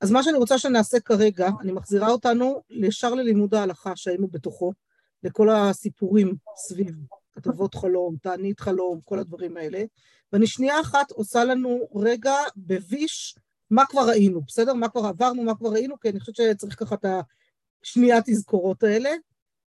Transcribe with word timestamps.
אז 0.00 0.10
מה 0.10 0.22
שאני 0.22 0.38
רוצה 0.38 0.58
שנעשה 0.58 1.00
כרגע, 1.00 1.48
אני 1.60 1.72
מחזירה 1.72 2.08
אותנו 2.08 2.62
ישר 2.70 3.14
ללימוד 3.14 3.54
ההלכה 3.54 3.96
שהיינו 3.96 4.28
בתוכו, 4.28 4.72
לכל 5.22 5.50
הסיפורים 5.50 6.34
סביב 6.56 6.96
כתבות 7.32 7.74
חלום, 7.74 8.16
תענית 8.22 8.60
חלום, 8.60 9.00
כל 9.04 9.18
הדברים 9.18 9.56
האלה, 9.56 9.84
ואני 10.32 10.46
שנייה 10.46 10.80
אחת 10.80 11.10
עושה 11.10 11.44
לנו 11.44 11.88
רגע 11.94 12.34
בביש 12.56 13.34
מה 13.70 13.86
כבר 13.86 14.08
ראינו, 14.08 14.40
בסדר? 14.46 14.74
מה 14.74 14.88
כבר 14.88 15.06
עברנו, 15.06 15.42
מה 15.42 15.54
כבר 15.54 15.70
ראינו, 15.70 16.00
כי 16.00 16.08
אני 16.08 16.20
חושבת 16.20 16.36
שצריך 16.36 16.78
ככה 16.78 16.94
את 16.94 17.04
השנייה 17.82 18.22
תזכורות 18.24 18.82
האלה. 18.82 19.10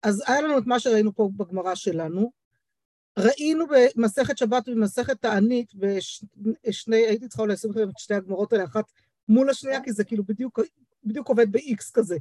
אז 0.03 0.23
היה 0.27 0.41
לנו 0.41 0.57
את 0.57 0.63
מה 0.65 0.79
שראינו 0.79 1.15
פה 1.15 1.29
בגמרא 1.37 1.75
שלנו. 1.75 2.31
ראינו 3.19 3.65
במסכת 3.67 4.37
שבת 4.37 4.67
ובמסכת 4.67 5.21
תענית, 5.21 5.71
בשני, 5.75 6.97
הייתי 6.97 7.27
צריכה 7.27 7.45
לשים 7.45 7.71
לכם 7.71 7.89
את 7.89 7.97
שתי 7.97 8.13
הגמרות 8.13 8.53
האלה, 8.53 8.63
אחת 8.63 8.85
מול 9.29 9.49
השנייה, 9.49 9.83
כי 9.83 9.91
זה 9.91 10.03
כאילו 10.03 10.23
בדיוק, 10.23 10.59
בדיוק 11.03 11.29
עובד 11.29 11.51
ב-X 11.51 11.91
כזה. 11.93 12.17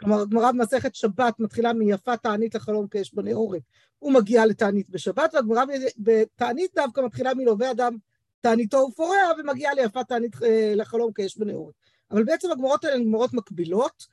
כלומר, 0.00 0.20
הגמרא 0.20 0.52
במסכת 0.52 0.94
שבת 0.94 1.40
מתחילה 1.40 1.72
מיפה 1.72 2.16
תענית 2.16 2.54
לחלום 2.54 2.88
כאש 2.88 3.14
בני 3.14 3.32
עורק, 3.32 3.62
הוא 3.98 4.12
מגיע 4.12 4.46
לתענית 4.46 4.90
בשבת, 4.90 5.34
והגמרא 5.34 5.64
בתענית 5.98 6.70
דווקא 6.74 7.00
מתחילה 7.00 7.34
מלווה 7.34 7.70
אדם 7.70 7.96
תעניתו 8.40 8.76
ופורע, 8.76 9.16
ומגיעה 9.38 9.74
ליפה 9.74 10.04
תענית 10.04 10.42
אה, 10.42 10.72
לחלום 10.76 11.12
כאש 11.12 11.38
בני. 11.38 11.52
אבל 12.10 12.24
בעצם 12.24 12.50
הגמרות 12.52 12.84
האלה 12.84 12.96
הן 12.96 13.04
גמרות 13.04 13.34
מקבילות, 13.34 14.06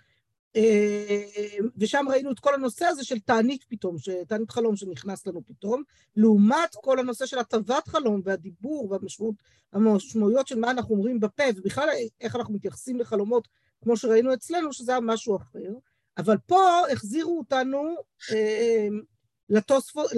ושם 1.77 2.05
ראינו 2.09 2.31
את 2.31 2.39
כל 2.39 2.53
הנושא 2.53 2.85
הזה 2.85 3.03
של 3.03 3.19
תענית 3.19 3.63
פתאום, 3.63 3.95
תענית 4.27 4.51
חלום 4.51 4.75
שנכנס 4.75 5.27
לנו 5.27 5.41
פתאום, 5.47 5.83
לעומת 6.15 6.75
כל 6.75 6.99
הנושא 6.99 7.25
של 7.25 7.39
הטבת 7.39 7.87
חלום 7.87 8.21
והדיבור 8.23 8.97
והמשמעויות 9.73 10.47
של 10.47 10.59
מה 10.59 10.71
אנחנו 10.71 10.95
אומרים 10.95 11.19
בפה, 11.19 11.43
ובכלל 11.55 11.89
איך 12.21 12.35
אנחנו 12.35 12.53
מתייחסים 12.53 12.99
לחלומות 12.99 13.47
כמו 13.83 13.97
שראינו 13.97 14.33
אצלנו, 14.33 14.73
שזה 14.73 14.91
היה 14.91 15.01
משהו 15.01 15.35
אחר. 15.35 15.69
אבל 16.17 16.37
פה 16.45 16.79
החזירו 16.91 17.37
אותנו 17.37 17.95
אה, 18.31 18.87
לתוספות, 19.49 20.11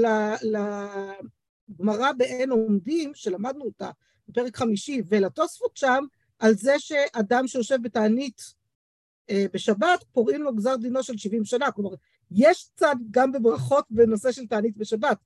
לגמרא 1.70 2.12
בעין 2.12 2.52
עומדים, 2.52 3.12
שלמדנו 3.16 3.66
אותה 3.66 3.92
בפרק 4.28 4.58
חמישי, 4.58 5.02
ולתוספות 5.10 5.78
שם, 5.78 6.04
על 6.40 6.54
זה 6.54 6.80
שאדם 6.80 7.48
שיושב 7.48 7.78
בתענית 7.82 8.42
אה, 8.42 8.59
בשבת, 9.54 10.04
פורעים 10.12 10.44
לו 10.44 10.56
גזר 10.56 10.76
דינו 10.76 11.04
של 11.04 11.18
70 11.18 11.46
שנה. 11.46 11.72
כלומר, 11.72 11.90
יש 12.32 12.70
צד 12.76 12.96
גם 13.12 13.32
בברכות 13.32 13.86
בנושא 13.90 14.32
של 14.32 14.48
תענית 14.48 14.78
בשבת. 14.78 15.18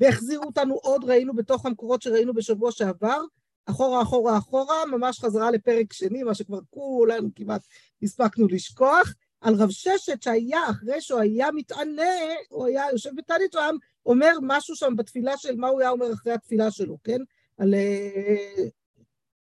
והחזירו 0.00 0.44
אותנו 0.44 0.74
עוד, 0.74 1.04
ראינו 1.04 1.34
בתוך 1.34 1.66
המקורות 1.66 2.02
שראינו 2.02 2.34
בשבוע 2.34 2.72
שעבר, 2.72 3.20
אחורה, 3.66 4.02
אחורה, 4.02 4.38
אחורה, 4.38 4.86
ממש 4.86 5.20
חזרה 5.20 5.50
לפרק 5.50 5.92
שני, 5.92 6.22
מה 6.22 6.34
שכבר 6.34 6.58
כולנו 6.70 7.28
כמעט 7.34 7.62
הספקנו 8.02 8.46
לשכוח, 8.48 9.14
על 9.40 9.54
רב 9.54 9.70
ששת 9.70 10.22
שהיה, 10.22 10.70
אחרי 10.70 11.00
שהוא 11.00 11.20
היה 11.20 11.52
מתענה, 11.52 12.12
הוא 12.48 12.66
היה 12.66 12.84
יושב 12.92 13.10
בתענית, 13.16 13.54
היה 13.54 13.70
אומר 14.06 14.32
משהו 14.42 14.76
שם 14.76 14.96
בתפילה 14.96 15.36
של 15.36 15.56
מה 15.56 15.68
הוא 15.68 15.80
היה 15.80 15.90
אומר 15.90 16.12
אחרי 16.12 16.32
התפילה 16.32 16.70
שלו, 16.70 16.98
כן? 17.04 17.18
על... 17.58 17.74
אה, 17.74 18.64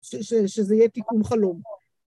ש, 0.03 0.17
ש, 0.17 0.35
שזה 0.35 0.75
יהיה 0.75 0.89
תיקון 0.89 1.25
חלום. 1.25 1.61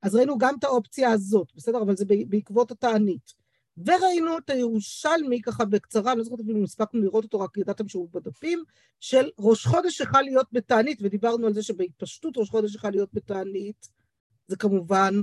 אז 0.02 0.14
ראינו 0.14 0.38
גם 0.38 0.54
את 0.58 0.64
האופציה 0.64 1.10
הזאת, 1.10 1.48
בסדר? 1.54 1.82
אבל 1.82 1.96
זה 1.96 2.04
בעקבות 2.28 2.70
התענית. 2.70 3.42
וראינו 3.86 4.38
את 4.38 4.50
הירושלמי 4.50 5.42
ככה 5.42 5.64
בקצרה, 5.64 6.12
אני 6.12 6.18
לא 6.18 6.24
זוכרת 6.24 6.40
אם 6.50 6.64
הספקנו 6.64 7.00
לראות 7.00 7.24
אותו, 7.24 7.40
רק 7.40 7.56
ידעתם 7.56 7.88
שהוא 7.88 8.08
בדפים, 8.12 8.64
של 9.00 9.30
ראש 9.38 9.66
חודש 9.66 10.00
יכול 10.00 10.22
להיות 10.22 10.46
בתענית, 10.52 10.98
ודיברנו 11.02 11.46
על 11.46 11.54
זה 11.54 11.62
שבהתפשטות 11.62 12.36
ראש 12.36 12.50
חודש 12.50 12.74
יכול 12.74 12.90
להיות 12.90 13.08
בתענית, 13.12 13.88
זה 14.48 14.56
כמובן 14.56 15.14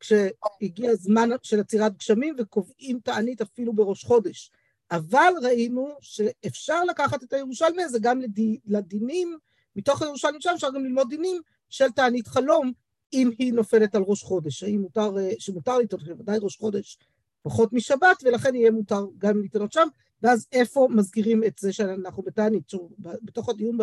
כשהגיע 0.00 0.90
הזמן 0.90 1.28
של 1.42 1.60
עצירת 1.60 1.96
גשמים 1.96 2.34
וקובעים 2.38 3.00
תענית 3.04 3.40
אפילו 3.40 3.72
בראש 3.72 4.04
חודש. 4.04 4.50
אבל 4.90 5.32
ראינו 5.42 5.88
שאפשר 6.00 6.84
לקחת 6.84 7.22
את 7.22 7.32
הירושלמי 7.32 7.82
הזה 7.82 7.98
גם 7.98 8.20
לדינים, 8.66 9.38
מתוך 9.76 10.02
הירושלמי 10.02 10.40
שם 10.40 10.50
אפשר 10.54 10.68
גם 10.74 10.84
ללמוד 10.84 11.08
דינים 11.10 11.42
של 11.70 11.90
תענית 11.90 12.28
חלום, 12.28 12.72
אם 13.14 13.30
היא 13.38 13.52
נופלת 13.52 13.94
על 13.94 14.02
ראש 14.06 14.22
חודש, 14.22 14.62
האם 14.62 14.80
מותר, 14.80 15.18
אה, 15.18 15.30
שמותר 15.38 15.78
לטעון, 15.78 16.02
ודאי 16.18 16.38
ראש 16.42 16.56
חודש 16.56 16.98
פחות 17.42 17.72
משבת, 17.72 18.22
ולכן 18.24 18.54
יהיה 18.54 18.70
מותר 18.70 19.06
גם 19.18 19.42
לטענות 19.42 19.72
שם, 19.72 19.88
ואז 20.22 20.46
איפה 20.52 20.88
מזכירים 20.90 21.44
את 21.44 21.58
זה 21.58 21.72
שאנחנו 21.72 22.22
בתענית, 22.22 22.72
בתוך 22.98 23.48
הדיון 23.48 23.78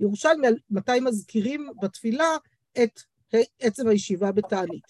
בירושלמי, 0.00 0.46
מתי 0.70 1.00
מזכירים 1.00 1.68
בתפילה 1.82 2.36
את 2.82 3.00
עצם 3.60 3.88
הישיבה 3.88 4.32
בתענית. 4.32 4.84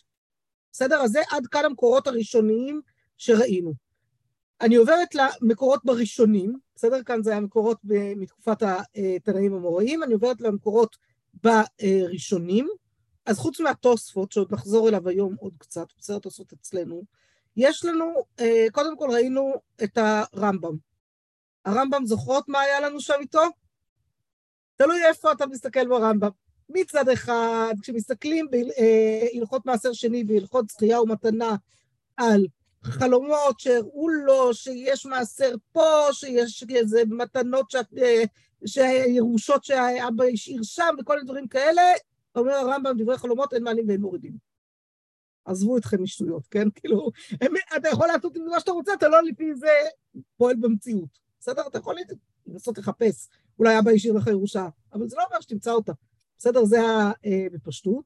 בסדר? 0.73 0.97
אז 0.97 1.11
זה 1.11 1.21
עד 1.31 1.47
כאן 1.47 1.65
המקורות 1.65 2.07
הראשוניים 2.07 2.81
שראינו. 3.17 3.73
אני 4.61 4.77
עוברת 4.77 5.09
למקורות 5.15 5.81
בראשונים, 5.85 6.59
בסדר? 6.75 7.03
כאן 7.03 7.23
זה 7.23 7.37
המקורות 7.37 7.79
מתקופת 8.17 8.63
התנאים 8.63 9.55
המוראים, 9.55 10.03
אני 10.03 10.15
עוברת 10.15 10.41
למקורות 10.41 10.97
בראשונים. 11.43 12.69
אז 13.27 13.39
חוץ 13.39 13.61
מהתוספות, 13.61 14.33
שעוד 14.33 14.53
נחזור 14.53 14.89
אליו 14.89 15.09
היום 15.09 15.35
עוד 15.41 15.53
קצת, 15.59 15.87
בסדר 15.99 16.19
תוספות 16.19 16.53
אצלנו, 16.53 17.03
יש 17.57 17.85
לנו, 17.85 18.15
אה, 18.41 18.67
קודם 18.73 18.97
כל 18.97 19.09
ראינו 19.11 19.55
את 19.85 19.99
הרמב"ם. 19.99 20.77
הרמב"ם, 21.65 22.07
זוכרות 22.07 22.49
מה 22.49 22.61
היה 22.61 22.81
לנו 22.81 23.01
שם 23.01 23.15
איתו? 23.21 23.43
תלוי 24.77 25.05
איפה 25.05 25.33
אתה 25.33 25.47
מסתכל 25.47 25.89
ברמב"ם. 25.89 26.31
מצד 26.69 27.09
אחד, 27.09 27.75
כשמסתכלים 27.83 28.47
בהלכות 28.51 29.67
מעשר 29.67 29.93
שני, 29.93 30.25
בהלכות 30.25 30.71
זכייה 30.71 31.03
ומתנה, 31.03 31.57
על 32.17 32.47
חלומות 32.83 33.61
שהראו 33.61 34.09
לו 34.09 34.55
שיש 34.55 35.07
מעשר 35.07 35.55
פה, 35.73 36.09
שיש 36.13 36.65
איזה 36.75 37.03
מתנות, 37.07 37.71
ש... 37.71 37.77
אה, 37.99 38.23
שירושות 38.67 39.65
שאבא 39.65 40.25
השאיר 40.33 40.63
שם, 40.63 40.95
וכל 41.01 41.15
מיני 41.15 41.25
דברים 41.25 41.49
כאלה, 41.49 41.83
אומר 42.37 42.53
הרמב"ם, 42.53 42.95
דברי 42.99 43.19
חלומות, 43.19 43.53
אין 43.53 43.65
מעלים 43.65 43.89
ואין 43.89 44.01
מורידים. 44.01 44.37
עזבו 45.45 45.79
אתכם 45.79 46.03
משטויות, 46.03 46.47
כן? 46.47 46.71
כאילו, 46.75 47.11
הם, 47.41 47.53
אתה 47.77 47.89
יכול 47.89 48.07
לעשות 48.07 48.37
עם 48.37 48.45
מה 48.45 48.61
שאתה 48.61 48.71
רוצה, 48.71 48.95
אתה 48.95 49.09
לא 49.09 49.23
לפי 49.23 49.55
זה 49.55 49.69
פועל 50.37 50.57
במציאות. 50.61 51.19
בסדר? 51.41 51.63
אתה 51.67 51.79
יכול 51.79 51.97
לנסות 52.47 52.79
לחפש, 52.79 53.29
אולי 53.59 53.79
אבא 53.79 53.91
השאיר 53.91 54.15
לך 54.15 54.27
ירושה, 54.27 54.69
אבל 54.93 55.09
זה 55.09 55.17
לא 55.17 55.25
אומר 55.25 55.41
שתמצא 55.41 55.73
אותה. 55.73 55.93
בסדר? 56.39 56.65
זה 56.65 56.81
היה 56.81 57.13
בפשטות. 57.53 58.05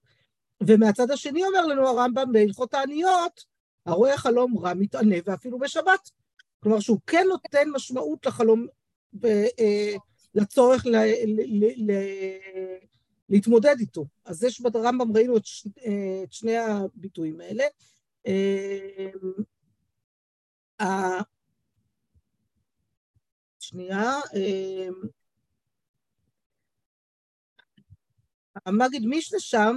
ומהצד 0.63 1.11
השני 1.11 1.45
אומר 1.45 1.67
לנו 1.67 1.89
הרמב"ם 1.89 2.33
בהלכות 2.33 2.75
העניות, 2.75 3.45
הרואה 3.87 4.19
חלום 4.19 4.59
רע 4.59 4.75
מתענה 4.75 5.17
ואפילו 5.25 5.59
בשבת. 5.59 6.11
כלומר 6.61 6.81
שהוא 6.81 6.99
כן 7.07 7.27
נותן 7.29 7.71
משמעות 7.75 8.27
לחלום, 8.27 8.67
לצורך 10.35 10.87
ל, 10.87 10.97
ל, 11.27 11.41
ל, 11.47 11.91
ל, 11.91 11.93
להתמודד 13.29 13.77
איתו. 13.81 14.07
אז 14.25 14.45
יש 14.45 14.61
ברמב"ם 14.61 15.17
ראינו 15.17 15.37
את, 15.37 15.47
ש, 15.47 15.67
את 16.25 16.33
שני 16.33 16.57
הביטויים 16.57 17.41
האלה. 17.41 17.65
שנייה, 23.59 24.21
המגיד 28.67 29.07
מישנה 29.07 29.41
שם, 29.41 29.77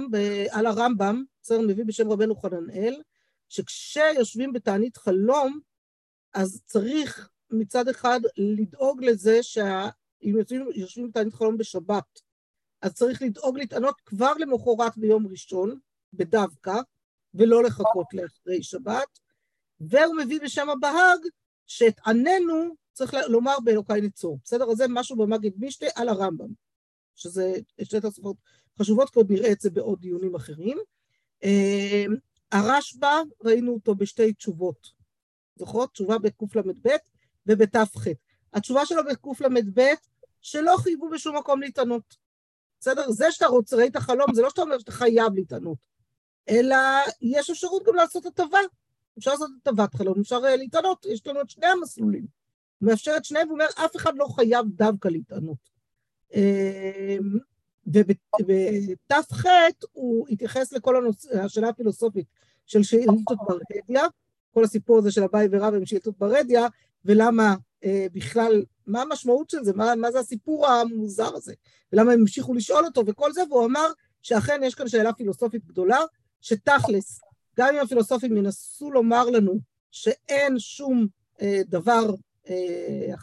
על 0.50 0.66
הרמב"ם, 0.66 1.24
בסדר, 1.42 1.60
מביא 1.60 1.84
בשם 1.84 2.12
רבנו 2.12 2.36
חננאל, 2.36 3.02
שכשיושבים 3.48 4.52
בתענית 4.52 4.96
חלום, 4.96 5.60
אז 6.34 6.62
צריך 6.66 7.30
מצד 7.50 7.88
אחד 7.88 8.20
לדאוג 8.36 9.04
לזה 9.04 9.42
שאם 9.42 10.34
יושבים 10.74 11.08
בתענית 11.08 11.34
חלום 11.34 11.56
בשבת, 11.56 12.20
אז 12.82 12.94
צריך 12.94 13.22
לדאוג 13.22 13.58
להתענות 13.58 14.00
כבר 14.06 14.32
למחרת 14.38 14.98
ביום 14.98 15.26
ראשון, 15.26 15.78
בדווקא, 16.12 16.74
ולא 17.34 17.62
לחכות 17.62 18.06
לאחרי 18.12 18.62
שבת, 18.62 19.18
והוא 19.80 20.16
מביא 20.16 20.40
בשם 20.40 20.70
הבהג, 20.70 21.18
שאת 21.66 22.00
עננו 22.06 22.74
צריך 22.92 23.14
לומר 23.28 23.60
באלוקי 23.64 24.00
נצור. 24.02 24.38
בסדר? 24.44 24.70
אז 24.70 24.76
זה 24.76 24.84
משהו 24.88 25.16
במגיד 25.16 25.54
מישנה 25.56 25.88
על 25.94 26.08
הרמב"ם, 26.08 26.48
שזה 27.16 27.52
שתי 27.82 28.00
תוספות 28.00 28.36
חשובות, 28.78 29.10
כי 29.10 29.18
עוד 29.18 29.32
נראה 29.32 29.52
את 29.52 29.60
זה 29.60 29.70
בעוד 29.70 30.00
דיונים 30.00 30.34
אחרים. 30.34 30.78
אמ, 31.42 32.16
הרשב"א, 32.52 33.22
ראינו 33.44 33.72
אותו 33.72 33.94
בשתי 33.94 34.32
תשובות. 34.32 34.88
זוכרות? 35.56 35.92
תשובה 35.92 36.18
בקל"ב 36.18 36.88
ובת"ח. 37.46 38.04
התשובה 38.52 38.86
שלו 38.86 39.02
בקל"ב, 39.04 39.80
שלא 40.40 40.76
חייבו 40.78 41.10
בשום 41.10 41.36
מקום 41.36 41.60
להתענות. 41.60 42.16
בסדר? 42.80 43.10
זה 43.10 43.30
שאתה 43.30 43.46
רוצה, 43.46 43.76
ראית 43.76 43.96
חלום, 43.96 44.34
זה 44.34 44.42
לא 44.42 44.50
שאתה 44.50 44.62
אומר 44.62 44.78
שאתה 44.78 44.92
חייב 44.92 45.34
להתענות, 45.34 45.78
אלא 46.48 46.76
יש 47.22 47.50
אפשרות 47.50 47.82
גם 47.86 47.94
לעשות 47.94 48.26
הטבה. 48.26 48.58
אפשר 49.18 49.30
לעשות 49.30 49.50
הטבת 49.62 49.94
חלום, 49.94 50.20
אפשר 50.20 50.40
אה, 50.44 50.56
להתענות, 50.56 51.06
יש 51.06 51.26
לנו 51.26 51.40
את 51.40 51.50
שני 51.50 51.66
המסלולים. 51.66 52.26
הוא 52.78 52.88
מאפשר 52.88 53.12
את 53.16 53.24
שניהם, 53.24 53.48
הוא 53.48 53.54
אומר, 53.54 53.66
אף 53.84 53.96
אחד 53.96 54.12
לא 54.16 54.26
חייב 54.26 54.66
דווקא 54.68 55.08
להתענות. 55.08 55.70
אמ, 56.34 57.38
ובת"ח 57.86 59.44
הוא 59.92 60.28
התייחס 60.28 60.72
לכל 60.72 60.96
הנושא, 60.96 61.42
השאלה 61.42 61.68
הפילוסופית 61.68 62.26
של 62.66 62.82
שאילתות 62.82 63.38
ברדיה, 63.48 64.02
כל 64.54 64.64
הסיפור 64.64 64.98
הזה 64.98 65.10
של 65.10 65.22
אביי 65.22 65.48
ורב 65.50 65.74
עם 65.74 65.86
שאילתות 65.86 66.18
ברדיה, 66.18 66.66
ולמה 67.04 67.54
בכלל, 68.12 68.64
מה 68.86 69.02
המשמעות 69.02 69.50
של 69.50 69.64
זה, 69.64 69.72
מה, 69.72 69.94
מה 69.94 70.12
זה 70.12 70.18
הסיפור 70.18 70.66
המוזר 70.66 71.34
הזה, 71.34 71.54
ולמה 71.92 72.12
הם 72.12 72.20
המשיכו 72.20 72.54
לשאול 72.54 72.84
אותו 72.84 73.06
וכל 73.06 73.32
זה, 73.32 73.42
והוא 73.50 73.64
אמר 73.64 73.92
שאכן 74.22 74.60
יש 74.64 74.74
כאן 74.74 74.88
שאלה 74.88 75.12
פילוסופית 75.12 75.64
גדולה, 75.66 75.98
שתכלס, 76.40 77.20
גם 77.56 77.74
אם 77.74 77.80
הפילוסופים 77.80 78.36
ינסו 78.36 78.90
לומר 78.90 79.24
לנו 79.24 79.58
שאין 79.90 80.58
שום 80.58 81.06
אה, 81.40 81.60
דבר, 81.66 82.14
אה, 82.48 83.14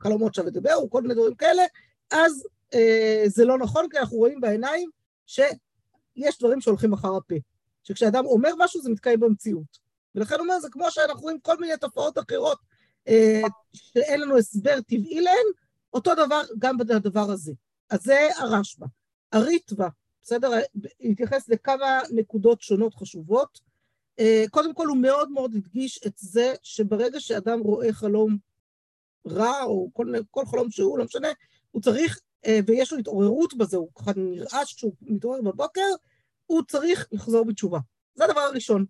חלומות 0.00 0.34
שווה 0.34 0.50
דבר, 0.50 0.74
או 0.74 0.90
כל 0.90 1.02
מיני 1.02 1.14
דברים 1.14 1.34
כאלה, 1.34 1.62
אז 2.10 2.46
אה, 2.74 3.22
זה 3.26 3.44
לא 3.44 3.58
נכון, 3.58 3.86
כי 3.90 3.98
אנחנו 3.98 4.16
רואים 4.16 4.40
בעיניים 4.40 4.90
שיש 5.26 6.38
דברים 6.38 6.60
שהולכים 6.60 6.92
אחר 6.92 7.16
הפה. 7.16 7.34
שכשאדם 7.82 8.26
אומר 8.26 8.50
משהו 8.58 8.82
זה 8.82 8.90
מתקיים 8.90 9.20
במציאות. 9.20 9.78
ולכן 10.14 10.34
הוא 10.34 10.42
אומר, 10.42 10.60
זה 10.60 10.68
כמו 10.70 10.90
שאנחנו 10.90 11.22
רואים 11.22 11.40
כל 11.40 11.60
מיני 11.60 11.76
תופעות 11.76 12.18
אחרות 12.18 12.58
אה, 12.60 12.76
שאין 13.72 14.20
לנו 14.20 14.38
הסבר 14.38 14.80
טבעי 14.80 15.20
להן, 15.20 15.46
אותו 15.94 16.14
דבר 16.14 16.42
גם 16.58 16.78
בדבר 16.78 17.30
הזה. 17.30 17.52
אז 17.90 18.02
זה 18.02 18.28
הרשב"א. 18.38 18.86
הריטב"א, 19.32 19.88
בסדר? 20.22 20.50
התייחס 21.00 21.48
לכמה 21.48 22.00
נקודות 22.10 22.62
שונות 22.62 22.94
חשובות. 22.94 23.60
אה, 24.18 24.44
קודם 24.50 24.74
כל 24.74 24.86
הוא 24.86 24.96
מאוד 24.96 25.30
מאוד 25.30 25.54
הדגיש 25.54 26.00
את 26.06 26.12
זה 26.16 26.54
שברגע 26.62 27.20
שאדם 27.20 27.60
רואה 27.60 27.92
חלום 27.92 28.38
רע, 29.26 29.62
או 29.62 29.90
כל, 29.92 30.12
כל 30.30 30.46
חלום 30.46 30.70
שהוא, 30.70 30.98
לא 30.98 31.04
משנה, 31.04 31.28
הוא 31.70 31.82
צריך, 31.82 32.20
אה, 32.46 32.58
ויש 32.66 32.92
לו 32.92 32.98
התעוררות 32.98 33.54
בזה, 33.54 33.76
הוא 33.76 33.88
ככה 33.94 34.12
נרעש 34.16 34.74
כשהוא 34.74 34.92
מתעורר 35.00 35.42
בבוקר, 35.42 35.88
הוא 36.46 36.62
צריך 36.68 37.08
לחזור 37.12 37.44
בתשובה. 37.44 37.78
זה 38.14 38.24
הדבר 38.24 38.40
הראשון. 38.40 38.84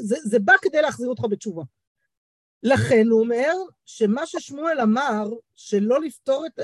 זה, 0.00 0.16
זה 0.24 0.38
בא 0.38 0.52
כדי 0.62 0.82
להחזיר 0.82 1.08
אותך 1.08 1.24
בתשובה. 1.30 1.62
לכן 2.62 3.06
הוא 3.10 3.20
אומר 3.20 3.52
שמה 3.84 4.26
ששמואל 4.26 4.80
אמר, 4.80 5.30
שלא 5.54 6.00
לפתור 6.00 6.46
את... 6.46 6.60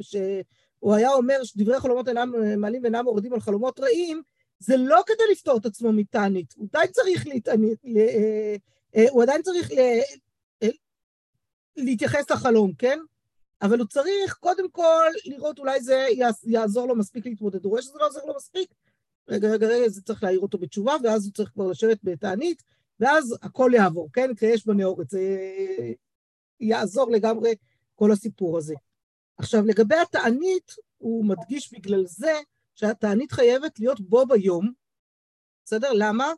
שהוא 0.00 0.94
היה 0.94 1.12
אומר 1.12 1.44
שדברי 1.44 1.80
חלומות 1.80 2.08
אינם 2.08 2.32
מעלים 2.60 2.82
ואינם 2.82 3.04
מורדים 3.04 3.32
על 3.32 3.40
חלומות 3.40 3.80
רעים, 3.80 4.22
זה 4.58 4.76
לא 4.76 5.02
כדי 5.06 5.24
לפתור 5.32 5.58
את 5.58 5.66
עצמו 5.66 5.92
מתענית, 5.92 6.54
הוא 6.56 6.68
עדיין 6.72 6.90
צריך 6.90 7.26
להתענית, 7.26 7.78
אה, 7.86 8.56
אה, 8.96 9.04
הוא 9.10 9.22
עדיין 9.22 9.42
צריך 9.42 9.70
אה, 9.70 10.00
להתייחס 11.76 12.30
לחלום, 12.30 12.72
כן? 12.78 12.98
אבל 13.62 13.78
הוא 13.78 13.86
צריך 13.86 14.34
קודם 14.34 14.70
כל 14.70 15.10
לראות 15.24 15.58
אולי 15.58 15.80
זה 15.80 16.06
יעזור 16.44 16.88
לו 16.88 16.96
מספיק 16.96 17.26
להתמודד. 17.26 17.64
הוא 17.64 17.70
רואה 17.70 17.82
שזה 17.82 17.98
לא 17.98 18.06
עוזר 18.06 18.24
לו 18.24 18.36
מספיק, 18.36 18.74
רגע, 19.28 19.48
רגע, 19.48 19.66
רגע, 19.66 19.88
זה 19.88 20.02
צריך 20.02 20.22
להעיר 20.22 20.40
אותו 20.40 20.58
בתשובה, 20.58 20.96
ואז 21.02 21.24
הוא 21.26 21.32
צריך 21.32 21.50
כבר 21.50 21.66
לשבת 21.66 21.98
בתענית, 22.02 22.62
ואז 23.00 23.36
הכל 23.42 23.70
יעבור, 23.74 24.08
כן? 24.12 24.34
כי 24.34 24.46
יש 24.46 24.66
בנאורת, 24.66 25.10
זה 25.10 25.38
יעזור 26.60 27.10
לגמרי 27.10 27.54
כל 27.94 28.12
הסיפור 28.12 28.58
הזה. 28.58 28.74
עכשיו, 29.38 29.62
לגבי 29.66 29.94
התענית, 29.94 30.72
הוא 30.98 31.24
מדגיש 31.24 31.72
בגלל 31.72 32.06
זה 32.06 32.32
שהתענית 32.74 33.32
חייבת 33.32 33.78
להיות 33.78 34.00
בו 34.00 34.26
ביום, 34.26 34.72
בסדר? 35.64 35.90
למה? 35.92 36.32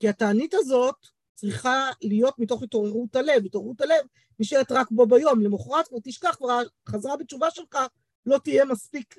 כי 0.00 0.08
התענית 0.08 0.54
הזאת 0.54 0.96
צריכה 1.34 1.90
להיות 2.02 2.38
מתוך 2.38 2.62
התעוררות 2.62 3.16
הלב. 3.16 3.44
התעוררות 3.44 3.80
הלב 3.80 4.06
נשארת 4.38 4.72
רק 4.72 4.90
בו 4.90 5.06
ביום. 5.06 5.40
למחרת 5.40 5.88
כבר 5.88 5.98
תשכח, 6.04 6.34
כבר 6.34 6.62
החזרה 6.86 7.16
בתשובה 7.16 7.50
שלך 7.50 7.78
לא 8.26 8.38
תהיה 8.38 8.64
מספיק 8.64 9.18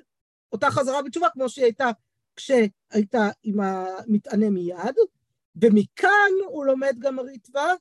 אותה 0.52 0.70
חזרה 0.70 1.02
בתשובה 1.02 1.28
כמו 1.32 1.48
שהיא 1.48 1.64
הייתה 1.64 1.90
כשהייתה 2.36 3.28
עם 3.42 3.60
המטענה 3.60 4.50
מיד. 4.50 4.96
ומכאן 5.56 6.32
הוא 6.46 6.66
לומד 6.66 6.96
גם 6.98 7.18
הריטב"א 7.18 7.74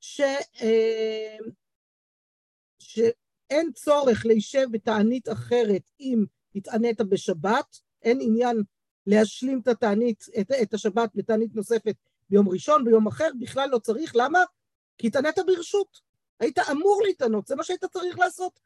ש... 0.00 0.20
אה, 0.60 1.36
שאין 2.78 3.72
צורך 3.72 4.26
להישב 4.26 4.66
בתענית 4.70 5.28
אחרת 5.28 5.82
אם 6.00 6.24
התענית 6.54 7.00
בשבת, 7.00 7.78
אין 8.02 8.18
עניין 8.22 8.62
להשלים 9.06 9.60
את 9.62 9.68
התענית, 9.68 10.24
את, 10.40 10.52
את 10.62 10.74
השבת 10.74 11.10
בתענית 11.14 11.54
נוספת 11.54 11.94
ביום 12.30 12.48
ראשון, 12.48 12.84
ביום 12.84 13.06
אחר, 13.06 13.28
בכלל 13.40 13.68
לא 13.68 13.78
צריך, 13.78 14.12
למה? 14.16 14.38
כי 14.98 15.06
התענית 15.06 15.38
ברשות, 15.46 16.00
היית 16.40 16.58
אמור 16.58 17.02
להתענות, 17.04 17.46
זה 17.46 17.56
מה 17.56 17.64
שהיית 17.64 17.84
צריך 17.84 18.18
לעשות. 18.18 18.60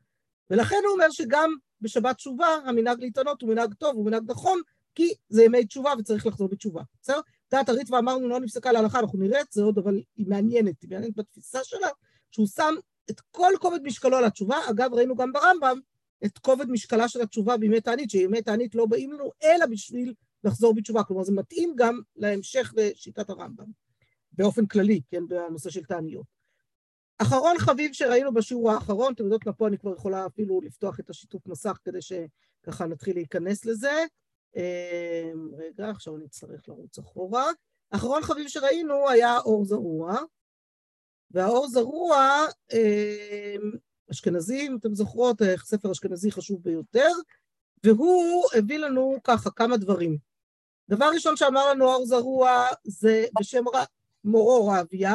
ולכן 0.50 0.76
הוא 0.84 0.92
אומר 0.92 1.10
שגם 1.10 1.54
בשבת 1.80 2.16
תשובה 2.16 2.46
המנהג 2.64 3.00
להתענות 3.00 3.42
הוא 3.42 3.50
מנהג 3.50 3.74
טוב, 3.74 3.96
הוא 3.96 4.06
מנהג 4.06 4.22
נכון, 4.26 4.60
כי 4.94 5.14
זה 5.28 5.44
ימי 5.44 5.66
תשובה 5.66 5.92
וצריך 5.98 6.26
לחזור 6.26 6.48
בתשובה, 6.48 6.82
בסדר? 7.02 7.20
דעת 7.52 7.68
הריטווה 7.68 7.98
אמרנו 7.98 8.28
לא 8.28 8.40
נפסקה 8.40 8.72
להלכה, 8.72 9.00
אנחנו 9.00 9.18
נראה 9.18 9.40
את 9.40 9.52
זה 9.52 9.62
עוד, 9.62 9.78
אבל 9.78 10.02
היא 10.16 10.26
מעניינת, 10.28 10.82
היא 10.82 10.90
מעניינת 10.90 11.16
בתפיסה 11.16 11.58
שלה, 11.64 11.88
שהוא 12.30 12.46
שם 12.46 12.74
את 13.10 13.20
כל 13.30 13.52
כובד 13.60 13.82
משקלו 13.82 14.16
על 14.16 14.24
התשובה, 14.24 14.56
אגב 14.70 14.94
ראינו 14.94 15.16
גם 15.16 15.32
ברמב"ם 15.32 15.78
את 16.24 16.38
כובד 16.38 16.70
משקלה 16.70 17.08
של 17.08 17.20
התשובה 17.20 17.56
בימי 17.56 17.80
תענית, 17.80 18.10
שימי 18.10 18.42
תענית 18.42 18.74
לא 18.74 18.86
באים 18.86 19.12
לנו 19.12 19.30
אלא 19.42 19.66
בשביל 19.66 20.14
לחזור 20.44 20.74
בתשובה, 20.74 21.04
כלומר 21.04 21.24
זה 21.24 21.32
מתאים 21.32 21.72
גם 21.76 22.00
להמשך 22.16 22.74
לשיטת 22.76 23.30
הרמב"ם, 23.30 23.66
באופן 24.32 24.66
כללי, 24.66 25.00
כן, 25.10 25.28
בנושא 25.28 25.70
של 25.70 25.84
תעניות. 25.84 26.26
אחרון 27.18 27.58
חביב 27.58 27.92
שראינו 27.92 28.34
בשיעור 28.34 28.70
האחרון, 28.70 29.12
אתם 29.12 29.24
יודעות 29.24 29.46
מה 29.46 29.52
פה 29.52 29.68
אני 29.68 29.78
כבר 29.78 29.92
יכולה 29.92 30.26
אפילו 30.26 30.60
לפתוח 30.60 31.00
את 31.00 31.10
השיתוף 31.10 31.46
מסך 31.46 31.78
כדי 31.84 31.98
שככה 32.02 32.86
נתחיל 32.86 33.16
להיכנס 33.16 33.64
לזה. 33.64 34.04
אמ, 34.56 35.48
רגע, 35.58 35.90
עכשיו 35.90 36.16
אני 36.16 36.24
אצטרך 36.24 36.68
לרוץ 36.68 36.98
אחורה. 36.98 37.46
אחרון 37.90 38.22
חביב 38.22 38.48
שראינו 38.48 39.08
היה 39.08 39.38
אור 39.38 39.64
זרוע, 39.64 40.16
והאור 41.30 41.68
זרוע, 41.68 42.46
אמ, 42.72 43.72
אשכנזי, 44.10 44.66
אם 44.66 44.76
אתם 44.76 44.94
זוכרות, 44.94 45.42
אה, 45.42 45.54
ספר 45.58 45.92
אשכנזי 45.92 46.30
חשוב 46.30 46.62
ביותר, 46.62 47.08
והוא 47.84 48.44
הביא 48.58 48.78
לנו 48.78 49.16
ככה 49.24 49.50
כמה 49.50 49.76
דברים. 49.76 50.18
דבר 50.88 51.10
ראשון 51.14 51.36
שאמר 51.36 51.70
לנו 51.70 51.84
אור 51.84 52.06
זרוע 52.06 52.66
זה 52.84 53.26
בשם 53.38 53.64
מורו 54.24 54.72
רביה, 54.72 55.14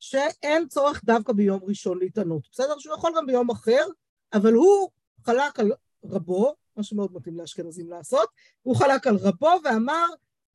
שאין 0.00 0.68
צורך 0.68 1.04
דווקא 1.04 1.32
ביום 1.32 1.60
ראשון 1.62 1.98
להתענות. 1.98 2.48
בסדר? 2.52 2.78
שהוא 2.78 2.94
יכול 2.94 3.12
גם 3.16 3.26
ביום 3.26 3.50
אחר, 3.50 3.86
אבל 4.32 4.52
הוא 4.52 4.90
חלק 5.24 5.60
על 5.60 5.72
רבו, 6.04 6.54
מה 6.76 6.82
שמאוד 6.82 7.12
מתאים 7.14 7.38
לאשכנזים 7.38 7.90
לעשות, 7.90 8.28
הוא 8.62 8.76
חלק 8.76 9.06
על 9.06 9.16
רבו 9.16 9.50
ואמר, 9.64 10.06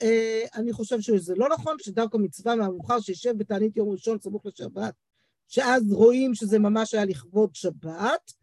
אה, 0.01 0.45
אני 0.55 0.73
חושב 0.73 1.01
שזה 1.01 1.35
לא 1.35 1.49
נכון, 1.49 1.75
שדווקא 1.79 2.17
מצווה 2.17 2.55
מהמאוחר 2.55 2.99
שישב 2.99 3.37
בתענית 3.37 3.77
יום 3.77 3.89
ראשון 3.89 4.19
סמוך 4.19 4.45
לשבת, 4.45 4.93
שאז 5.47 5.91
רואים 5.91 6.35
שזה 6.35 6.59
ממש 6.59 6.93
היה 6.93 7.05
לכבוד 7.05 7.55
שבת, 7.55 8.33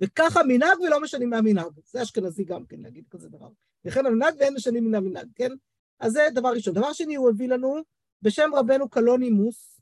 וככה 0.00 0.40
מנהג 0.42 0.80
ולא 0.80 1.00
משנים 1.00 1.30
מהמנהג. 1.30 1.72
זה 1.90 2.02
אשכנזי 2.02 2.44
גם 2.44 2.66
כן 2.66 2.76
להגיד 2.80 3.04
כזה 3.10 3.28
דבר. 3.28 3.48
וכן 3.84 4.06
המנהג 4.06 4.34
ואין 4.38 4.54
משנים 4.54 4.84
מן 4.84 4.94
המנהג, 4.94 5.28
כן? 5.34 5.50
אז 6.00 6.12
זה 6.12 6.28
דבר 6.34 6.48
ראשון. 6.48 6.74
דבר 6.74 6.92
שני, 6.92 7.14
הוא 7.14 7.30
הביא 7.30 7.48
לנו, 7.48 7.76
בשם 8.22 8.50
רבנו 8.54 8.88
קלון 8.88 9.20
נימוס, 9.20 9.80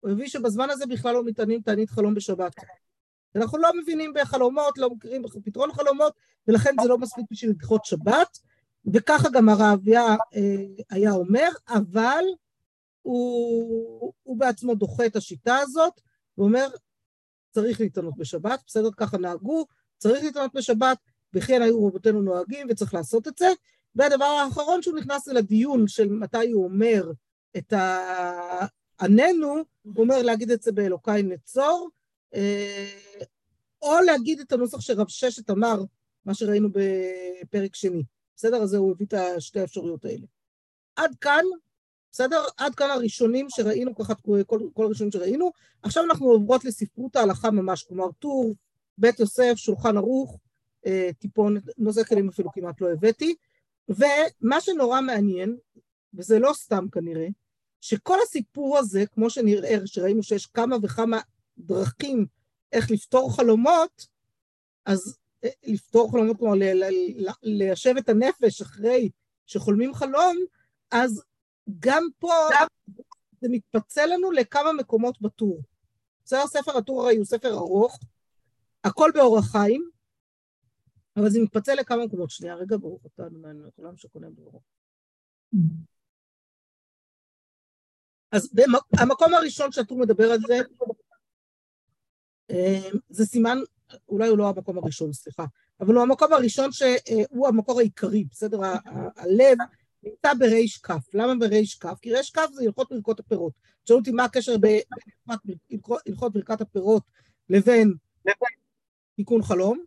הוא 0.00 0.10
הביא 0.10 0.28
שבזמן 0.28 0.70
הזה 0.70 0.86
בכלל 0.86 1.14
לא 1.14 1.24
מתענים 1.24 1.60
תענית 1.60 1.90
חלום 1.90 2.14
בשבת. 2.14 2.52
אנחנו 3.36 3.58
לא 3.58 3.70
מבינים 3.82 4.12
בחלומות, 4.14 4.78
לא 4.78 4.90
מכירים 4.90 5.22
בפתרון 5.22 5.72
חלומות, 5.72 6.12
ולכן 6.48 6.74
זה 6.82 6.88
לא 6.88 6.98
מספיק 6.98 7.24
בשביל 7.30 7.50
לדחות 7.50 7.84
שבת, 7.84 8.38
וככה 8.94 9.28
גם 9.30 9.48
הרעביה 9.48 10.06
אה, 10.34 10.84
היה 10.90 11.12
אומר, 11.12 11.48
אבל 11.68 12.24
הוא, 13.02 14.12
הוא 14.22 14.38
בעצמו 14.38 14.74
דוחה 14.74 15.06
את 15.06 15.16
השיטה 15.16 15.56
הזאת, 15.56 16.00
ואומר, 16.38 16.68
צריך 17.50 17.80
להתענות 17.80 18.16
בשבת, 18.16 18.60
בסדר, 18.66 18.88
ככה 18.96 19.18
נהגו, 19.18 19.66
צריך 19.98 20.24
להתענות 20.24 20.54
בשבת, 20.54 20.98
וכן 21.34 21.62
היו 21.62 21.86
רבותינו 21.86 22.22
נוהגים 22.22 22.66
וצריך 22.70 22.94
לעשות 22.94 23.28
את 23.28 23.38
זה. 23.38 23.48
והדבר 23.94 24.24
האחרון 24.24 24.82
שהוא 24.82 24.98
נכנס 24.98 25.28
אל 25.28 25.36
הדיון 25.36 25.88
של 25.88 26.08
מתי 26.12 26.50
הוא 26.50 26.64
אומר 26.64 27.10
את 27.56 27.72
העננו, 27.72 29.54
הוא 29.82 29.94
אומר 29.98 30.22
להגיד 30.22 30.50
את 30.50 30.62
זה 30.62 30.72
באלוקיי 30.72 31.22
נצור, 31.22 31.88
או 33.82 34.00
להגיד 34.06 34.40
את 34.40 34.52
הנוסח 34.52 34.80
שרב 34.80 35.08
ששת 35.08 35.50
אמר, 35.50 35.82
מה 36.24 36.34
שראינו 36.34 36.68
בפרק 36.72 37.74
שני. 37.74 38.02
בסדר? 38.36 38.56
אז 38.56 38.74
הוא 38.74 38.90
הביא 38.90 39.06
את 39.06 39.14
השתי 39.14 39.60
האפשרויות 39.60 40.04
האלה. 40.04 40.26
עד 40.96 41.14
כאן, 41.20 41.44
בסדר? 42.12 42.44
עד 42.56 42.74
כאן 42.74 42.90
הראשונים 42.90 43.46
שראינו, 43.50 43.94
ככה 43.94 44.14
כל, 44.14 44.42
כל 44.74 44.84
הראשונים 44.84 45.12
שראינו. 45.12 45.50
עכשיו 45.82 46.04
אנחנו 46.04 46.26
עוברות 46.26 46.64
לספרות 46.64 47.16
ההלכה 47.16 47.50
ממש, 47.50 47.82
כלומר 47.82 48.12
טור, 48.18 48.54
בית 48.98 49.20
יוסף, 49.20 49.52
שולחן 49.56 49.96
ערוך, 49.96 50.38
אה, 50.86 51.10
טיפון, 51.18 51.56
נושא 51.78 52.04
כלים 52.04 52.28
אפילו 52.28 52.52
כמעט 52.52 52.80
לא 52.80 52.92
הבאתי. 52.92 53.34
ומה 53.88 54.60
שנורא 54.60 55.00
מעניין, 55.00 55.56
וזה 56.14 56.38
לא 56.38 56.52
סתם 56.54 56.86
כנראה, 56.92 57.28
שכל 57.80 58.16
הסיפור 58.22 58.78
הזה, 58.78 59.06
כמו 59.06 59.30
שנראה, 59.30 59.76
שראינו 59.86 60.22
שיש 60.22 60.46
כמה 60.46 60.76
וכמה 60.82 61.20
דרכים 61.58 62.26
איך 62.72 62.90
לפתור 62.90 63.36
חלומות, 63.36 64.06
אז 64.86 65.18
אה, 65.44 65.48
לפתור 65.66 66.12
חלומות, 66.12 66.36
כלומר 66.38 66.54
ליישב 67.42 67.94
את 67.98 68.08
הנפש 68.08 68.60
אחרי 68.60 69.10
שחולמים 69.46 69.94
חלום, 69.94 70.36
אז 70.90 71.22
גם 71.78 72.02
פה 72.18 72.32
זה 73.40 73.48
מתפצל 73.50 74.06
לנו 74.06 74.30
לכמה 74.30 74.72
מקומות 74.72 75.20
בטור. 75.20 75.62
בסדר, 76.24 76.46
ספר 76.46 76.78
הטור 76.78 77.02
הרי 77.02 77.16
הוא 77.16 77.24
ספר 77.24 77.52
ארוך, 77.52 77.98
הכל 78.84 79.10
באורח 79.14 79.52
חיים, 79.52 79.90
אבל 81.16 81.30
זה 81.30 81.40
מתפצל 81.42 81.74
לכמה 81.74 82.06
מקומות. 82.06 82.30
שנייה, 82.30 82.54
רגע, 82.54 82.76
ברוך 82.76 83.06
אתה 83.06 83.26
אדוני, 83.26 83.70
כולם 83.76 83.96
שקונה 83.96 84.30
ברוך. 84.30 84.62
אז 88.32 88.50
המקום 89.00 89.34
הראשון 89.34 89.72
שהטור 89.72 89.98
מדבר 89.98 90.30
על 90.32 90.38
זה, 90.46 90.54
זה 93.08 93.24
סימן, 93.26 93.58
אולי 94.08 94.28
הוא 94.28 94.38
לא 94.38 94.48
המקום 94.48 94.78
הראשון, 94.78 95.12
סליחה, 95.12 95.44
אבל 95.80 95.94
הוא 95.94 96.02
המקום 96.02 96.32
הראשון 96.32 96.72
שהוא 96.72 97.48
המקור 97.48 97.78
העיקרי, 97.80 98.24
בסדר? 98.24 98.58
הלב 99.16 99.58
נמצא 100.02 100.34
בריש 100.38 100.78
כף. 100.78 101.14
למה 101.14 101.34
בריש 101.34 101.74
כף? 101.74 101.98
כי 102.02 102.14
ריש 102.14 102.30
כף 102.30 102.46
זה 102.52 102.64
הלכות 102.64 102.92
ברכות 102.92 103.20
הפירות. 103.20 103.52
תשאלו 103.84 103.98
אותי 103.98 104.10
מה 104.10 104.24
הקשר 104.24 104.52
בהלכות 106.06 106.32
ברכת 106.32 106.60
הפירות 106.60 107.02
לבין 107.50 107.94
תיקון 109.16 109.42
חלום? 109.42 109.84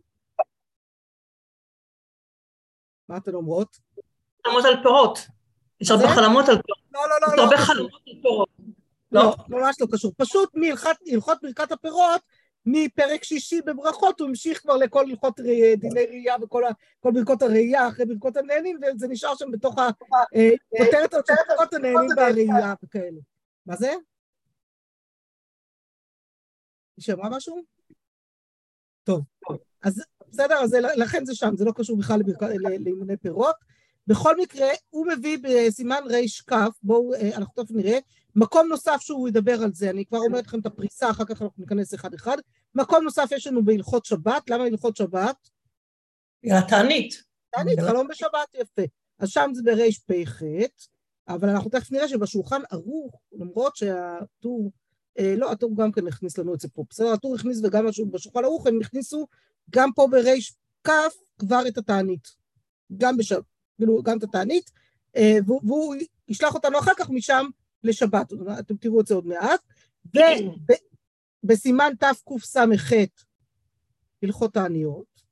מה 3.08 3.16
אתן 3.16 3.34
אומרות? 3.34 3.78
חלומות 4.46 4.64
על 4.64 4.82
פירות. 4.82 5.18
יש 5.80 5.90
הרבה 5.90 6.08
חלומות 6.14 6.48
על 6.48 6.62
פירות. 6.62 6.82
לא, 6.92 7.00
לא, 7.08 7.16
לא. 7.20 7.32
יש 7.34 7.38
הרבה 7.38 7.56
חלומות 7.56 8.02
על 8.06 8.14
פירות. 8.22 8.48
לא, 9.12 9.36
ממש 9.48 9.76
לא 9.80 9.86
קשור. 9.92 10.12
פשוט 10.16 10.50
מהלכות 10.54 11.38
ברכת 11.42 11.72
הפירות 11.72 12.20
מפרק 12.66 13.24
שישי 13.24 13.60
בברכות 13.62 14.20
הוא 14.20 14.28
המשיך 14.28 14.60
כבר 14.62 14.76
לכל 14.76 15.04
הלכות 15.10 15.40
דיני 15.76 16.06
ראייה 16.06 16.34
וכל 16.42 16.62
ברכות 17.04 17.42
הראייה 17.42 17.88
אחרי 17.88 18.06
ברכות 18.06 18.36
הנהנים 18.36 18.78
וזה 18.82 19.08
נשאר 19.08 19.34
שם 19.34 19.50
בתוך 19.50 19.74
הכותרת 19.78 21.14
הזאת 21.14 21.26
של 21.26 21.34
ברכות 21.48 21.74
הנהנים 21.74 22.10
והראייה 22.16 22.74
וכאלה. 22.84 23.20
מה 23.66 23.76
זה? 23.76 23.90
היא 26.96 27.04
שמעה 27.04 27.30
משהו? 27.30 27.62
טוב, 29.04 29.22
אז 29.82 30.02
בסדר, 30.28 30.54
אז 30.54 30.76
לכן 30.96 31.24
זה 31.24 31.34
שם, 31.34 31.56
זה 31.56 31.64
לא 31.64 31.72
קשור 31.76 31.98
בכלל 31.98 32.20
לאימוני 32.80 33.16
פירות. 33.16 33.56
בכל 34.06 34.36
מקרה, 34.40 34.66
הוא 34.90 35.06
מביא 35.06 35.38
בסימן 35.42 36.00
רי"כ, 36.06 36.52
בואו, 36.82 37.10
אנחנו 37.36 37.64
תכף 37.64 37.74
נראה, 37.74 37.98
מקום 38.36 38.68
נוסף 38.68 38.96
שהוא 39.00 39.28
ידבר 39.28 39.62
על 39.62 39.72
זה, 39.72 39.90
אני 39.90 40.06
כבר 40.06 40.18
אומרת 40.18 40.46
לכם 40.46 40.60
את 40.60 40.66
הפריסה, 40.66 41.10
אחר 41.10 41.24
כך 41.24 41.42
אנחנו 41.42 41.62
ניכנס 41.62 41.94
אחד-אחד. 41.94 42.36
מקום 42.74 43.04
נוסף 43.04 43.28
יש 43.32 43.46
לנו 43.46 43.64
בהלכות 43.64 44.04
שבת, 44.04 44.50
למה 44.50 44.64
הלכות 44.64 44.96
שבת? 44.96 45.36
התענית. 46.44 47.22
תענית, 47.50 47.80
חלום 47.80 48.08
בשבת, 48.08 48.54
יפה. 48.54 48.82
אז 49.18 49.28
שם 49.28 49.50
זה 49.54 49.62
ברפ"ח, 49.62 50.42
אבל 51.28 51.48
אנחנו 51.48 51.70
תכף 51.70 51.92
נראה 51.92 52.08
שבשולחן 52.08 52.60
ערוך, 52.70 53.20
למרות 53.32 53.76
שהטור, 53.76 54.70
אה, 55.18 55.34
לא, 55.36 55.52
הטור 55.52 55.76
גם 55.76 55.92
כן 55.92 56.06
הכניס 56.06 56.38
לנו 56.38 56.54
את 56.54 56.60
זה 56.60 56.68
פה, 56.68 56.84
בסדר, 56.90 57.12
הטור 57.12 57.34
הכניס 57.34 57.60
וגם 57.64 57.86
בשולחן 58.10 58.44
ערוך 58.44 58.66
הם 58.66 58.78
הכניסו 58.80 59.26
גם 59.70 59.90
פה 59.94 60.06
ברפ"כ 60.10 60.90
כבר 61.38 61.62
את 61.68 61.78
התענית. 61.78 62.28
גם 62.96 63.16
בשבת, 63.16 63.44
כאילו, 63.76 64.02
גם 64.02 64.18
את 64.18 64.22
התענית, 64.22 64.70
אה, 65.16 65.38
והוא 65.46 65.94
ישלח 66.28 66.54
אותנו 66.54 66.78
אחר 66.78 66.92
כך 66.98 67.10
משם 67.10 67.46
לשבת, 67.84 68.32
אתם 68.58 68.76
תראו 68.76 69.00
את 69.00 69.06
זה 69.06 69.14
עוד 69.14 69.26
מעט. 69.26 69.60
ובסימן 71.44 71.92
תקס"ח, 71.98 72.92
הלכות 74.22 74.56
העניות, 74.56 75.22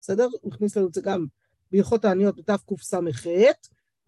בסדר? 0.00 0.28
הוא 0.40 0.54
הכניס 0.54 0.76
לנו 0.76 0.88
את 0.88 0.94
זה 0.94 1.00
גם 1.00 1.26
בהלכות 1.72 2.04
העניות 2.04 2.36
בתקס"ח, 2.36 3.26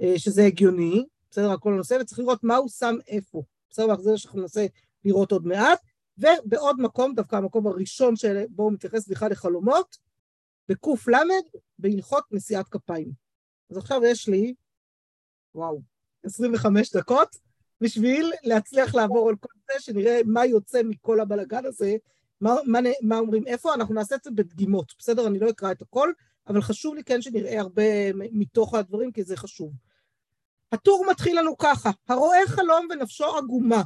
אה, 0.01 0.19
שזה 0.19 0.45
הגיוני, 0.45 1.05
בסדר? 1.31 1.53
הכל 1.53 1.73
הנושא, 1.73 1.99
וצריך 2.01 2.19
לראות 2.19 2.45
מה 2.45 2.57
הוא 2.57 2.69
שם 2.69 2.95
איפה. 3.09 3.43
בסדר? 3.71 3.97
זה 4.01 4.19
שאנחנו 4.19 4.41
ננסה 4.41 4.67
לראות 5.05 5.33
עוד 5.33 5.47
מעט. 5.47 5.81
ובעוד 6.19 6.81
מקום, 6.81 7.15
דווקא 7.15 7.37
המקום 7.37 7.67
הראשון 7.67 8.17
שבו 8.17 8.63
הוא 8.63 8.73
מתייחס, 8.73 9.05
סליחה, 9.05 9.29
לחלומות, 9.29 9.97
בק"ל, 10.69 11.13
בהלכות 11.79 12.25
נשיאת 12.31 12.69
כפיים. 12.69 13.13
אז 13.71 13.77
עכשיו 13.77 14.01
יש 14.05 14.29
לי, 14.29 14.55
וואו, 15.55 15.83
25 16.25 16.97
דקות, 16.97 17.37
בשביל 17.81 18.33
להצליח 18.43 18.95
לעבור 18.95 19.29
על 19.29 19.37
כל 19.37 19.53
זה, 19.67 19.81
שנראה 19.81 20.21
מה 20.25 20.47
יוצא 20.47 20.83
מכל 20.85 21.21
הבלגן 21.21 21.65
הזה, 21.65 21.97
מה, 22.41 22.55
מה, 22.67 22.79
מה 23.03 23.19
אומרים 23.19 23.47
איפה, 23.47 23.75
אנחנו 23.75 23.95
נעשה 23.95 24.15
את 24.15 24.25
זה 24.25 24.31
בדגימות, 24.31 24.95
בסדר? 24.99 25.27
אני 25.27 25.39
לא 25.39 25.51
אקרא 25.51 25.73
את 25.73 25.83
הכל, 25.83 26.13
אבל 26.49 26.63
חשוב 26.63 26.95
לי 26.95 27.05
כן 27.05 27.23
שנראה 27.23 27.61
הרבה 27.61 28.13
מתוך 28.15 28.75
הדברים, 28.75 29.13
כי 29.13 29.25
זה 29.25 29.37
חשוב. 29.37 29.73
הטור 30.73 31.05
מתחיל 31.11 31.39
לנו 31.39 31.59
ככה, 31.59 31.91
הרואה 32.09 32.39
חלום 32.47 32.87
ונפשו 32.91 33.37
עגומה. 33.37 33.83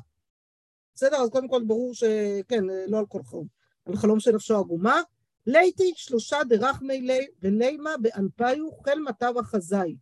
בסדר? 0.94 1.16
אז 1.16 1.28
קודם 1.28 1.48
כל 1.48 1.62
ברור 1.66 1.94
שכן, 1.94 2.64
לא 2.86 2.98
על 2.98 3.06
כל 3.06 3.22
חלום, 3.22 3.46
על 3.86 3.96
חלום 3.96 4.20
שנפשו 4.20 4.56
עגומה. 4.56 5.00
ליתי 5.46 5.92
שלושה 5.96 6.38
דרחמי 6.48 7.00
לי 7.00 7.26
ולימה 7.42 7.90
באנפיו 8.00 8.56
חל 8.84 8.98
מטב 8.98 9.34
החזאי. 9.38 9.96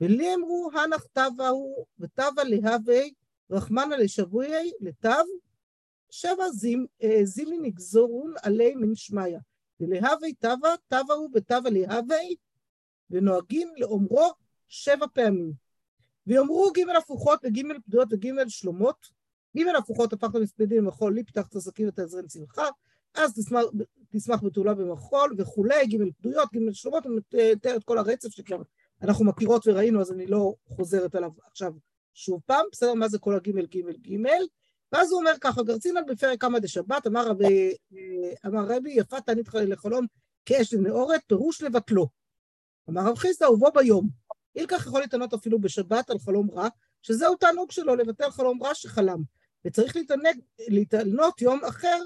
ולי 0.00 0.34
אמרו 0.34 0.70
הנח 0.74 1.04
תבה 1.12 1.48
הוא 1.48 1.86
ותבה 1.98 2.44
להווה 2.44 3.00
רחמנא 3.50 3.94
לשבויי 3.94 4.70
לתו 4.80 5.10
שבע 6.10 6.44
זימי 7.24 7.58
נגזורון 7.58 8.34
עלי 8.42 8.74
מן 8.74 8.94
שמיא. 8.94 9.38
ולהווה 9.80 10.28
תבה, 10.38 10.74
תבה 10.88 11.14
הוא 11.14 11.30
ותבה 11.34 11.70
להווה, 11.70 12.16
ונוהגים 13.10 13.68
לאומרו 13.76 14.30
שבע 14.68 15.06
פעמים. 15.14 15.52
ויאמרו 16.26 16.70
ג' 16.76 16.96
הפוכות 16.96 17.40
וג' 17.44 17.60
פדויות 17.86 18.12
וג' 18.12 18.48
שלומות, 18.48 19.06
ג' 19.56 19.68
הפוכות 19.78 20.12
הפכת 20.12 20.34
מספדים 20.34 20.84
במחול, 20.84 21.14
לי 21.14 21.22
השקים 21.56 21.86
ואת 21.86 21.98
העזרן 21.98 22.26
צמחה, 22.26 22.68
אז 23.14 23.34
תשמח, 23.34 23.62
תשמח 24.08 24.42
בתולה 24.42 24.74
במחול 24.74 25.34
וכולי, 25.38 25.86
ג' 25.86 26.12
פדויות, 26.18 26.48
ג' 26.54 26.72
שלומות, 26.72 27.06
הוא 27.06 27.16
מתאר 27.16 27.76
את 27.76 27.84
כל 27.84 27.98
הרצף 27.98 28.28
שכבר 28.28 28.62
אנחנו 29.02 29.24
מכירות 29.24 29.66
וראינו, 29.66 30.00
אז 30.00 30.12
אני 30.12 30.26
לא 30.26 30.54
חוזרת 30.68 31.14
עליו 31.14 31.30
עכשיו 31.46 31.72
שוב 32.14 32.40
פעם, 32.46 32.66
בסדר, 32.72 32.94
מה 32.94 33.08
זה 33.08 33.18
כל 33.18 33.36
הגימל 33.36 33.66
גימל 33.66 33.96
גימל? 33.96 34.46
ואז 34.92 35.12
הוא 35.12 35.20
אומר 35.20 35.32
ככה, 35.40 35.62
גרצינן 35.62 36.06
בפרק 36.06 36.40
כמה 36.40 36.58
דשבת, 36.58 37.06
אמר 37.06 37.28
רבי, 37.28 37.74
אמר 38.46 38.64
רבי, 38.68 38.90
יפה 38.90 39.20
תענית 39.20 39.54
לחלום 39.54 40.06
כאש 40.46 40.74
לנאורת, 40.74 41.20
פירוש 41.26 41.62
לבטלו. 41.62 42.08
אמר 42.90 43.02
רב 43.02 43.18
חיסדא, 43.18 43.46
ובו 43.46 43.72
ביום. 43.74 44.08
אילקח 44.56 44.86
יכול 44.86 45.00
להתענות 45.00 45.34
אפילו 45.34 45.60
בשבת 45.60 46.10
על 46.10 46.18
חלום 46.18 46.50
רע, 46.50 46.68
שזהו 47.02 47.36
תענוג 47.36 47.70
שלו 47.70 47.96
לבטל 47.96 48.30
חלום 48.30 48.62
רע 48.62 48.74
שחלם. 48.74 49.22
וצריך 49.64 49.96
להתענג, 49.96 50.40
להתענות 50.68 51.42
יום 51.42 51.64
אחר, 51.64 52.02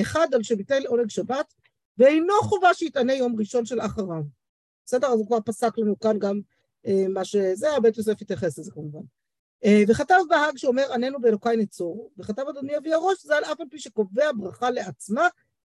אחד 0.00 0.26
על 0.34 0.42
שביטל 0.42 0.86
עונג 0.86 1.10
שבת, 1.10 1.54
ואינו 1.98 2.34
חובה 2.42 2.74
שיתענה 2.74 3.14
יום 3.14 3.36
ראשון 3.38 3.66
של 3.66 3.80
אחריו. 3.80 4.22
בסדר? 4.86 5.06
אז 5.06 5.18
הוא 5.18 5.26
כבר 5.26 5.40
פסק 5.44 5.78
לנו 5.78 5.98
כאן 5.98 6.18
גם 6.18 6.40
אה, 6.86 7.04
מה 7.08 7.24
שזה, 7.24 7.76
הבית 7.76 7.96
יוסף 7.96 8.22
יתייחס 8.22 8.58
לזה 8.58 8.70
כמובן. 8.70 9.00
אה, 9.64 9.82
וכתב 9.88 10.20
בהאג 10.28 10.56
שאומר 10.56 10.92
עננו 10.92 11.20
באלוקיי 11.20 11.56
נצור, 11.56 12.10
וכתב 12.18 12.42
אדוני 12.50 12.76
אבי 12.76 12.92
הראש, 12.92 13.26
זה 13.26 13.36
על 13.36 13.44
אף 13.44 13.60
על 13.60 13.66
פי 13.70 13.78
שקובע 13.78 14.30
ברכה 14.36 14.70
לעצמה, 14.70 15.28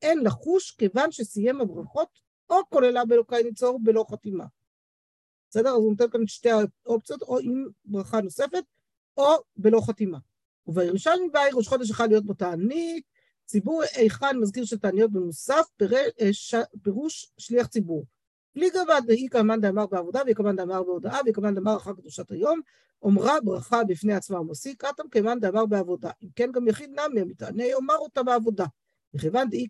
אין 0.02 0.24
לחוש 0.24 0.70
כיוון 0.70 1.12
שסיים 1.12 1.60
הברכות, 1.60 2.08
או 2.50 2.56
כוללה 2.68 3.04
באלוקיי 3.04 3.42
נצור 3.44 3.78
בלא 3.82 4.04
חתימה. 4.10 4.44
בסדר? 5.50 5.68
אז 5.68 5.76
הוא 5.76 5.90
נותן 5.90 6.10
כאן 6.10 6.26
שתי 6.26 6.48
האופציות, 6.86 7.22
או 7.22 7.38
עם 7.38 7.66
ברכה 7.84 8.20
נוספת, 8.20 8.64
או 9.16 9.34
בלא 9.56 9.80
חתימה. 9.86 10.18
ובירושלמי 10.66 11.28
באי 11.32 11.50
ראש 11.52 11.68
חודש 11.68 11.90
אחד 11.90 12.08
להיות 12.08 12.26
בתענית, 12.26 13.04
ציבור 13.44 13.82
היכן 13.94 14.38
מזכיר 14.40 14.64
של 14.64 14.78
תעניות 14.78 15.12
במוסף, 15.12 15.66
אה, 15.82 16.60
פירוש 16.82 17.32
שליח 17.38 17.66
ציבור. 17.66 18.04
בלי 18.56 18.70
גבד 18.70 19.00
דאי 19.06 19.28
כמאן 19.30 19.60
דאמר 19.60 19.86
בעבודה, 19.86 20.20
וכמאן 20.26 20.56
דאמר 20.56 20.82
בהודעה, 20.82 21.20
וכמאן 21.26 21.54
דאמר 21.54 21.76
אחר 21.76 21.92
קדושת 21.92 22.30
היום, 22.30 22.60
אומרה 23.02 23.40
ברכה 23.44 23.84
בפני 23.84 24.14
עצמה 24.14 24.40
ומוסי, 24.40 24.74
קטם 24.74 25.08
כמאן 25.10 25.40
דאמר 25.40 25.66
בעבודה. 25.66 26.10
אם 26.22 26.28
כן 26.36 26.52
גם 26.52 26.68
יחיד 26.68 26.90
נמי 26.90 27.20
המתענה, 27.20 27.64
אומר 27.74 27.96
אותה 27.96 28.22
בעבודה. 28.22 28.64
וכיוון 29.14 29.50
דאי 29.50 29.66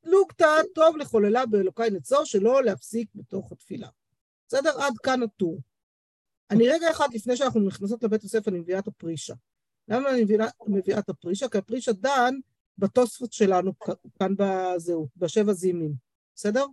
פלוגתא 0.00 0.46
טוב 0.74 0.96
לחוללה 0.96 1.46
באלוקי 1.46 1.90
נצור, 1.92 2.24
שלא 2.24 2.64
להפסיק 2.64 3.08
בתוך 3.14 3.52
התפילה. 3.52 3.88
בסדר? 4.48 4.82
עד 4.82 4.98
כאן 5.02 5.22
הטור. 5.22 5.60
אני 6.50 6.68
רגע 6.68 6.90
אחד 6.90 7.08
לפני 7.14 7.36
שאנחנו 7.36 7.60
נכנסות 7.60 8.02
לבית 8.02 8.24
הספר, 8.24 8.50
אני 8.50 8.58
מביאה 8.58 8.78
את 8.78 8.86
הפרישה. 8.86 9.34
למה 9.88 10.10
אני 10.10 10.24
מביאה, 10.24 10.46
מביאה 10.66 10.98
את 10.98 11.08
הפרישה? 11.08 11.48
כי 11.48 11.58
הפרישה 11.58 11.92
דן 11.92 12.34
בתוספות 12.78 13.32
שלנו 13.32 13.72
כאן 14.18 14.34
בזהו, 14.36 15.08
בשבע 15.16 15.52
זימים. 15.52 15.94
בסדר? 16.36 16.64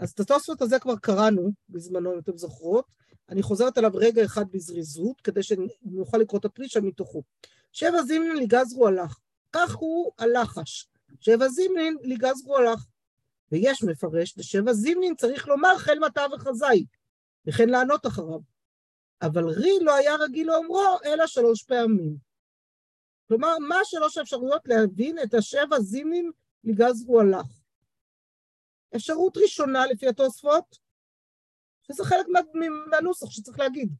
אז 0.00 0.10
את 0.10 0.20
התוספות 0.20 0.62
הזה 0.62 0.78
כבר 0.78 0.96
קראנו 0.96 1.50
בזמנו, 1.68 2.14
אם 2.14 2.18
אתם 2.18 2.36
זוכרות. 2.36 2.84
אני 3.28 3.42
חוזרת 3.42 3.78
עליו 3.78 3.90
רגע 3.94 4.24
אחד 4.24 4.44
בזריזות, 4.50 5.20
כדי 5.20 5.42
שנוכל 5.42 6.18
לקרוא 6.18 6.40
את 6.40 6.44
הפרישה 6.44 6.80
מתוכו. 6.80 7.22
שבע 7.72 8.02
זימנין 8.02 8.36
לגזרו 8.36 8.88
הלך, 8.88 9.18
כך 9.52 9.74
הוא 9.74 10.12
הלחש. 10.18 10.88
שבע 11.20 11.48
זימנין 11.48 11.96
לגזרו 12.02 12.56
הלך. 12.56 12.86
ויש 13.52 13.82
מפרש, 13.82 14.38
לשבע 14.38 14.72
זימנין 14.72 15.14
צריך 15.14 15.48
לומר 15.48 15.78
חל 15.78 15.98
מטה 15.98 16.22
וחזאי, 16.32 16.84
וכן 17.46 17.68
לענות 17.68 18.06
אחריו. 18.06 18.40
אבל 19.22 19.48
רי 19.48 19.78
לא 19.80 19.94
היה 19.94 20.16
רגיל 20.16 20.46
לאומרו, 20.46 20.96
אלא 21.04 21.26
שלוש 21.26 21.62
פעמים. 21.62 22.16
כלומר, 23.28 23.58
מה 23.68 23.76
שלוש 23.84 24.18
האפשרויות 24.18 24.62
להבין 24.66 25.18
את 25.22 25.34
השבע 25.34 25.80
זימים 25.80 26.32
לגז 26.64 27.04
והוא 27.06 27.20
הלך? 27.20 27.59
אפשרות 28.96 29.36
ראשונה 29.36 29.86
לפי 29.86 30.08
התוספות, 30.08 30.78
שזה 31.82 32.04
חלק 32.04 32.26
מה, 32.28 32.40
מהנוסח 32.90 33.30
שצריך 33.30 33.58
להגיד. 33.58 33.92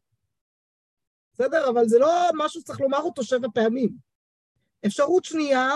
בסדר? 1.33 1.71
אבל 1.71 1.89
זה 1.89 1.99
לא 1.99 2.09
משהו 2.35 2.61
שצריך 2.61 2.81
לומר 2.81 2.99
אותו 2.99 3.25
שבע 3.25 3.49
פעמים. 3.55 3.97
אפשרות 4.87 5.25
שנייה, 5.25 5.69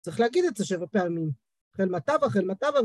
צריך 0.00 0.20
להגיד 0.20 0.44
את 0.44 0.56
זה 0.56 0.64
שבע 0.64 0.86
פעמים. 0.92 1.30
החל 1.74 1.84
מטבע, 1.88 2.26
החל 2.26 2.44
מטבע, 2.44 2.80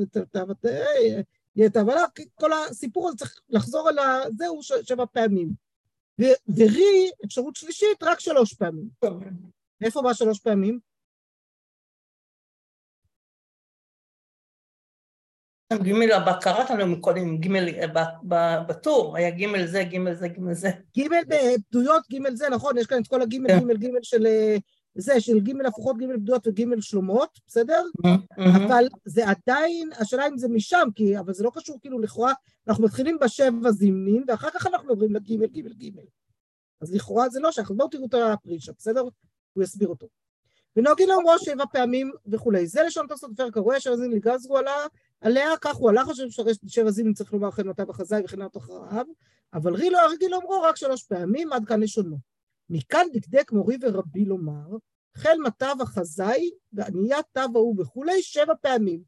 ותבלה, 1.58 2.04
כל 2.36 2.52
הסיפור 2.54 3.08
הזה 3.08 3.18
צריך 3.18 3.42
לחזור 3.50 3.90
אל 3.90 3.96
זהו 4.38 4.64
שבע 4.64 5.06
פעמים. 5.06 5.50
ורי, 6.48 7.12
אפשרות 7.26 7.56
שלישית, 7.56 8.04
רק 8.04 8.20
שלוש 8.20 8.54
פעמים. 8.54 8.90
איפה 9.82 10.02
בא 10.02 10.14
שלוש 10.14 10.40
פעמים? 10.40 10.80
גימל, 15.74 16.10
קראת 16.42 16.70
לנו 16.70 16.88
מקודם, 16.88 17.38
גימל 17.38 17.70
בטור, 18.68 19.18
היה 19.18 19.30
גימל 19.30 19.66
זה, 19.66 19.84
גימל 19.84 20.14
זה, 20.14 20.28
גימל 20.28 20.54
זה. 20.54 20.70
גימל 20.94 21.22
בבדויות, 21.28 22.04
גימל 22.10 22.36
זה, 22.36 22.50
נכון, 22.50 22.78
יש 22.78 22.88
כאן 22.88 23.02
את 23.02 23.08
כל 23.08 23.22
הגימל, 23.22 23.50
כן. 23.50 23.60
גימל, 23.60 23.78
גימל 23.78 24.00
של 24.04 24.28
זה, 24.96 25.22
של 25.22 25.40
גימל 25.40 25.66
הפוכות, 25.66 25.98
גימל 25.98 26.18
בדויות 26.18 26.48
וגימל 26.48 26.82
שלומות, 26.82 27.40
בסדר? 27.48 27.84
אבל 28.38 28.88
זה 29.06 29.24
עדיין, 29.30 29.90
השאלה 30.00 30.28
אם 30.28 30.38
זה 30.38 30.48
משם, 30.48 30.88
כי, 30.96 31.20
אבל 31.20 31.34
זה 31.34 31.44
לא 31.44 31.52
קשור 31.56 31.78
כאילו 31.82 32.00
לכאורה, 32.00 32.34
אנחנו 32.68 32.84
מתחילים 32.84 33.18
בשבע 33.22 33.72
זימנים, 33.72 34.24
ואחר 34.28 34.50
כך 34.54 34.68
אנחנו 34.68 34.90
עוברים 34.90 35.16
לגימל, 35.16 35.48
גימל, 35.48 35.74
גימל. 35.74 36.04
אז 36.82 36.94
לכאורה 36.94 37.30
זה 37.30 37.40
לא 37.40 37.52
שייך, 37.52 37.72
אז 37.72 37.78
בואו 37.78 37.90
תראו 37.90 38.06
את 38.06 38.14
הפרישה, 38.14 38.72
בסדר? 38.78 39.02
הוא 39.54 39.64
יסביר 39.64 39.88
אותו. 39.88 40.08
ונוהגים 40.76 41.10
לאומרו 41.10 41.40
שבע 41.40 41.64
פעמים 41.72 42.12
וכולי. 42.28 42.68
זה 42.68 42.84
לשון 42.84 43.08
תוספות 43.08 43.34
בפרק 43.34 43.58
הרואה, 43.58 43.80
שבע 43.80 43.96
זימנים 43.96 44.18
לגזרו 44.18 44.58
עלה, 44.58 44.76
עליה, 45.22 45.58
כך 45.62 45.76
הוא 45.76 45.90
הלך, 45.90 46.06
חושב 46.06 46.24
שבע 46.68 46.92
זימנים 46.92 47.14
צריך 47.14 47.34
לומר 47.34 47.50
בחזאי 47.86 48.22
וכן 48.26 48.42
הלאה 48.42 48.50
אחריו, 48.58 49.06
אבל 49.54 49.76
רי 49.76 49.90
לא 49.90 50.00
הרגיל 50.00 50.32
רק 50.64 50.76
שלוש 50.76 51.04
פעמים, 51.04 51.54
עד 51.54 51.66
כאן 51.66 51.84
לשונו. 51.84 52.18
מכאן 52.70 53.08
דקדק 53.14 53.52
מורי 53.52 53.78
ורבי 53.82 54.26
לומר, 54.26 54.68
חל 55.18 55.38
מטב 55.46 55.76
החזאי 55.82 56.50
ועניית 56.74 57.26
תו 57.32 57.40
ההוא 57.40 57.82
וכולי 57.82 58.22
שבע 58.22 58.54
פעמים. 58.62 59.02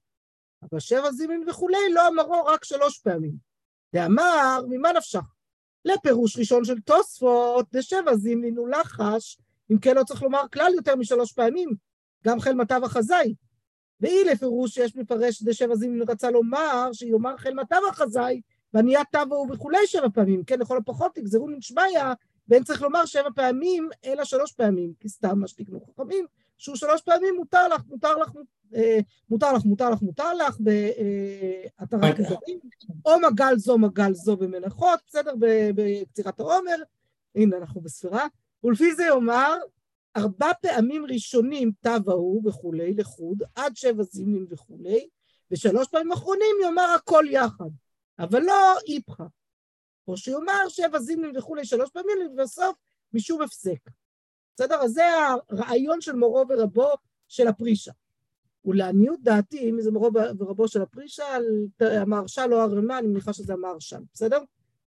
אבל 0.64 0.80
שבע 0.80 1.12
זימין 1.12 1.50
וכולי 1.50 1.94
לא 1.94 2.08
אמרו 2.08 2.46
רק 2.46 2.64
שלוש 2.64 3.00
פעמים. 3.00 3.34
ואמר, 3.94 4.60
ממה 4.70 4.92
נפשך? 4.94 5.24
לפירוש 5.86 6.38
ראשון 6.38 6.66
של 6.66 6.80
תוספות, 6.80 7.66
דשבע 7.72 8.16
זימין 8.16 8.56
לחש, 8.68 9.38
אם 9.72 9.80
כן 9.80 9.96
לא 9.96 10.04
צריך 10.04 10.24
לומר 10.24 10.42
כלל 10.54 10.72
יותר 10.76 10.96
משלוש 10.96 11.34
פעמים, 11.34 11.70
גם 12.26 12.40
חל 12.40 12.54
מטב 12.54 12.82
החזאי. 12.84 13.34
ואי 14.02 14.24
לפירוש 14.24 14.74
שיש 14.74 14.96
מפרש 14.96 15.44
דשבע 15.44 15.76
זימין 15.76 16.02
רצה 16.10 16.32
לומר, 16.32 16.90
שיאמר 16.94 17.38
חל 17.38 17.54
מטב 17.54 17.80
החזאי, 17.90 18.42
ועניית 18.74 19.08
תו 19.12 19.18
ההוא 19.18 19.48
וכולי 19.54 19.88
שבע 19.88 20.08
פעמים, 20.14 20.44
כן, 20.44 20.60
לכל 20.60 20.78
הפחות 20.78 21.16
תגזרו 21.16 21.50
נשבעיה 21.50 22.14
ואין 22.48 22.64
צריך 22.64 22.82
לומר 22.82 23.06
שבע 23.06 23.30
פעמים, 23.36 23.90
אלא 24.06 24.24
שלוש 24.24 24.52
פעמים, 24.52 24.94
כי 25.00 25.10
סתם 25.10 25.40
מה 25.40 25.48
שתקנו 25.48 25.80
חכמים, 25.82 26.26
שהוא 26.58 26.76
שלוש 26.76 27.02
פעמים 27.02 27.36
מותר 27.38 27.68
לך, 27.68 27.82
מותר 27.90 28.18
לך, 28.18 28.32
אה, 28.76 29.00
מותר 29.30 29.54
לך, 29.54 29.66
מותר 29.66 29.90
לך, 29.90 30.02
מותר 30.02 30.34
לך, 30.34 30.58
בהתרת 30.60 32.20
נדרים, 32.20 32.60
או 33.06 33.12
מגל 33.20 33.58
זו, 33.58 33.78
מגל 33.78 34.14
זו 34.14 34.38
במנחות, 34.38 35.00
בסדר? 35.08 35.34
בקצירת 35.76 36.40
העומר, 36.40 36.76
הנה 37.36 37.58
אנחנו 37.58 37.82
בספירה, 37.82 38.28
ולפי 38.64 38.96
זה 38.96 39.04
יאמר, 39.04 39.58
ארבע 40.18 40.52
פעמים 40.62 41.06
ראשונים 41.06 41.72
תו 41.82 42.12
ההוא 42.12 42.50
וכולי, 42.50 42.94
לחוד, 42.94 43.44
עד 43.56 43.76
שבע 43.76 44.04
זימים 44.04 44.46
וכולי, 44.50 45.08
ושלוש 45.52 45.88
פעמים 45.88 46.12
אחרונים 46.12 46.56
יאמר 46.64 46.96
הכל 46.96 47.26
יחד, 47.30 47.70
אבל 48.20 48.42
לא 48.42 48.78
איפכא. 48.88 49.24
או 50.08 50.18
שיאמר 50.18 50.70
שבע 50.70 51.00
זימנים 51.00 51.32
וכולי 51.38 51.66
שלוש 51.66 51.90
פעמים, 51.90 52.18
ובסוף 52.34 52.76
משום 53.14 53.42
הפסק. 53.42 53.90
בסדר? 54.56 54.76
אז 54.76 54.92
זה 54.92 55.04
הרעיון 55.50 56.02
של 56.02 56.16
מורו 56.16 56.46
ורבו 56.50 56.90
של 57.28 57.48
הפרישה. 57.48 57.92
ולעניות 58.66 59.20
דעתי, 59.22 59.70
אם 59.70 59.82
זה 59.82 59.92
מורו 59.92 60.10
ורבו 60.40 60.68
של 60.68 60.82
הפרישה, 60.82 61.26
המהרש"ל 61.80 62.54
או 62.54 62.60
הרמ"א, 62.60 62.98
אני 62.98 63.08
מניחה 63.08 63.34
שזה 63.34 63.54
המהרש"ל, 63.54 64.02
בסדר? 64.14 64.44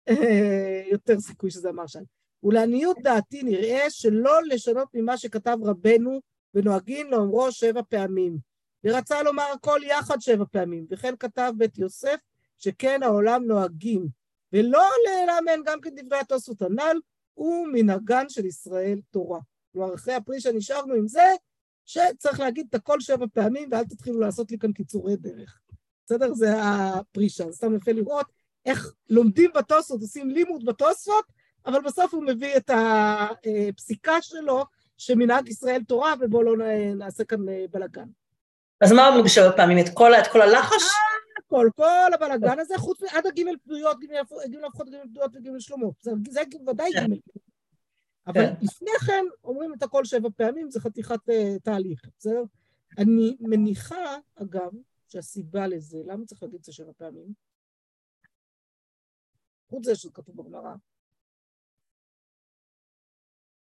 יותר 0.92 1.20
סיכוי 1.20 1.52
שזה 1.52 1.70
המהרש"ל. 1.70 2.04
ולעניות 2.46 2.98
דעתי 3.02 3.44
נראה 3.44 3.90
שלא 3.90 4.44
לשנות 4.44 4.88
ממה 4.94 5.18
שכתב 5.18 5.58
רבנו 5.64 6.22
ונוהגים 6.54 7.12
לאומרו 7.12 7.52
שבע 7.52 7.82
פעמים. 7.90 8.38
ורצה 8.84 9.24
לומר 9.24 9.44
הכל 9.54 9.80
יחד 9.84 10.22
שבע 10.22 10.46
פעמים, 10.52 10.86
וכן 10.90 11.14
כתב 11.20 11.54
בית 11.58 11.78
יוסף 11.78 12.18
שכן 12.58 13.04
העולם 13.04 13.44
נוהגים. 13.44 14.08
ולא 14.54 14.84
לאמן 15.28 15.64
גם 15.66 15.82
כן 15.82 15.90
דברי 15.96 16.20
התוספות 16.20 16.62
הנ"ל, 16.62 17.00
הוא 17.34 17.68
מנהגן 17.68 18.30
של 18.30 18.46
ישראל 18.46 19.00
תורה. 19.12 19.40
כלומר, 19.74 19.96
אחרי 19.96 20.14
הפרישה 20.14 20.52
נשארנו 20.52 20.94
עם 20.94 21.08
זה, 21.08 21.26
שצריך 21.86 22.40
להגיד 22.40 22.68
את 22.70 22.76
הכל 22.76 23.00
שבע 23.00 23.26
פעמים, 23.34 23.70
ואל 23.72 23.84
תתחילו 23.84 24.20
לעשות 24.20 24.52
לי 24.52 24.58
כאן 24.58 24.74
קיצורי 24.74 25.16
דרך. 25.16 25.60
בסדר? 26.06 26.34
זה 26.34 26.54
הפרישה. 26.64 27.52
סתם 27.52 27.76
יפה 27.76 27.92
לראות 27.92 28.26
איך 28.66 28.94
לומדים 29.10 29.52
בתוספות, 29.56 30.02
עושים 30.02 30.30
לימוד 30.30 30.66
בתוספות, 30.66 31.26
אבל 31.66 31.82
בסוף 31.82 32.14
הוא 32.14 32.24
מביא 32.24 32.58
את 32.58 32.70
הפסיקה 32.74 34.22
שלו, 34.22 34.66
שמנהג 34.98 35.48
ישראל 35.48 35.84
תורה, 35.88 36.14
ובואו 36.20 36.44
לא 36.44 36.66
נעשה 36.96 37.24
כאן 37.24 37.40
בלאגן. 37.72 38.08
אז 38.82 38.92
מה 38.92 39.08
אמרנו 39.08 39.24
בשבע 39.24 39.52
פעמים? 39.58 39.78
את 39.86 39.90
כל, 39.94 40.14
את 40.14 40.28
כל 40.28 40.42
הלחש? 40.42 40.84
הכל, 41.38 41.70
כל 41.76 42.14
הבלאגן 42.14 42.60
הזה, 42.60 42.78
חוץ 42.78 43.04
עד 43.04 43.26
הגימל 43.26 43.56
פנויות, 43.64 44.00
גימל 44.00 44.18
הפכות, 44.18 44.44
גימל 44.90 45.04
פנויות 45.14 45.32
וגימל 45.36 45.60
שלומות. 45.60 45.96
זה 46.02 46.42
ודאי 46.68 46.94
כן. 46.94 47.02
גימל. 47.02 47.18
אבל 48.28 48.46
כן. 48.46 48.54
לפני 48.62 48.92
כן 49.06 49.26
אומרים 49.44 49.74
את 49.74 49.84
הכל 49.84 50.06
שבע 50.06 50.30
פעמים, 50.38 50.72
זה 50.72 50.80
חתיכת 50.80 51.30
אה, 51.30 51.60
תהליך, 51.64 52.02
בסדר? 52.20 52.44
אני 52.98 53.38
מניחה, 53.40 54.18
אגב, 54.36 54.72
שהסיבה 55.08 55.68
לזה, 55.68 55.98
למה 56.06 56.26
צריך 56.26 56.44
להגיד 56.44 56.60
את 56.60 56.64
זה 56.64 56.74
שבע 56.74 56.92
פעמים? 56.98 57.28
חוץ 59.70 59.86
זה 59.86 59.96
שזה 59.96 60.12
כתוב 60.14 60.36
בגמרא. 60.38 60.74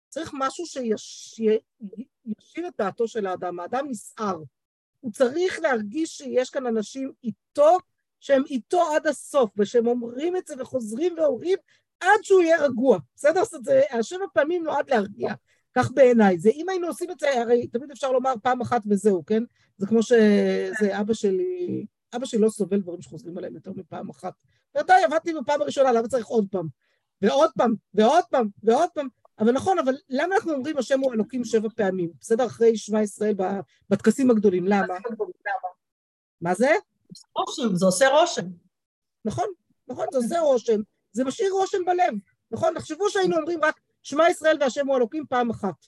צריך 0.09 0.31
משהו 0.33 0.65
שישאיר 0.65 1.59
את 2.67 2.73
דעתו 2.77 3.07
של 3.07 3.27
האדם. 3.27 3.59
האדם 3.59 3.85
נסער. 3.89 4.37
הוא 4.99 5.11
צריך 5.11 5.59
להרגיש 5.59 6.17
שיש 6.17 6.49
כאן 6.49 6.67
אנשים 6.67 7.11
איתו, 7.23 7.77
שהם 8.19 8.43
איתו 8.49 8.81
עד 8.95 9.07
הסוף, 9.07 9.51
ושהם 9.57 9.87
אומרים 9.87 10.37
את 10.37 10.47
זה 10.47 10.53
וחוזרים 10.59 11.15
ואומרים 11.17 11.57
עד 11.99 12.19
שהוא 12.23 12.41
יהיה 12.41 12.63
רגוע. 12.63 12.97
בסדר? 13.15 13.43
אומרת, 13.53 13.85
השבע 13.91 14.25
פעמים 14.33 14.63
נועד 14.63 14.89
להרגיע. 14.89 15.33
כך 15.75 15.91
בעיניי. 15.91 16.39
זה 16.39 16.49
אם 16.49 16.69
היינו 16.69 16.87
עושים 16.87 17.11
את 17.11 17.19
זה, 17.19 17.41
הרי 17.41 17.67
תמיד 17.67 17.91
אפשר 17.91 18.11
לומר 18.11 18.33
פעם 18.43 18.61
אחת 18.61 18.81
וזהו, 18.89 19.25
כן? 19.25 19.43
זה 19.77 19.87
כמו 19.87 20.03
שזה 20.03 20.99
אבא 20.99 21.13
שלי, 21.13 21.85
אבא 22.15 22.25
שלי 22.25 22.39
לא 22.39 22.49
סובל 22.49 22.81
דברים 22.81 23.01
שחוזרים 23.01 23.37
עליהם 23.37 23.55
יותר 23.55 23.71
מפעם 23.75 24.09
אחת. 24.09 24.33
ואתה 24.75 24.93
עבדתי 25.05 25.33
בפעם 25.33 25.61
הראשונה, 25.61 25.91
למה 25.91 26.07
צריך 26.07 26.25
עוד 26.25 26.47
פעם? 26.51 26.67
ועוד 27.21 27.49
פעם, 27.57 27.73
ועוד 27.93 28.23
פעם, 28.29 28.47
ועוד 28.63 28.89
פעם. 28.93 29.07
אבל 29.39 29.51
נכון, 29.51 29.79
אבל 29.79 29.95
למה 30.09 30.35
אנחנו 30.35 30.53
אומרים 30.53 30.77
השם 30.77 30.99
הוא 30.99 31.13
אלוקים 31.13 31.45
שבע 31.45 31.69
פעמים? 31.75 32.11
בסדר? 32.19 32.45
אחרי 32.45 32.77
שמע 32.77 33.01
ישראל 33.01 33.35
בטקסים 33.89 34.31
הגדולים, 34.31 34.65
למה? 34.65 34.95
מה 36.41 36.55
זה? 36.55 36.71
רושם, 37.35 37.75
זה 37.75 37.85
עושה 37.85 38.09
רושם. 38.09 38.45
נכון, 39.25 39.45
נכון, 39.87 40.05
זה 40.11 40.17
עושה 40.17 40.39
רושם. 40.39 40.81
זה 41.11 41.23
משאיר 41.23 41.51
רושם 41.51 41.77
בלב. 41.85 42.13
נכון? 42.51 42.73
תחשבו 42.75 43.09
שהיינו 43.09 43.37
אומרים 43.37 43.63
רק 43.63 43.79
שמע 44.03 44.29
ישראל 44.29 44.57
והשם 44.59 44.87
הוא 44.87 44.97
אלוקים 44.97 45.25
פעם 45.29 45.49
אחת. 45.49 45.85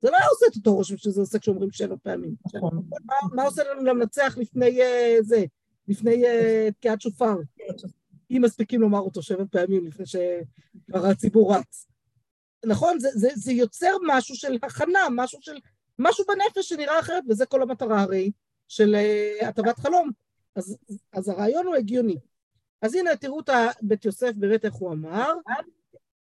זה 0.00 0.10
לא 0.10 0.16
היה 0.16 0.26
עושה 0.26 0.46
את 0.50 0.56
אותו 0.56 0.74
רושם 0.74 0.96
שזה 0.96 1.20
עושה 1.20 1.38
כשאומרים 1.38 1.70
שבע 1.70 1.96
פעמים. 2.02 2.34
נכון. 2.46 2.88
מה 3.32 3.42
עושה 3.42 3.62
לנו 3.64 3.84
למנצח 3.84 4.38
לפני 4.38 4.80
אה, 4.80 5.16
זה? 5.20 5.44
לפני 5.88 6.24
אה, 6.24 6.68
תקיעת 6.76 7.00
שופר? 7.00 7.34
אם 8.30 8.42
מספיקים 8.44 8.80
לומר 8.80 8.98
אותו 8.98 9.22
שבע 9.22 9.44
פעמים 9.50 9.86
לפני 9.86 10.06
שכבר 10.06 11.06
הציבור 11.06 11.54
רץ. 11.54 11.91
נכון? 12.66 13.00
זה, 13.00 13.08
זה, 13.14 13.28
זה 13.34 13.52
יוצר 13.52 13.96
משהו 14.06 14.36
של 14.36 14.58
הכנה, 14.62 15.00
משהו 15.10 15.38
של... 15.42 15.56
משהו 15.98 16.24
בנפש 16.28 16.68
שנראה 16.68 17.00
אחרת, 17.00 17.24
וזה 17.28 17.46
כל 17.46 17.62
המטרה 17.62 18.02
הרי 18.02 18.30
של 18.68 18.94
uh, 18.94 19.46
הטבת 19.46 19.78
חלום. 19.78 20.10
אז, 20.56 20.76
אז 21.12 21.28
הרעיון 21.28 21.66
הוא 21.66 21.74
הגיוני. 21.74 22.16
אז 22.82 22.94
הנה, 22.94 23.16
תראו 23.16 23.40
את 23.40 23.48
בית 23.82 24.04
יוסף 24.04 24.32
באמת 24.36 24.64
איך 24.64 24.74
הוא 24.74 24.92
אמר. 24.92 25.32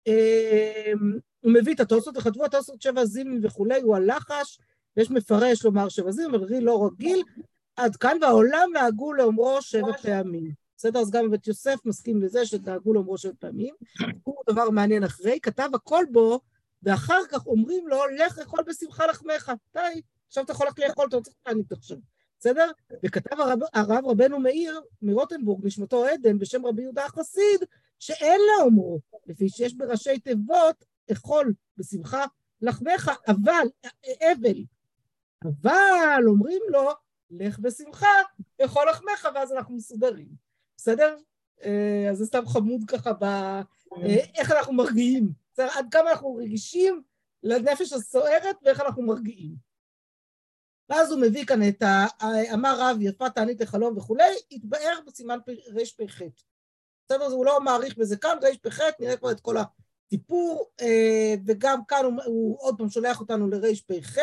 Uh, 0.08 0.12
הוא 1.40 1.52
מביא 1.52 1.74
את 1.74 1.80
התוספות, 1.80 2.16
וכתבו 2.16 2.44
התוספות 2.44 2.82
שבע 2.82 3.04
זימים 3.04 3.40
וכולי, 3.42 3.80
הוא 3.80 3.96
הלחש, 3.96 4.58
ויש 4.96 5.10
מפרש 5.10 5.64
לומר 5.64 5.88
שבע 5.88 6.10
זימים, 6.10 6.34
אבל 6.34 6.58
לא 6.60 6.86
רגיל, 6.86 7.22
עד 7.76 7.96
כאן, 7.96 8.16
והעולם 8.22 8.70
נהגו 8.72 9.12
לאומרו 9.12 9.62
שבע 9.62 9.92
פעמים. 10.02 10.60
בסדר? 10.80 11.00
אז 11.00 11.10
גם 11.10 11.30
בית 11.30 11.46
יוסף 11.46 11.78
מסכים 11.84 12.22
לזה 12.22 12.46
שדאגו 12.46 12.92
לו 12.92 13.04
ראש 13.10 13.26
פעמים. 13.26 13.74
הוא 14.24 14.36
דבר 14.50 14.70
מעניין 14.70 15.04
אחרי, 15.04 15.38
כתב 15.42 15.68
הכל 15.74 16.04
בו, 16.12 16.40
ואחר 16.82 17.20
כך 17.30 17.46
אומרים 17.46 17.88
לו, 17.88 17.98
לך 18.18 18.38
לאכול 18.38 18.60
בשמחה 18.66 19.06
לחמך. 19.06 19.52
די, 19.74 20.00
עכשיו 20.28 20.44
אתה 20.44 20.52
יכול 20.52 20.66
ללכת 20.66 20.78
לאכול, 20.78 21.06
אתה 21.08 21.16
לא 21.16 21.22
צריך 21.22 21.36
להניק 21.46 21.72
עכשיו. 21.72 21.96
בסדר? 22.38 22.70
וכתב 23.06 23.40
הרב, 23.40 23.58
הרב 23.72 24.06
רבנו 24.06 24.40
מאיר 24.40 24.80
מרוטנבורג, 25.02 25.66
נשמתו 25.66 26.04
עדן, 26.06 26.38
בשם 26.38 26.66
רבי 26.66 26.82
יהודה 26.82 27.04
החסיד, 27.04 27.60
שאין 27.98 28.40
לאומרו, 28.48 29.00
לפי 29.26 29.48
שיש 29.48 29.74
בראשי 29.74 30.18
תיבות, 30.18 30.84
אכול 31.12 31.52
בשמחה 31.76 32.24
לחמך, 32.62 33.10
אבל, 33.28 33.66
אבל, 34.32 34.64
אבל 35.44 36.22
אומרים 36.26 36.62
לו, 36.68 36.90
לך 37.30 37.58
בשמחה, 37.58 38.22
אכול 38.64 38.82
לחמך, 38.90 39.28
ואז 39.34 39.52
אנחנו 39.52 39.76
מסודרים. 39.76 40.49
בסדר? 40.80 41.16
אה, 41.64 42.10
אז 42.10 42.18
זה 42.18 42.26
סתם 42.26 42.46
חמוד 42.46 42.80
ככה 42.86 43.12
ב... 43.12 43.24
אה, 43.24 43.62
איך 44.34 44.52
אנחנו 44.52 44.72
מרגיעים. 44.72 45.32
בסדר? 45.52 45.68
עד 45.74 45.86
כמה 45.90 46.10
אנחנו 46.10 46.34
רגישים 46.34 47.02
לנפש 47.42 47.92
הסוערת 47.92 48.56
ואיך 48.62 48.80
אנחנו 48.80 49.02
מרגיעים. 49.02 49.54
ואז 50.88 51.12
הוא 51.12 51.20
מביא 51.20 51.44
כאן 51.46 51.68
את 51.68 51.82
ה... 51.82 52.06
אמר 52.54 52.76
רב 52.80 52.96
יפה 53.00 53.30
תענית 53.30 53.60
לחלום 53.60 53.96
וכולי, 53.96 54.34
התבאר 54.52 54.98
בסימן 55.06 55.38
רפ"ח. 55.74 56.22
בסדר? 57.06 57.26
הוא 57.26 57.46
לא 57.46 57.60
מעריך 57.60 57.98
בזה 57.98 58.16
כאן, 58.16 58.36
רפ"ח, 58.42 58.80
נראה 59.00 59.16
כבר 59.16 59.30
את 59.30 59.40
כל 59.40 59.56
הסיפור, 59.56 60.70
אה, 60.80 61.34
וגם 61.46 61.84
כאן 61.84 62.04
הוא, 62.04 62.22
הוא 62.26 62.56
עוד 62.60 62.78
פעם 62.78 62.90
שולח 62.90 63.20
אותנו 63.20 63.48
לרפ"ח, 63.48 64.16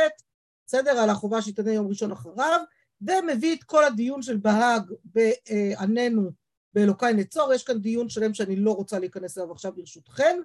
בסדר? 0.65 0.91
על 0.91 1.09
החובה 1.09 1.41
שיתענה 1.41 1.73
יום 1.73 1.87
ראשון 1.87 2.11
אחריו, 2.11 2.61
ומביא 3.01 3.55
את 3.55 3.63
כל 3.63 3.83
הדיון 3.83 4.21
של 4.21 4.37
בהאג 4.37 4.91
בעננו 5.05 6.31
באלוקיי 6.77 7.13
נצור, 7.13 7.53
יש 7.53 7.63
כאן 7.63 7.79
דיון 7.81 8.09
שלם 8.09 8.33
שאני 8.33 8.55
לא 8.55 8.71
רוצה 8.71 8.99
להיכנס 8.99 9.37
אליו 9.37 9.51
עכשיו 9.51 9.73
ברשותכם, 9.75 10.39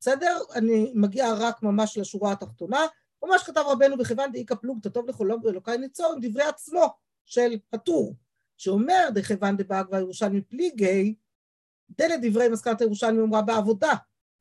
בסדר? 0.00 0.38
אני 0.54 0.92
מגיעה 0.94 1.34
רק 1.34 1.62
ממש 1.62 1.98
לשורה 1.98 2.32
התחתונה, 2.32 2.80
ומה 3.22 3.38
שכתב 3.38 3.64
רבנו 3.66 3.96
בכיוון 3.96 4.32
דאיכא 4.32 4.54
פלוגתא 4.54 4.88
טוב 4.88 5.08
לכולם 5.08 5.42
באלוקיי 5.42 5.78
נצור 5.78 6.12
עם 6.12 6.18
דברי 6.22 6.42
עצמו 6.42 6.86
של 7.24 7.58
הטור, 7.72 8.14
שאומר 8.56 9.08
דכיוון 9.14 9.56
דבאג 9.56 9.86
והירושלמי 9.90 10.40
פליגי, 10.40 11.14
דלדברי 11.90 12.48
מסקנת 12.48 12.80
הירושלמי 12.80 13.20
אומרה 13.20 13.42
בעבודה, 13.42 13.92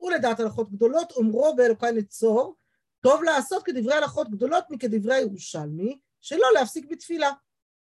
ולדעת 0.01 0.39
הלכות 0.39 0.71
גדולות 0.71 1.11
אומרו 1.11 1.55
באלוקיי 1.55 1.91
נצור, 1.91 2.55
טוב 3.01 3.23
לעשות 3.23 3.63
כדברי 3.63 3.93
הלכות 3.93 4.29
גדולות 4.29 4.63
מכדברי 4.69 5.15
הירושלמי, 5.15 5.99
שלא 6.21 6.47
להפסיק 6.53 6.85
בתפילה. 6.89 7.31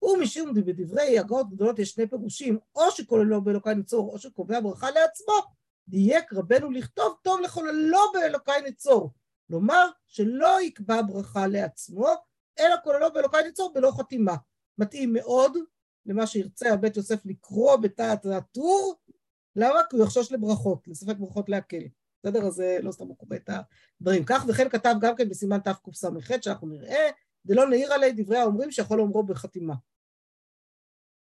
ומשום 0.04 0.54
בדברי 0.54 1.20
הגאות 1.20 1.50
גדולות 1.50 1.80
יש 1.80 1.90
שני 1.90 2.08
פירושים, 2.08 2.58
או 2.76 2.92
שכוללו 2.92 3.42
באלוקיי 3.42 3.76
נצור, 3.76 4.14
או 4.14 4.20
שקובע 4.20 4.60
ברכה 4.60 4.92
לעצמו, 4.92 5.34
דייק 5.88 6.34
רבנו 6.34 6.72
לכתוב 6.72 7.16
טוב 7.22 7.42
לחוללו 7.42 8.00
באלוקיי 8.14 8.62
נצור. 8.68 9.14
כלומר, 9.48 9.90
שלא 10.08 10.62
יקבע 10.62 11.02
ברכה 11.02 11.48
לעצמו, 11.48 12.08
אלא 12.60 12.76
כוללו 12.84 13.14
באלוקיי 13.14 13.48
נצור 13.48 13.74
בלא 13.74 13.92
חתימה. 13.98 14.36
מתאים 14.78 15.14
מאוד 15.14 15.58
למה 16.06 16.28
שירצה 16.28 16.74
הבית 16.74 16.98
יוסף 16.98 17.26
לקרוא 17.26 17.76
בתת 17.76 18.26
הטור, 18.26 18.96
למה? 19.56 19.80
כי 19.90 19.96
הוא 19.96 20.06
יחשוש 20.06 20.32
לברכות, 20.32 20.88
לספק 20.88 21.16
ברכות 21.18 21.50
להקל. 21.50 21.84
בסדר? 22.24 22.48
אז 22.48 22.64
לא 22.82 22.92
סתם 22.92 23.08
הוא 23.08 23.18
קורא 23.18 23.36
את 23.36 23.50
הדברים. 23.50 24.24
כך 24.26 24.46
וכן 24.48 24.70
כתב 24.70 24.96
גם 25.02 25.16
כן 25.16 25.30
בסימן 25.30 25.60
תקס"ח, 25.60 26.08
שאנחנו 26.42 26.68
נראה, 26.68 27.10
דלא 27.46 27.70
נעיר 27.70 27.94
עלי 27.94 28.12
דברי 28.12 28.38
האומרים 28.38 28.72
שיכול 28.72 28.98
לאומרו 28.98 29.24
בחתימה. 29.24 29.74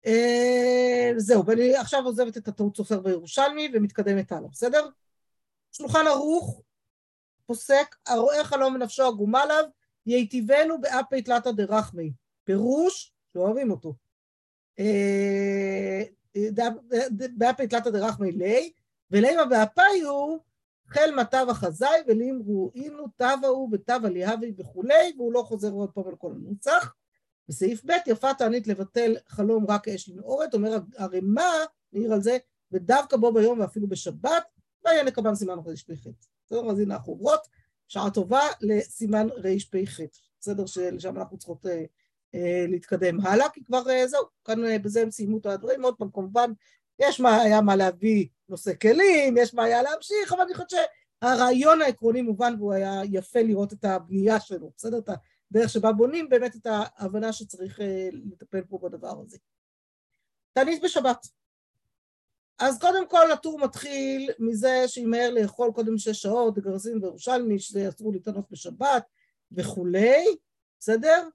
אה, 0.05 1.11
זהו, 1.17 1.45
ואני 1.45 1.75
עכשיו 1.75 2.03
עוזבת 2.05 2.37
את 2.37 2.47
הטעות 2.47 2.77
סופר 2.77 2.99
בירושלמי 2.99 3.69
ומתקדמת 3.73 4.31
הלאה, 4.31 4.49
בסדר? 4.49 4.87
שולחן 5.71 6.07
ערוך 6.07 6.61
פוסק, 7.45 7.95
הרואה 8.07 8.43
חלום 8.43 8.75
ונפשו 8.75 9.03
עגומה 9.03 9.41
עליו, 9.41 9.63
ייטיבנו 10.05 10.81
באפי 10.81 11.21
תלתא 11.21 11.51
דרחמי. 11.51 12.13
פירוש, 12.43 13.13
שאוהבים 13.33 13.71
אותו. 13.71 13.93
אה, 14.79 16.03
באפי 17.37 17.67
תלתא 17.67 17.89
דרחמי 17.89 18.31
ליה, 18.31 18.61
ולימה 19.11 19.45
באפיו 19.45 20.37
חל 20.87 21.11
מטב 21.17 21.45
החזאי 21.49 22.01
ולימרו 22.07 22.71
אינו 22.75 23.07
טבע 23.15 23.47
הוא 23.47 23.69
וטבע 23.71 24.09
ליהבי 24.09 24.53
וכולי, 24.57 25.13
והוא 25.17 25.33
לא 25.33 25.41
חוזר 25.41 25.71
עוד 25.71 25.91
פעם 25.91 26.07
על 26.07 26.15
כל 26.15 26.31
הנוסח. 26.31 26.93
בסעיף 27.49 27.85
ב' 27.85 27.91
יפה 28.07 28.33
תענית 28.33 28.67
לבטל 28.67 29.15
חלום 29.27 29.65
רק 29.69 29.87
אש 29.87 30.09
לנעורת, 30.09 30.53
אומר 30.53 30.77
הרמ"א, 30.97 31.43
נעיר 31.93 32.13
על 32.13 32.21
זה, 32.21 32.37
ודווקא 32.71 33.17
בו 33.17 33.33
ביום 33.33 33.59
ואפילו 33.59 33.87
בשבת, 33.87 34.43
והיה 34.85 35.03
נקבן 35.03 35.35
סימן 35.35 35.59
רפ"ח. 35.59 36.07
בסדר? 36.45 36.71
אז 36.71 36.79
הנה 36.79 36.95
החוברות, 36.95 37.47
שעה 37.87 38.11
טובה 38.11 38.41
לסימן 38.61 39.27
רפ"ח. 39.29 39.99
בסדר? 40.39 40.65
שלשם 40.65 41.17
אנחנו 41.17 41.37
צריכות 41.37 41.65
אה, 41.65 41.83
אה, 42.35 42.65
להתקדם 42.67 43.19
הלאה, 43.21 43.49
כי 43.49 43.63
כבר 43.63 43.89
אה, 43.89 44.07
זהו, 44.07 44.23
כאן 44.45 44.65
אה, 44.65 44.79
בזה 44.79 45.01
הם 45.01 45.11
סיימו 45.11 45.37
את 45.37 45.45
הדברים. 45.45 45.83
עוד 45.83 45.95
פעם, 45.97 46.09
כמובן, 46.13 46.51
יש 46.99 47.19
מה 47.19 47.41
היה 47.41 47.61
מה 47.61 47.75
להביא 47.75 48.27
נושא 48.49 48.71
כלים, 48.81 49.37
יש 49.37 49.53
מה 49.53 49.63
היה 49.63 49.83
להמשיך, 49.83 50.33
אבל 50.33 50.41
אני 50.41 50.53
חושבת 50.53 50.69
שהרעיון 50.69 51.81
העקרוני 51.81 52.21
מובן 52.21 52.55
והוא 52.57 52.73
היה 52.73 53.01
יפה 53.11 53.41
לראות 53.41 53.73
את 53.73 53.85
הבנייה 53.85 54.39
שלו, 54.39 54.71
בסדר? 54.77 54.97
את 54.97 55.09
הדרך 55.51 55.69
שבה 55.69 55.91
בונים 55.91 56.29
באמת 56.29 56.55
את 56.55 56.67
ההבנה 56.69 57.33
שצריך 57.33 57.81
אה, 57.81 58.09
לטפל 58.11 58.61
פה 58.61 58.77
בדבר 58.83 59.21
הזה. 59.21 59.37
תענית 60.53 60.83
בשבת. 60.83 61.27
אז 62.59 62.79
קודם 62.79 63.09
כל 63.09 63.31
הטור 63.31 63.59
מתחיל 63.59 64.31
מזה 64.39 64.83
שימהר 64.87 65.29
לאכול 65.31 65.71
קודם 65.75 65.97
שש 65.97 66.21
שעות, 66.21 66.59
גרזין 66.59 67.03
וירושלמי, 67.03 67.59
שזה 67.59 67.89
אסור 67.89 68.11
להתענות 68.11 68.51
בשבת 68.51 69.03
וכולי, 69.51 70.25
בסדר? 70.79 71.27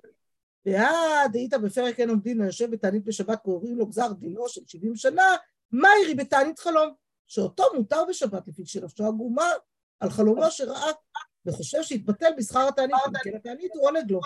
ועד 0.67 1.35
היית 1.35 1.55
בפרק 1.55 2.01
אין 2.01 2.11
עומדין 2.11 2.41
היושב 2.41 2.71
בתענית 2.71 3.05
בשבת 3.05 3.43
קוראים 3.43 3.79
לו 3.79 3.87
גזר 3.87 4.13
דינו 4.13 4.49
של 4.49 4.61
שבעים 4.67 4.97
שנה, 4.97 5.37
מהירי 5.71 6.15
בתענית 6.15 6.59
חלום, 6.59 6.95
שאותו 7.27 7.65
מותר 7.75 8.05
בשבת 8.09 8.49
לפי 8.49 8.67
שנפשו 8.67 9.07
עגומה 9.07 9.51
על 10.01 10.11
חלומו 10.11 10.51
שראה 10.51 10.91
וחושב 11.47 11.83
שהתבטל 11.83 12.31
בשכר 12.37 12.69
התענית, 12.69 12.95
כי 13.23 13.37
התענית 13.37 13.71
הוא 13.75 13.89
עונג 13.89 14.11
לו. 14.11 14.21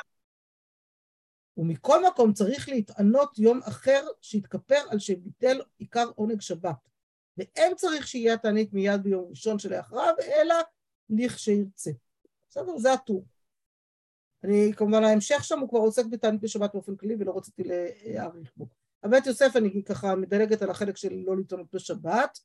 ומכל 1.56 2.06
מקום 2.06 2.32
צריך 2.32 2.68
להתענות 2.68 3.38
יום 3.38 3.60
אחר 3.64 4.06
שיתכפר 4.20 4.80
על 4.90 4.98
שביטל 4.98 5.60
עיקר 5.78 6.10
עונג 6.14 6.40
שבת. 6.40 6.88
ואין 7.36 7.74
צריך 7.74 8.06
שיהיה 8.06 8.34
התענית 8.34 8.72
מיד 8.72 9.02
ביום 9.02 9.26
ראשון 9.30 9.58
שלאחריו, 9.58 10.14
אלא 10.20 10.54
לכשירצה. 11.10 11.90
בסדר? 12.48 12.78
זה 12.78 12.92
הטור. 12.92 13.24
אני, 14.44 14.72
כמובן, 14.76 15.04
ההמשך 15.04 15.44
שם 15.44 15.58
הוא 15.58 15.68
כבר 15.68 15.78
עוסק 15.78 16.06
בתענית 16.06 16.40
בשבת 16.40 16.72
באופן 16.72 16.96
כללי 16.96 17.16
ולא 17.18 17.36
רציתי 17.36 17.62
להאריך 17.64 18.52
בו. 18.56 18.66
הבית 19.02 19.26
יוסף 19.26 19.56
אני 19.56 19.82
ככה 19.84 20.14
מדלגת 20.14 20.62
על 20.62 20.70
החלק 20.70 20.96
של 20.96 21.22
לא 21.26 21.36
להתענות 21.36 21.66
בשבת, 21.72 22.38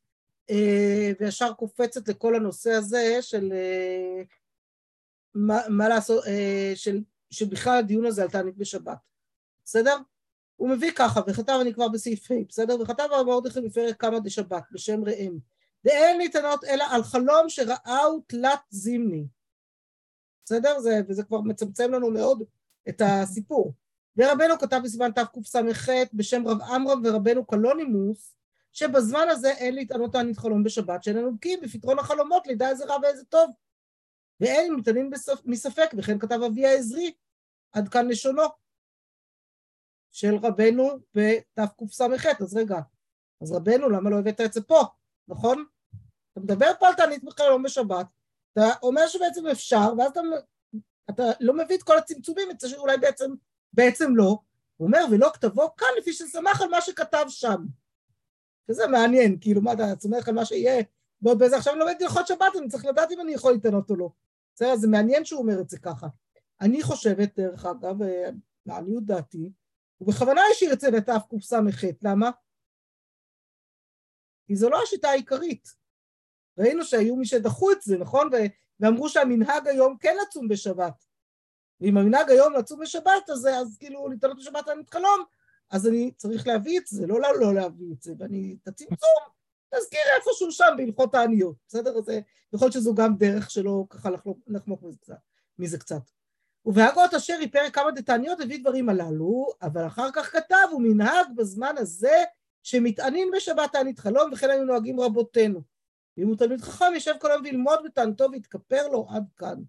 אה, 0.50 1.12
וישר 1.20 1.54
קופצת 1.54 2.08
לכל 2.08 2.36
הנושא 2.36 2.72
הזה 2.72 3.18
של 3.22 3.54
אה, 3.54 4.22
מה, 5.36 5.62
מה 5.70 5.90
לעשות, 5.90 6.24
אה, 6.28 6.72
של, 6.76 7.02
שבכלל 7.30 7.80
הדיון 7.80 8.06
הזה 8.06 8.22
על 8.22 8.30
תענית 8.30 8.58
בשבת, 8.58 8.98
בסדר? 9.66 9.98
הוא 10.56 10.70
מביא 10.70 10.92
ככה, 10.96 11.22
וכתב 11.28 11.58
אני 11.62 11.74
כבר 11.74 11.88
בסעיף 11.88 12.32
ה', 12.32 12.36
בסדר? 12.50 12.82
וכתב 12.82 13.08
על 13.12 13.26
מרדכי 13.26 13.62
בפרק 13.62 14.02
כמה 14.02 14.20
דשבת, 14.20 14.64
בשם 14.72 15.04
ראם. 15.04 15.38
ואין 15.86 16.18
ניתנות 16.18 16.64
אלא 16.64 16.84
על 16.90 17.04
חלום 17.04 17.50
שראהו 17.50 18.20
תלת 18.28 18.60
זימני. 18.70 19.28
בסדר? 20.48 20.80
זה, 20.80 21.02
וזה 21.08 21.24
כבר 21.24 21.42
מצמצם 21.42 21.92
לנו 21.92 22.12
מאוד 22.12 22.44
את 22.90 23.02
הסיפור. 23.06 23.74
ורבנו 24.18 24.60
כתב 24.60 24.80
בסימן 24.84 25.12
תקס"ח 25.12 25.90
בשם 26.14 26.48
רב 26.48 26.62
עמרם 26.62 27.02
ורבנו 27.06 27.46
קלונימוס, 27.46 28.36
שבזמן 28.74 29.28
הזה 29.30 29.52
אין 29.52 29.76
להתענות 29.76 30.12
תענית 30.12 30.38
חלום 30.38 30.64
בשבת, 30.64 31.04
שאיננו 31.04 31.36
בקיאים 31.36 31.60
בפתרון 31.62 32.00
החלומות, 32.00 32.48
לידע 32.48 32.70
איזה 32.70 32.86
רע 32.86 32.98
ואיזה 33.04 33.26
טוב. 33.26 33.52
ואין 34.40 34.74
מתענים 34.74 35.12
מספק, 35.46 35.90
וכן 35.98 36.20
כתב 36.20 36.40
אבי 36.48 36.66
העזרי, 36.66 37.14
עד 37.72 37.90
כאן 37.90 38.08
לשונו, 38.08 38.44
של 40.12 40.36
רבנו 40.36 40.90
בתקס"ח. 41.16 42.26
אז 42.42 42.58
רגע, 42.58 42.80
אז 43.42 43.52
רבנו, 43.52 43.90
למה 43.90 44.10
לא 44.10 44.20
הבאת 44.20 44.42
את 44.42 44.54
זה 44.54 44.62
פה, 44.62 44.82
נכון? 45.28 45.66
אתה 46.32 46.40
מדבר 46.40 46.72
פה 46.80 46.88
על 46.88 46.94
תענית 46.94 47.24
חלום 47.38 47.64
בשבת, 47.64 48.06
אתה 48.58 48.70
אומר 48.84 49.08
שבעצם 49.08 49.48
אפשר, 49.48 49.94
ואז 49.98 50.12
אתה, 50.12 50.22
אתה 51.10 51.24
לא 51.40 51.54
מביא 51.54 51.76
את 51.76 51.84
כל 51.84 51.98
הצמצומים, 51.98 52.52
את 52.52 52.62
שאולי 52.68 52.98
בעצם, 52.98 53.34
בעצם 53.74 54.16
לא. 54.16 54.40
הוא 54.78 54.88
אומר, 54.88 55.06
ולא 55.12 55.30
כתבו 55.34 55.76
כאן 55.76 55.88
לפי 55.98 56.14
שסמך 56.14 56.62
על 56.62 56.70
מה 56.70 56.82
שכתב 56.82 57.26
שם. 57.28 57.66
וזה 58.70 58.88
מעניין, 58.88 59.38
כאילו, 59.42 59.62
מה 59.62 59.74
אתה 59.74 59.84
סומך 60.00 60.28
על 60.28 60.36
מה 60.36 60.46
שיהיה 60.46 60.84
ועוד 61.22 61.40
באיזה, 61.40 61.58
עכשיו 61.58 61.74
אני 61.74 61.80
לומד 61.80 61.96
הלכות 62.02 62.28
שבת, 62.28 62.56
אני 62.58 62.68
צריך 62.70 62.86
לדעת 62.86 63.12
אם 63.12 63.22
אני 63.22 63.34
יכול 63.34 63.52
להתענות 63.52 63.90
או 63.90 63.96
לא. 63.96 64.10
בסדר, 64.56 64.76
זה 64.76 64.88
מעניין 64.88 65.26
שהוא 65.26 65.42
אומר 65.42 65.62
את 65.62 65.70
זה 65.70 65.80
ככה. 65.80 66.08
אני 66.62 66.84
חושבת, 66.84 67.40
דרך 67.40 67.66
אגב, 67.66 68.02
אה, 68.02 68.30
לעניות 68.66 69.06
דעתי, 69.06 69.52
הוא 69.98 70.08
בכוונה 70.08 70.42
השאיר 70.52 70.74
את 70.74 70.80
זה 70.80 70.92
לתקס"ח, 70.92 71.84
למה? 72.02 72.32
כי 74.48 74.56
זו 74.56 74.70
לא 74.70 74.84
השיטה 74.84 75.10
העיקרית. 75.10 75.87
ראינו 76.58 76.84
שהיו 76.84 77.16
מי 77.16 77.26
שדחו 77.26 77.72
את 77.72 77.82
זה, 77.82 77.98
נכון? 77.98 78.30
ואמרו 78.80 79.10
שהמנהג 79.10 79.68
היום 79.68 79.98
כן 80.00 80.16
לצום 80.22 80.48
בשבת. 80.48 81.06
ואם 81.82 81.98
המנהג 81.98 82.30
היום 82.32 82.54
לצום 82.54 82.80
בשבת, 82.80 83.30
אז, 83.30 83.48
אז 83.48 83.78
כאילו 83.80 84.10
להתעלות 84.10 84.38
בשבת 84.38 84.68
על 84.68 84.82
חלום, 84.92 85.24
אז 85.72 85.88
אני 85.88 86.12
צריך 86.18 86.48
להביא 86.48 86.80
את 86.80 86.88
זה, 86.88 87.08
לא 87.08 87.22
לא, 87.22 87.40
לא 87.40 87.54
להביא 87.54 87.94
את 87.94 88.02
זה, 88.02 88.14
ואני 88.20 88.58
תצים 88.64 88.88
צום, 88.88 89.34
תזכיר 89.76 90.00
איפשהו 90.16 90.52
שם 90.52 90.74
בהלכות 90.78 91.16
העניות, 91.16 91.56
בסדר? 91.68 91.98
אז 91.98 92.10
יכול 92.54 92.66
להיות 92.66 92.74
שזו 92.74 92.96
גם 92.96 93.16
דרך 93.18 93.52
שלא 93.52 93.86
ככה 93.90 94.10
לחמוק 94.48 94.84
מזה 94.84 94.98
קצת. 95.02 95.18
מזה 95.60 95.78
קצת. 95.78 96.02
ובהגות 96.66 97.14
אשר 97.14 97.34
יפרק 97.42 97.76
כמה 97.76 97.92
דתעניות 97.92 98.40
הביא 98.42 98.60
דברים 98.60 98.90
הללו, 98.90 99.48
אבל 99.62 99.88
אחר 99.88 100.10
כך 100.14 100.32
כתב, 100.32 100.68
הוא 100.72 100.82
מנהג 100.82 101.28
בזמן 101.36 101.76
הזה 101.78 102.24
שמתענים 102.64 103.32
בשבת 103.36 103.72
תענית 103.72 104.00
חלום, 104.00 104.34
וכן 104.34 104.50
היו 104.50 104.64
נוהגים 104.64 105.00
רבותינו. 105.00 105.62
ואם 106.18 106.28
הוא 106.28 106.38
תלמיד 106.38 106.62
חכם, 106.62 106.86
יושב 106.94 107.14
כל 107.20 107.32
היום 107.32 107.46
ללמוד 107.46 107.80
בתענתו 107.86 108.32
ויתכפר 108.32 108.88
לו 108.88 109.08
עד 109.10 109.24
כאן. 109.38 109.62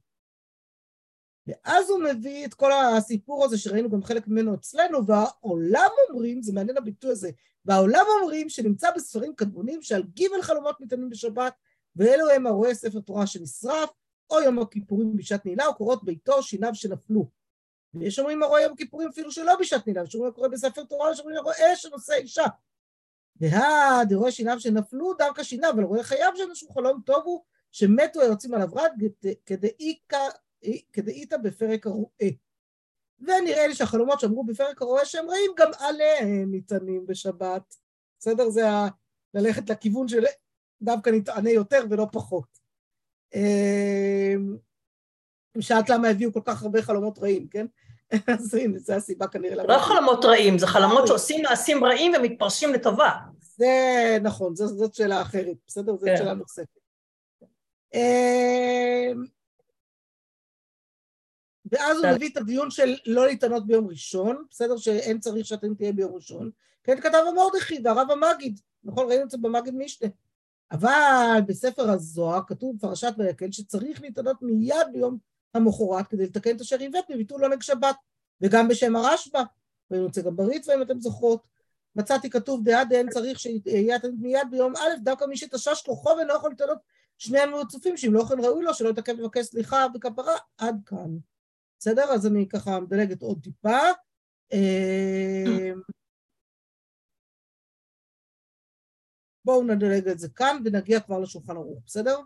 ואז 1.46 1.90
הוא 1.90 2.02
מביא 2.02 2.46
את 2.46 2.54
כל 2.54 2.72
הסיפור 2.72 3.44
הזה 3.44 3.58
שראינו 3.58 3.90
גם 3.90 4.02
חלק 4.02 4.28
ממנו 4.28 4.54
אצלנו, 4.54 5.06
והעולם 5.06 5.90
אומרים, 6.08 6.42
זה 6.42 6.52
מעניין 6.52 6.76
הביטוי 6.76 7.11
הזה, 7.11 7.30
והעולם 7.64 8.04
אומרים 8.20 8.48
שנמצא 8.48 8.90
בספרים 8.90 9.34
קדמונים 9.34 9.82
שעל 9.82 10.02
גיבל 10.02 10.42
חלומות 10.42 10.80
ניתנים 10.80 11.11
בשבת, 11.11 11.54
ואלו 11.96 12.30
הם 12.30 12.46
הרואה 12.46 12.74
ספר 12.74 13.00
תורה 13.00 13.26
שנשרף, 13.26 13.90
או 14.30 14.40
יום 14.40 14.58
הכיפורים 14.58 15.16
בשעת 15.16 15.46
נעילה, 15.46 15.66
או 15.66 15.74
קורות 15.74 16.04
ביתו 16.04 16.42
שיניו 16.42 16.74
שנפלו. 16.74 17.28
ויש 17.94 18.18
אומרים 18.18 18.42
הרואה 18.42 18.62
יום 18.62 18.72
הכיפורים 18.72 19.08
אפילו 19.08 19.32
שלא 19.32 19.56
בשעת 19.61 19.87
נעילה, 19.87 20.02
יש 20.02 20.14
אומרים 20.14 20.32
הקורא 20.32 20.48
בספר 20.48 20.84
תורה, 20.84 21.12
יש 21.12 21.20
אומרים 21.20 21.37
הרואה 21.37 21.76
שנושא 21.76 22.14
אישה. 22.14 22.44
והא 23.40 24.05
דרואה 24.09 24.33
שיניו 24.33 24.61
שנפלו 24.61 25.14
דווקא 25.14 25.42
שיניו, 25.42 25.70
אבל 25.70 25.83
רואה 25.83 26.03
חייו 26.03 26.33
שנשו 26.37 26.68
חלום 26.68 27.01
טוב 27.07 27.22
הוא, 27.24 27.42
שמתו 27.72 28.20
היוצאים 28.20 28.55
עליו 28.55 28.68
רד 28.74 28.90
כדאיתא 30.92 31.37
בפרק 31.37 31.87
הרואה. 31.87 32.29
ונראה 33.20 33.66
לי 33.66 33.74
שהחלומות 33.74 34.20
שאמרו 34.20 34.44
בפרק 34.44 34.83
הרואה 34.83 35.05
שהם 35.05 35.31
רעים, 35.31 35.51
גם 35.57 35.70
עליהם 35.79 36.51
ניתנים 36.51 37.07
בשבת. 37.07 37.74
בסדר? 38.18 38.51
זה 38.51 38.70
ה... 38.70 38.88
ללכת 39.35 39.70
לכיוון 39.70 40.09
של 40.09 40.24
דווקא 40.83 41.11
נתענה 41.11 41.51
יותר 41.51 41.85
ולא 41.90 42.07
פחות. 42.12 42.59
אמ, 43.35 44.57
שאלת 45.61 45.88
למה 45.88 46.09
הביאו 46.09 46.33
כל 46.33 46.40
כך 46.44 46.62
הרבה 46.62 46.83
חלומות 46.83 47.18
רעים, 47.18 47.48
כן? 47.48 47.66
אז 48.35 48.55
הנה, 48.55 48.79
זו 48.79 48.92
הסיבה 48.92 49.27
כנראה. 49.27 49.64
לא 49.64 49.79
חלומות 49.79 50.25
רעים, 50.25 50.59
זה 50.59 50.66
חלומות 50.66 51.07
שעושים 51.07 51.42
מעשים 51.42 51.85
רעים 51.85 52.12
ומתפרשים 52.16 52.73
לטובה. 52.73 53.11
זה 53.40 53.66
נכון, 54.23 54.57
זאת 54.57 54.94
שאלה 54.94 55.23
אחרת, 55.23 55.57
בסדר? 55.66 55.97
זאת 55.97 56.09
כן. 56.09 56.16
שאלה 56.16 56.35
נוספת. 56.35 56.79
אמ, 57.94 59.25
ואז 61.73 61.99
הוא 61.99 62.12
מביא 62.14 62.29
את 62.33 62.37
הדיון 62.37 62.71
של 62.71 62.94
לא 63.07 63.27
להתענות 63.27 63.66
ביום 63.66 63.87
ראשון, 63.87 64.44
בסדר? 64.51 64.77
שאין 64.77 65.18
צריך 65.18 65.47
שאתם 65.47 65.75
תהיה 65.75 65.92
ביום 65.92 66.14
ראשון. 66.14 66.51
כן 66.85 67.01
כתב 67.01 67.18
המורדכי 67.29 67.81
והרב 67.85 68.11
המגיד, 68.11 68.61
נכון? 68.85 69.09
ראינו 69.09 69.25
את 69.25 69.31
זה 69.31 69.38
במגיד 69.38 69.75
משנה. 69.75 70.09
אבל 70.73 71.40
בספר 71.47 71.90
הזוהר 71.90 72.40
כתוב 72.47 72.77
בפרשת 72.77 73.12
ויקל 73.18 73.53
שצריך 73.53 74.03
להתענות 74.03 74.37
מיד 74.42 74.87
ביום 74.92 75.18
המחרת 75.54 76.06
כדי 76.08 76.26
לתקן 76.26 76.56
את 76.56 76.61
אשר 76.61 76.78
עיוות 76.78 77.04
בביטול 77.11 77.44
עונג 77.44 77.62
שבת, 77.62 77.96
וגם 78.40 78.68
בשם 78.68 78.96
הרשב"א, 78.96 79.42
ואני 79.90 80.02
רוצה 80.02 80.22
גם 80.22 80.37
בריצווה 80.37 80.76
אם 80.76 80.82
אתם 80.82 81.00
זוכרות. 81.00 81.48
מצאתי 81.96 82.30
כתוב 82.30 82.64
דעה 82.64 82.84
דהן 82.84 83.11
צריך 83.11 83.38
שיהיה 83.38 83.98
מיד 84.18 84.48
ביום 84.50 84.76
א', 84.76 85.02
דווקא 85.02 85.24
מי 85.24 85.37
שתשש 85.37 85.82
כוחו 85.87 86.11
ואינו 86.16 86.34
יכול 86.34 86.50
להתענות 86.50 86.78
שני 87.18 87.42
ימים 87.42 87.54
רצופים, 87.54 87.96
שאם 87.96 88.14
לא 88.14 88.24
כן 88.28 88.40
ראוי 88.44 88.64
לו, 88.64 88.74
שלא 88.74 88.88
יתעכב 88.88 89.12
לבקש 89.12 89.46
סליחה 89.46 89.87
וכפרה, 89.94 90.37
עד 90.58 90.76
כאן. 90.87 91.18
בסדר? 91.78 92.02
אז 92.02 92.26
אני 92.26 92.48
ככה 92.48 92.80
מדלגת 92.80 93.22
עוד 93.22 93.38
טיפה. 93.42 93.78
אה, 94.52 95.72
בואו 99.44 99.62
נדלג 99.62 100.08
את 100.08 100.18
זה 100.18 100.28
כאן 100.28 100.62
ונגיע 100.64 101.00
כבר 101.00 101.18
לשולחן 101.18 101.56
ערוך, 101.56 101.82
בסדר? 101.87 102.18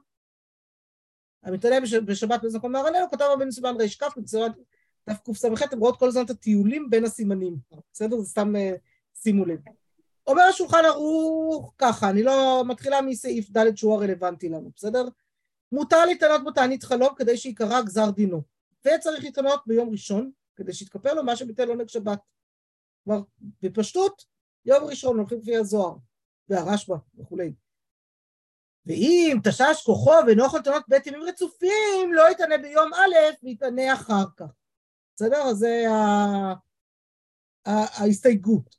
המתעלה 1.42 1.81
בשבת 2.07 2.42
בזמן 2.42 2.72
מהרננו, 2.72 3.11
כתב 3.11 3.24
רבי 3.33 3.52
סימן 3.52 3.76
ריש 3.76 3.96
כ' 3.96 4.16
בגזירת 4.16 4.52
תקס"ח, 5.05 5.62
אתם 5.62 5.78
רואות 5.78 5.98
כל 5.98 6.09
הזמן 6.09 6.24
את 6.24 6.31
הטיולים 6.31 6.90
בין 6.90 7.05
הסימנים, 7.05 7.57
בסדר? 7.92 8.18
זה 8.18 8.28
סתם 8.28 8.55
uh, 8.57 8.78
שימו 9.22 9.44
לב. 9.44 9.59
אומר 10.26 10.42
השולחן 10.42 10.85
ערוך 10.85 11.74
ככה, 11.78 12.11
אני 12.11 12.22
לא 12.22 12.64
מתחילה 12.66 13.02
מסעיף 13.02 13.50
ד' 13.57 13.76
שהוא 13.76 13.94
הרלוונטי 13.94 14.48
לנו, 14.48 14.70
בסדר? 14.76 15.09
מותר 15.72 16.05
להתענות 16.05 16.44
בתענית 16.44 16.83
חלום 16.83 17.14
כדי 17.16 17.37
שיקרא 17.37 17.83
גזר 17.83 18.11
דינו, 18.11 18.42
וצריך 18.81 19.24
להתענות 19.24 19.62
ביום 19.66 19.90
ראשון 19.90 20.31
כדי 20.57 20.72
שיתכפר 20.72 21.14
לו 21.14 21.24
מה 21.24 21.37
שביטל 21.37 21.68
עונג 21.68 21.88
שבת. 21.88 22.18
כלומר, 23.05 23.22
בפשטות, 23.62 24.24
יום 24.64 24.85
ראשון 24.85 25.18
הולכים 25.18 25.38
לפי 25.38 25.57
הזוהר. 25.57 25.96
והרשב"א 26.48 26.96
וכולי. 27.18 27.52
ואם 28.87 29.38
תשש 29.45 29.83
כוחו 29.85 30.11
ואינו 30.27 30.45
יכול 30.45 30.61
לטענות 30.61 30.83
בית 30.88 31.07
ימים 31.07 31.23
רצופים, 31.23 32.12
לא 32.12 32.31
יתענה 32.31 32.59
ביום 32.59 32.95
א' 32.95 33.45
ויתענה 33.45 33.95
אחר 33.95 34.25
כך. 34.37 34.47
בסדר? 35.16 35.42
אז 35.42 35.57
זה 35.57 35.85
ההסתייגות. 37.66 38.77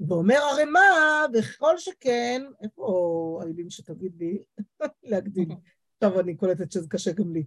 ואומר 0.00 0.36
הרמ"א, 0.36 1.26
וכל 1.34 1.78
שכן, 1.78 2.42
איפה 2.62 3.40
האלים 3.42 3.70
שתגיד 3.70 4.12
לי 4.18 4.42
להקדים? 5.10 5.48
עכשיו 5.96 6.20
אני 6.20 6.36
קולטת 6.36 6.72
שזה 6.72 6.88
קשה 6.88 7.12
גם 7.12 7.32
לי. 7.32 7.46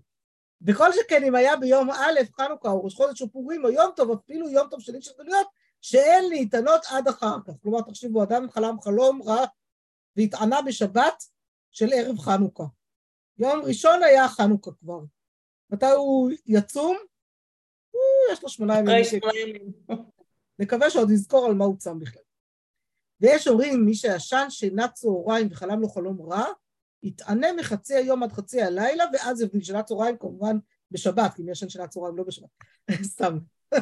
וכל 0.67 0.93
שכן 0.93 1.23
אם 1.23 1.35
היה 1.35 1.57
ביום 1.57 1.89
א', 1.91 2.19
חנוכה, 2.37 2.69
או 2.69 2.83
ראש 2.83 2.95
חודש 2.95 3.21
או 3.21 3.29
פורים, 3.31 3.65
או 3.65 3.69
יום 3.69 3.91
טוב, 3.95 4.11
אפילו 4.11 4.49
יום 4.49 4.67
טוב 4.69 4.79
של 4.79 4.95
איש 4.95 5.07
הגלויות, 5.07 5.47
שאין 5.81 6.29
להתענות 6.29 6.81
עד 6.89 7.07
אחר 7.07 7.35
כך. 7.47 7.53
כלומר, 7.61 7.81
תחשבו, 7.81 8.23
אדם 8.23 8.51
חלם 8.51 8.81
חלום 8.81 9.21
רע 9.21 9.45
והתענה 10.15 10.61
בשבת 10.61 11.23
של 11.71 11.89
ערב 11.93 12.19
חנוכה. 12.19 12.63
יום 13.37 13.61
ראשון 13.61 14.03
היה 14.03 14.27
חנוכה 14.27 14.71
כבר. 14.79 14.99
מתי 15.69 15.85
הוא 15.85 16.31
יצום? 16.45 16.97
יש 18.31 18.43
לו 18.43 18.49
שמונה 18.49 18.77
ימים. 18.77 19.03
נקווה 20.59 20.89
שעוד 20.89 21.11
יזכור 21.11 21.45
על 21.45 21.53
מה 21.53 21.65
הוא 21.65 21.77
צם 21.77 21.99
בכלל. 21.99 22.21
ויש 23.21 23.47
אומרים, 23.47 23.85
מי 23.85 23.95
שישן 23.95 24.45
שינה 24.49 24.87
צהריים 24.87 25.47
וחלם 25.51 25.81
לו 25.81 25.89
חלום 25.89 26.21
רע, 26.31 26.45
יתענה 27.03 27.53
מחצי 27.53 27.95
היום 27.95 28.23
עד 28.23 28.31
חצי 28.31 28.61
הלילה, 28.61 29.05
ואז 29.13 29.41
יבדיל 29.41 29.63
שינה 29.63 29.83
צהריים 29.83 30.17
כמובן 30.17 30.57
בשבת, 30.91 31.33
כי 31.33 31.41
מי 31.41 31.51
ישן 31.51 31.69
שינה 31.69 31.87
צהריים 31.87 32.17
לא 32.17 32.23
בשבת. 32.23 32.49
סתם. 33.13 33.37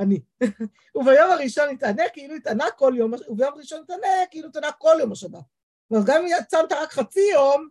אני. 0.00 0.20
וביום 0.94 1.30
הראשון 1.30 1.70
יתענה 1.70 2.02
כאילו 2.12 2.36
יתענה 2.36 2.64
כל 2.76 2.94
יום, 2.96 3.12
וביום 3.28 3.54
הראשון 3.54 3.82
יתענה 3.82 4.06
כאילו 4.30 4.48
יתענה 4.48 4.72
כל 4.72 4.96
יום 5.00 5.12
השבת. 5.12 5.44
כלומר, 5.90 6.04
גם 6.06 6.22
אם 6.22 6.44
צמת 6.48 6.72
רק 6.72 6.92
חצי 6.92 7.20
יום 7.32 7.68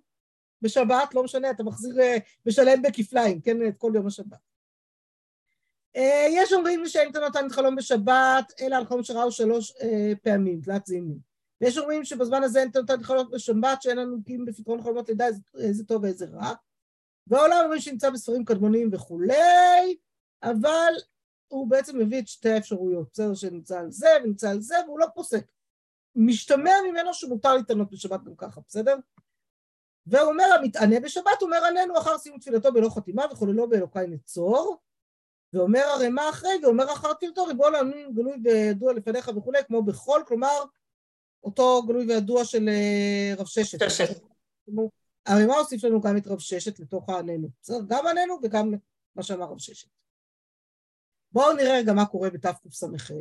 בשבת, 0.62 1.14
לא 1.14 1.24
משנה, 1.24 1.52
אתה 1.52 1.64
מחזיר, 1.64 2.02
אה, 2.02 2.18
משלם 2.46 2.82
בכפליים, 2.82 3.42
כן, 3.42 3.68
את 3.68 3.78
כל 3.78 3.92
יום 3.96 4.08
השבת. 4.08 4.38
אה, 5.96 6.26
יש 6.32 6.54
אומרים 6.54 6.88
שאין 6.88 7.12
נתן 7.28 7.48
את 7.48 7.52
חלום 7.52 7.76
בשבת, 7.76 8.54
אלא 8.62 8.76
על 8.76 8.86
חלום 8.86 9.04
שראו 9.04 9.32
שלוש 9.32 9.74
אה, 9.82 10.12
פעמים, 10.24 10.62
תלת 10.62 10.86
זימנים. 10.86 11.18
ויש 11.62 11.78
אומרים 11.78 12.06
שבזמן 12.06 12.44
הזה 12.44 12.60
אין 12.60 12.70
נתן 12.76 13.04
חלום 13.04 13.32
בשבת, 13.32 13.82
שאין 13.82 13.98
לנו 13.98 14.18
קים 14.26 14.46
בפתרון 14.46 14.82
חלומות 14.82 15.10
לידה, 15.10 15.26
איזה 15.58 15.84
טוב 15.84 16.04
ואיזה 16.04 16.26
רע. 16.26 16.54
והעולם 17.28 17.58
אומרים 17.64 17.82
שנמצא 17.82 18.10
בספרים 18.10 18.46
קדמוניים 18.46 18.90
וכולי, 18.94 19.98
אבל 20.44 20.94
הוא 21.48 21.70
בעצם 21.70 22.00
מביא 22.00 22.20
את 22.20 22.28
שתי 22.28 22.50
האפשרויות, 22.50 23.10
בסדר 23.14 23.34
שנמצא 23.34 23.80
על 23.80 23.92
זה 23.92 24.08
ונמצא 24.24 24.50
על 24.50 24.62
זה, 24.62 24.76
והוא 24.86 25.00
לא 25.00 25.06
פוסק. 25.16 25.46
משתמע 26.22 26.72
ממנו 26.90 27.14
שמותר 27.14 27.56
להתענות 27.56 27.92
בשבת 27.92 28.24
גם 28.24 28.36
ככה, 28.36 28.62
בסדר? 28.68 28.96
והוא 30.06 30.32
אומר 30.32 30.44
המתענה 30.60 31.00
בשבת, 31.00 31.42
אומר 31.42 31.66
עננו 31.66 31.98
אחר 31.98 32.18
סיום 32.18 32.40
תפילתו 32.40 32.74
בלא 32.74 32.90
חתימה 32.90 33.26
וחוללו 33.32 33.70
באלוקיי 33.70 34.08
נצור, 34.08 34.78
ואומר 35.54 35.80
הרמ"א 35.80 36.30
אחרי, 36.30 36.50
ואומר 36.64 36.94
אחר 36.94 37.14
תפילתו 37.14 37.46
ריבון 37.46 37.76
העמים 37.76 38.14
גלוי 38.14 38.38
וידוע 38.44 38.94
לפניך 38.94 39.32
וכולי, 39.36 39.60
כמו 39.68 39.84
בכל, 39.84 40.22
כלומר, 40.28 40.64
אותו 41.44 41.84
גלוי 41.88 42.06
וידוע 42.06 42.46
של 42.46 42.70
אה, 42.70 43.34
רב 43.38 43.46
ששת. 43.46 43.78
הרמ"א 45.26 45.54
הוסיף 45.54 45.84
לנו 45.84 46.02
גם 46.02 46.18
את 46.18 46.28
רב 46.28 46.40
ששת 46.40 46.80
לתוך 46.80 47.10
העננו, 47.10 47.48
בסדר? 47.62 47.80
גם 47.88 48.08
עננו 48.08 48.40
וגם 48.44 48.74
מה 49.16 49.24
שאמר 49.24 49.46
רב 49.46 49.60
ששת. 49.60 49.88
בואו 51.32 51.54
נראה 51.54 51.78
רגע 51.78 51.94
מה 51.94 52.06
קורה 52.06 52.30
בתקס"ח. 52.30 53.12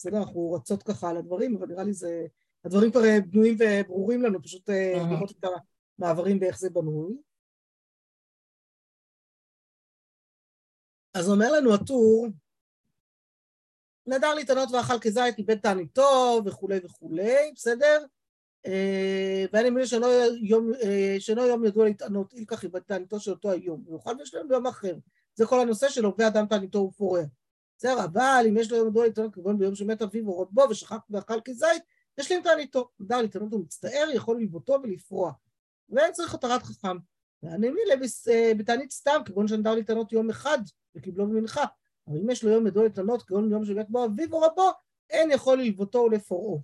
בסדר, 0.00 0.18
אנחנו 0.18 0.52
רצות 0.52 0.82
ככה 0.82 1.10
על 1.10 1.16
הדברים, 1.16 1.56
אבל 1.56 1.66
נראה 1.66 1.84
לי 1.84 1.92
זה... 1.92 2.26
הדברים 2.64 2.90
כבר 2.90 3.04
אה, 3.04 3.20
בנויים 3.20 3.56
וברורים 3.58 4.22
לנו, 4.22 4.42
פשוט 4.42 4.70
אה, 4.70 5.02
לראות 5.10 5.30
את 5.30 5.44
המעברים 5.98 6.38
ואיך 6.40 6.58
זה 6.58 6.70
בנוי. 6.70 7.16
אז 11.14 11.30
אומר 11.30 11.52
לנו 11.52 11.74
הטור, 11.74 12.26
נדר 14.06 14.34
להתענות 14.34 14.68
ואכל 14.70 14.98
כזית, 15.00 15.38
איבד 15.38 15.58
תעניתו 15.58 16.40
וכולי 16.46 16.78
וכולי, 16.84 17.52
בסדר? 17.54 18.04
ואני 19.52 19.70
מבין 19.70 19.86
שאינו 19.86 20.06
יום, 20.42 20.70
יום 21.48 21.64
ידוע 21.64 21.84
להתענות, 21.84 22.32
אילקח 22.32 22.62
היא 22.62 22.70
בתעניתו 22.70 23.20
של 23.20 23.30
אותו 23.30 23.50
היום, 23.50 23.82
הוא 23.86 23.94
יוכל 23.94 24.16
ויש 24.18 24.34
להם 24.34 24.48
ביום 24.48 24.66
אחר. 24.66 24.96
זה 25.34 25.46
כל 25.46 25.60
הנושא 25.60 25.88
של 25.88 26.04
הווה 26.04 26.26
אדם 26.28 26.46
תעניתו 26.46 26.78
ופורע. 26.78 27.22
בסדר, 27.80 28.04
אבל 28.04 28.44
אם 28.48 28.56
יש 28.56 28.70
לו 28.70 28.76
יום 28.76 28.88
ידוע 28.88 29.04
להתענות 29.04 29.34
כגון 29.34 29.58
ביום 29.58 29.74
שמת 29.74 30.02
אביו 30.02 30.28
או 30.28 30.32
רודבו 30.32 30.62
ושכח 30.70 30.98
ואכל 31.10 31.40
כזית, 31.44 31.82
יש 32.18 32.32
לי 32.32 32.42
תעניתו. 32.42 32.88
דע 33.00 33.22
להתענות 33.22 33.52
ומצטער, 33.52 34.08
יכול 34.14 34.40
ללבותו 34.40 34.78
ולפרוע. 34.82 35.32
ואין 35.88 36.12
צריך 36.12 36.34
התרת 36.34 36.62
חכם. 36.62 36.96
ואני 37.42 37.68
מבין 37.70 38.00
בתענית 38.58 38.90
סתם, 38.90 39.20
כגון 39.24 39.48
שנדר 39.48 39.74
להתענות 39.74 40.12
יום 40.12 40.30
אחד 40.30 40.58
וקיבלו 40.94 41.26
במנחה. 41.26 41.64
אבל 42.08 42.16
אם 42.16 42.30
יש 42.30 42.44
לו 42.44 42.50
יום 42.50 42.66
ידוע 42.66 42.84
להתענות 42.84 43.22
כגון 43.22 43.50
יום 43.50 43.64
שמת 43.64 43.90
בו 43.90 44.04
אביו 44.04 44.32
או 44.32 44.40
רבו, 44.40 44.70
אין 45.10 45.30
יכול 45.30 45.58
ללבותו 45.58 45.98
ולפורעו. 45.98 46.62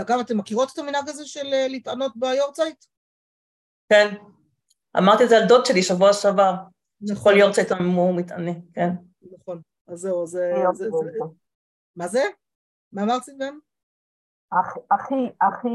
אגב, 0.00 0.18
אתם 0.20 0.38
מכירות 0.38 0.72
את 0.72 0.78
המנהג 0.78 1.08
הזה 1.08 1.26
של 1.26 1.46
להתענות 1.68 2.12
ביורצייט? 2.16 2.84
כן. 3.88 4.14
אמרתי 4.98 5.24
את 5.24 5.28
זה 5.28 5.36
על 5.36 5.48
דוד 5.48 5.66
שלי 5.66 5.82
שבוע 5.82 6.12
שעבר. 6.12 6.54
נכון. 7.00 7.32
כל 7.32 7.38
יורצייט 7.38 7.72
הוא 7.72 8.16
מתענה, 8.16 8.52
כן. 8.74 8.90
נכון. 9.40 9.60
אז 9.86 9.98
זהו, 9.98 10.26
זה... 10.26 10.54
מה 11.96 12.08
זה? 12.08 12.22
מה 12.92 13.02
אמרת 13.02 13.22
סיוון? 13.22 13.58
הכי, 14.90 15.14
הכי 15.40 15.68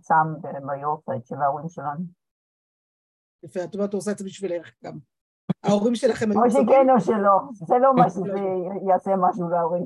צם 0.00 0.34
ביורצייט 0.66 1.26
של 1.26 1.34
ההורים 1.34 1.68
שלנו. 1.68 2.04
יפה, 3.42 3.64
את 3.64 3.74
אומרת, 3.74 3.92
הוא 3.92 3.98
עושה 3.98 4.10
את 4.10 4.18
זה 4.18 4.24
בשבילך 4.24 4.70
גם. 4.84 4.98
ההורים 5.62 5.94
שלכם 5.94 6.30
היו... 6.30 6.44
או 6.44 6.50
שכן 6.50 6.90
או 6.94 7.00
שלא, 7.00 7.38
זה 7.52 7.74
לא 7.82 7.94
מה 7.98 8.10
שזה 8.10 8.38
יעשה 8.88 9.10
משהו 9.16 9.48
להורים. 9.48 9.84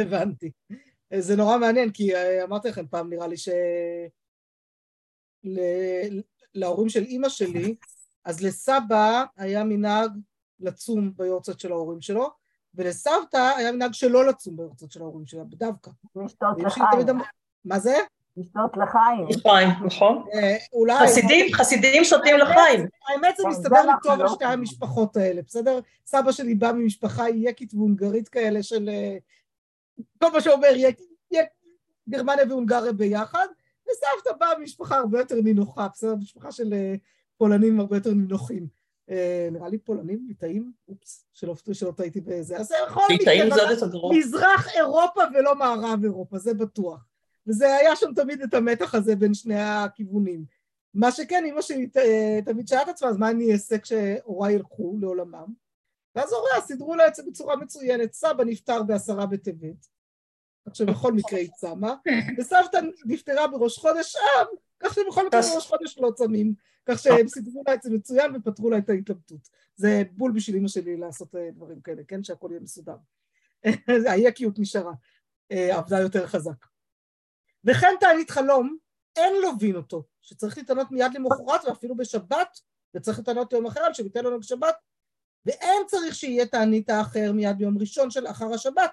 הבנתי. 0.00 0.50
זה 1.18 1.36
נורא 1.36 1.58
מעניין, 1.58 1.90
כי 1.92 2.14
אה, 2.14 2.44
אמרתי 2.44 2.68
לכם 2.68 2.86
פעם, 2.86 3.10
נראה 3.10 3.26
לי 3.26 3.36
ש... 3.36 3.48
להורים 6.54 6.88
של 6.88 7.02
אימא 7.02 7.28
שלי, 7.28 7.76
אז 8.24 8.42
לסבא 8.42 9.24
היה 9.36 9.64
מנהג 9.64 10.10
לצום 10.60 11.12
ביורצות 11.16 11.60
של 11.60 11.72
ההורים 11.72 12.00
שלו, 12.00 12.30
ולסבתא 12.78 13.52
היה 13.56 13.72
מנהג 13.72 13.92
שלא 13.92 14.26
לצום 14.26 14.56
ביורצות 14.56 14.90
של 14.90 15.02
ההורים 15.02 15.26
שלה, 15.26 15.44
בדווקא. 15.44 15.90
לשתות 16.16 16.58
לחיים. 16.58 17.06
מה 17.64 17.78
זה? 17.78 17.96
לשתות 18.36 18.76
לחיים. 18.76 19.26
לחיים, 19.28 19.68
נכון. 19.86 20.24
אה, 20.34 20.56
אולי... 20.72 20.98
חסידים, 20.98 21.52
חסידים 21.52 22.04
שותים 22.04 22.38
לחיים. 22.38 22.86
האמת 23.08 23.36
זה 23.36 23.48
מסתדר 23.48 23.82
לי 23.82 23.92
טוב 24.02 24.20
על 24.20 24.28
שתי 24.28 24.44
המשפחות 24.44 25.16
האלה, 25.16 25.42
בסדר? 25.42 25.78
סבא 26.06 26.32
שלי 26.32 26.54
בא 26.54 26.72
ממשפחה 26.72 27.28
יקית 27.28 27.74
והונגרית 27.74 28.28
כאלה 28.28 28.62
של... 28.62 28.88
אה, 28.88 29.16
כל 30.18 30.32
מה 30.32 30.40
שאומר 30.40 30.68
גרמניה 32.08 32.44
והונגריה 32.48 32.92
ביחד, 32.92 33.46
וסבתא 33.82 34.36
באה 34.40 34.58
ממשפחה 34.58 34.96
הרבה 34.96 35.18
יותר 35.18 35.40
נינוחה, 35.44 35.88
בסדר? 35.92 36.14
משפחה 36.14 36.52
של 36.52 36.72
אה, 36.74 36.94
פולנים 37.38 37.80
הרבה 37.80 37.96
יותר 37.96 38.10
נינוחים. 38.10 38.66
נראה 39.52 39.68
לי 39.68 39.78
פולנים, 39.78 40.24
ליטאים, 40.28 40.72
אופס, 40.88 41.26
שלא 41.72 41.92
טעיתי 41.96 42.20
באיזה, 42.20 42.56
אז 42.56 42.68
זה 42.68 42.74
יכול 42.86 43.02
להיות 43.08 43.24
מזרח 44.12 44.68
אירופה 44.76 45.20
ולא 45.34 45.54
מערב 45.54 46.04
אירופה, 46.04 46.38
זה 46.38 46.54
בטוח. 46.54 47.06
וזה 47.46 47.76
היה 47.76 47.96
שם 47.96 48.14
תמיד 48.16 48.42
את 48.42 48.54
המתח 48.54 48.94
הזה 48.94 49.16
בין 49.16 49.34
שני 49.34 49.60
הכיוונים. 49.60 50.44
מה 50.94 51.12
שכן, 51.12 51.44
אמא 51.48 51.62
שלי 51.62 51.88
תמיד 52.44 52.68
שאלה 52.68 52.82
את 52.82 52.88
עצמה, 52.88 53.08
אז 53.08 53.16
מה 53.16 53.30
אני 53.30 53.52
אעשה 53.52 53.78
כשהוריי 53.78 54.54
ילכו 54.54 54.96
לעולמם? 55.00 55.46
ואז 56.14 56.32
הוריה 56.32 56.60
סידרו 56.60 56.94
לה 56.94 57.06
את 57.06 57.14
זה 57.14 57.22
בצורה 57.26 57.56
מצוינת. 57.56 58.12
סבא 58.12 58.44
נפטר 58.44 58.82
בעשרה 58.82 59.26
בטבת, 59.26 59.86
כך 60.66 60.76
שבכל 60.76 61.12
מקרה 61.12 61.38
היא 61.38 61.50
צמה, 61.56 61.94
וסבתא 62.38 62.80
נפטרה 63.06 63.46
בראש 63.46 63.78
חודש 63.78 64.16
אב, 64.16 64.46
כך 64.80 64.94
שבכל 64.94 65.26
מקרה 65.26 65.40
בראש 65.40 65.66
חודש 65.66 65.98
לא 65.98 66.10
צמים, 66.14 66.54
כך 66.88 66.98
שהם 66.98 67.28
סידרו 67.28 67.62
לה 67.66 67.74
את 67.74 67.82
זה 67.82 67.90
מצוין 67.90 68.36
ופתרו 68.36 68.70
לה 68.70 68.78
את 68.78 68.88
ההתלבטות. 68.88 69.48
זה 69.76 70.02
בול 70.12 70.32
בשביל 70.32 70.56
אמא 70.56 70.68
שלי 70.68 70.96
לעשות 70.96 71.34
אה, 71.34 71.50
דברים 71.50 71.80
כאלה, 71.80 72.02
כן? 72.08 72.22
שהכל 72.22 72.48
יהיה 72.50 72.60
מסודר. 72.60 72.96
האי-הקיות 74.10 74.58
נשארה, 74.58 74.92
אה, 75.52 75.76
עבדה 75.76 76.00
יותר 76.00 76.26
חזק. 76.26 76.66
וכן 77.64 77.94
תענית 78.00 78.30
חלום, 78.30 78.76
אין 79.16 79.32
לו 79.42 79.58
בין 79.58 79.76
אותו, 79.76 80.04
שצריך 80.22 80.58
להתענות 80.58 80.90
מיד 80.90 81.14
למחרת 81.14 81.64
ואפילו 81.64 81.96
בשבת, 81.96 82.60
וצריך 82.94 83.18
להתענות 83.18 83.52
יום 83.52 83.66
אחר 83.66 83.80
על 83.80 83.94
שביטל 83.94 84.20
לנו 84.20 84.40
בשבת, 84.40 84.76
ואין 85.46 85.82
צריך 85.86 86.14
שיהיה 86.14 86.46
תענית 86.46 86.90
האחר 86.90 87.32
מיד 87.32 87.58
ביום 87.58 87.78
ראשון 87.78 88.10
של 88.10 88.26
אחר 88.26 88.54
השבת. 88.54 88.90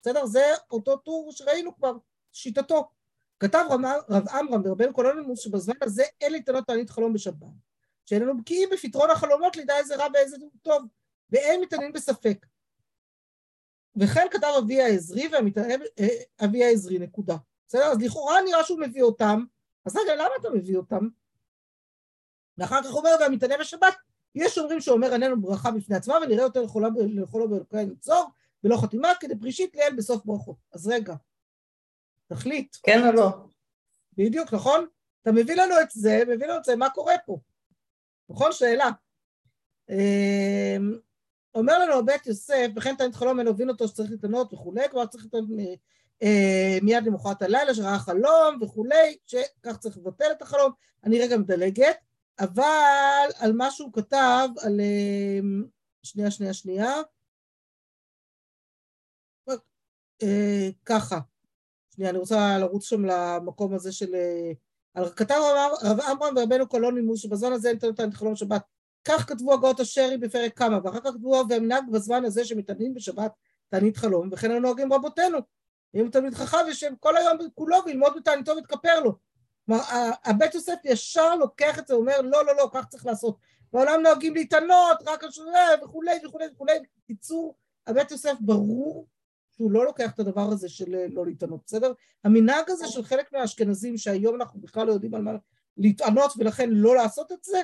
בסדר? 0.00 0.26
זה 0.26 0.44
אותו 0.70 0.96
טור 0.96 1.32
שראינו 1.32 1.76
כבר, 1.76 1.92
שיטתו. 2.32 2.90
כתב 3.42 3.64
רב 4.10 4.28
עמרם 4.28 4.62
ברבנו 4.62 4.92
קולונימוס 4.92 5.40
שבזמן 5.40 5.74
הזה 5.82 6.04
אין 6.20 6.32
להתענות 6.32 6.66
תענית 6.66 6.90
חלום 6.90 7.12
בשבת, 7.12 7.46
שאיננו 8.06 8.38
בקיאים 8.38 8.68
בפתרון 8.72 9.10
החלומות 9.10 9.56
לידע 9.56 9.76
איזה 9.76 9.96
רע 9.96 10.06
ואיזה 10.14 10.36
טוב, 10.62 10.82
ואין 11.30 11.60
מתעניינים 11.60 11.92
בספק. 11.92 12.46
וכן 13.96 14.26
כתב 14.30 14.46
אבי 14.58 14.82
העזרי 14.82 15.28
והמתעניין 15.32 15.82
אה, 16.00 16.44
אבי 16.44 16.64
העזרי, 16.64 16.98
נקודה. 16.98 17.36
בסדר? 17.68 17.84
אז 17.84 17.98
לכאורה 18.00 18.42
נראה 18.44 18.64
שהוא 18.64 18.80
מביא 18.80 19.02
אותם, 19.02 19.44
אז 19.86 19.96
רגע, 19.96 20.14
למה 20.14 20.30
אתה 20.40 20.50
מביא 20.50 20.76
אותם? 20.76 21.08
ואחר 22.58 22.82
כך 22.82 22.94
אומר, 22.94 23.10
והמתענה 23.20 23.54
בשבת, 23.60 23.94
יש 24.34 24.58
אומרים 24.58 24.80
שאומר 24.80 25.14
עננו 25.14 25.40
ברכה 25.40 25.70
בפני 25.70 25.96
עצמה, 25.96 26.14
ונראה 26.22 26.42
יותר 26.42 26.62
לכל 26.62 27.46
באלוקי 27.46 27.84
נצור, 27.84 28.30
ולא 28.64 28.76
חתימה, 28.76 29.08
כדי 29.20 29.38
פרישית 29.38 29.76
ליל 29.76 29.96
בסוף 29.96 30.24
ברכות. 30.24 30.56
אז 30.72 30.88
רגע, 30.88 31.14
תחליט. 32.34 32.76
כן 32.82 33.06
או 33.06 33.12
לא? 33.12 33.30
בדיוק, 34.16 34.54
נכון? 34.54 34.86
אתה 35.22 35.32
מביא 35.32 35.54
לנו 35.54 35.74
את 35.80 35.90
זה, 35.90 36.22
מביא 36.28 36.46
לנו 36.46 36.58
את 36.58 36.64
זה, 36.64 36.76
מה 36.76 36.90
קורה 36.90 37.14
פה? 37.26 37.38
נכון? 38.28 38.52
שאלה. 38.52 38.90
אמ, 39.90 40.98
אומר 41.54 41.78
לנו 41.78 42.06
בית 42.06 42.26
יוסף, 42.26 42.66
וכן 42.76 42.96
תענית 42.96 43.14
חלום 43.14 43.38
אין 43.38 43.46
הובין 43.46 43.68
אותו 43.68 43.88
שצריך 43.88 44.10
להתענות 44.10 44.54
וכולי, 44.54 44.88
כבר 44.90 45.06
צריך 45.06 45.24
להתענות 45.24 45.48
אה, 46.22 46.78
מיד 46.82 47.04
למחרת 47.04 47.42
הלילה 47.42 47.74
שראה 47.74 47.98
חלום 47.98 48.62
וכולי, 48.62 49.16
שכך 49.26 49.76
צריך 49.78 49.98
לבטל 49.98 50.32
את 50.32 50.42
החלום, 50.42 50.72
אני 51.04 51.20
רגע 51.20 51.36
מדלגת, 51.36 51.96
אבל 52.40 53.28
על 53.38 53.52
מה 53.52 53.70
שהוא 53.70 53.92
כתב, 53.92 54.48
על... 54.62 54.80
אה, 54.80 55.40
שנייה, 56.02 56.30
שנייה, 56.30 56.54
שנייה. 56.54 56.94
אה, 60.22 60.68
ככה, 60.84 61.18
שנייה, 61.94 62.10
אני 62.10 62.18
רוצה 62.18 62.58
לרוץ 62.58 62.84
שם 62.84 63.04
למקום 63.04 63.74
הזה 63.74 63.92
של... 63.92 64.14
על 64.94 65.10
כתב 65.10 65.34
רב 65.82 66.00
עמרם 66.00 66.34
ורבנו 66.36 66.68
קולונימוס, 66.68 67.20
שבזמן 67.20 67.52
הזה 67.52 67.68
אין 67.68 67.78
תנתן 67.78 68.12
חלום 68.12 68.36
שבת. 68.36 68.62
כך 69.04 69.28
כתבו 69.28 69.54
הגאות 69.54 69.80
השרי 69.80 70.18
בפרק 70.18 70.58
כמה, 70.58 70.78
ואחר 70.84 71.00
כך 71.00 71.10
כתבו 71.10 71.44
והמנהג 71.48 71.84
בזמן 71.92 72.24
הזה 72.24 72.44
שמתעניינים 72.44 72.94
בשבת 72.94 73.32
תענית 73.68 73.96
חלום, 73.96 74.28
וכן 74.32 74.50
הנוהגים 74.50 74.92
רבותינו. 74.92 75.38
אם 75.94 76.08
תלמיד 76.12 76.34
חכם 76.34 76.68
יושב 76.68 76.90
כל 77.00 77.16
היום 77.16 77.38
כולו 77.54 77.76
וילמוד 77.86 78.12
בתעניתו 78.16 78.52
ויתכפר 78.56 79.00
לו. 79.00 79.14
כלומר, 79.66 79.82
הבית 80.24 80.54
יוסף 80.54 80.74
ישר 80.84 81.36
לוקח 81.36 81.78
את 81.78 81.86
זה, 81.86 81.94
אומר 81.94 82.20
לא, 82.20 82.46
לא, 82.46 82.56
לא, 82.56 82.70
כך 82.72 82.86
צריך 82.88 83.06
לעשות. 83.06 83.36
בעולם 83.72 84.02
נוהגים 84.02 84.34
להתענות, 84.34 84.96
רק 85.06 85.24
השונה 85.24 85.58
וכולי 85.82 86.18
וכולי 86.26 86.46
וכולי. 86.54 86.72
בקיצור, 87.04 87.54
הבית 87.86 88.10
יוסף 88.10 88.34
ברור 88.40 89.06
שהוא 89.62 89.72
לא 89.72 89.84
לוקח 89.84 90.14
את 90.14 90.18
הדבר 90.18 90.48
הזה 90.52 90.68
של 90.68 91.06
לא 91.08 91.26
להתענות, 91.26 91.60
בסדר? 91.66 91.92
המנהג 92.24 92.70
הזה 92.70 92.88
של 92.88 93.02
חלק 93.02 93.32
מהאשכנזים, 93.32 93.96
שהיום 93.96 94.34
אנחנו 94.34 94.60
בכלל 94.60 94.86
לא 94.86 94.92
יודעים 94.92 95.14
על 95.14 95.22
מה 95.22 95.32
להתענות 95.76 96.32
ולכן 96.38 96.70
לא 96.70 96.94
לעשות 96.94 97.32
את 97.32 97.44
זה, 97.44 97.58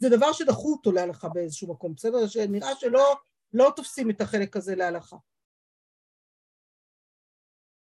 זה 0.00 0.08
דבר 0.08 0.32
שדחו 0.32 0.72
אותו 0.72 0.92
להלכה 0.92 1.28
באיזשהו 1.28 1.72
מקום, 1.72 1.94
בסדר? 1.94 2.26
שנראה 2.26 2.74
שלא 2.74 3.16
לא 3.52 3.72
תופסים 3.76 4.10
את 4.10 4.20
החלק 4.20 4.56
הזה 4.56 4.74
להלכה. 4.74 5.16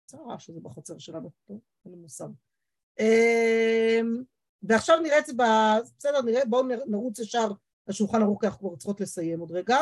צרה 0.06 0.40
שזה 0.40 0.60
בחוצר 0.60 0.98
שלנו, 0.98 1.32
טוב, 1.48 1.60
אין 1.86 1.94
לי 1.94 2.00
מושג. 2.00 2.28
אמ, 3.00 4.24
ועכשיו 4.64 5.00
נראה 5.00 5.20
את 5.20 5.26
זה, 5.26 5.34
בסדר, 5.98 6.22
נראה, 6.22 6.46
בואו 6.46 6.64
נרוץ 6.88 7.20
ישר 7.20 7.48
לשולחן 7.88 8.22
ערוך, 8.22 8.42
כי 8.42 8.48
אנחנו 8.48 8.70
כבר 8.70 8.78
צריכות 8.78 9.02
לסיים 9.02 9.40
עוד 9.40 9.52
רגע. 9.52 9.78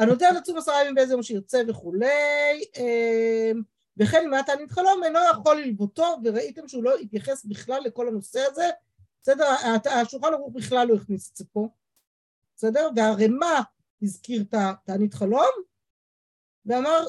הנוטה 0.00 0.30
לצום 0.30 0.58
עשרה 0.58 0.82
ימים 0.82 0.94
באיזה 0.94 1.12
יום 1.12 1.22
שירצה 1.22 1.60
וכולי, 1.68 2.64
אמ, 2.76 3.62
וכן 3.96 4.22
אם 4.24 4.34
היה 4.34 4.42
תענית 4.42 4.70
חלום 4.70 5.04
אינו 5.04 5.18
יכול 5.32 5.60
ללבותו, 5.60 6.16
וראיתם 6.24 6.68
שהוא 6.68 6.84
לא 6.84 6.96
התייחס 6.96 7.44
בכלל 7.44 7.80
לכל 7.84 8.08
הנושא 8.08 8.40
הזה, 8.50 8.70
בסדר? 9.22 9.44
השולחן 9.90 10.32
ערוך 10.32 10.52
בכלל 10.54 10.86
לא 10.88 10.94
הכניס 10.94 11.30
את 11.30 11.36
זה 11.36 11.44
פה, 11.52 11.68
בסדר? 12.56 12.88
והרמה 12.96 13.62
הזכיר 14.02 14.42
את 14.42 14.54
התענית 14.54 15.14
חלום, 15.14 15.50
ואמר 16.66 17.06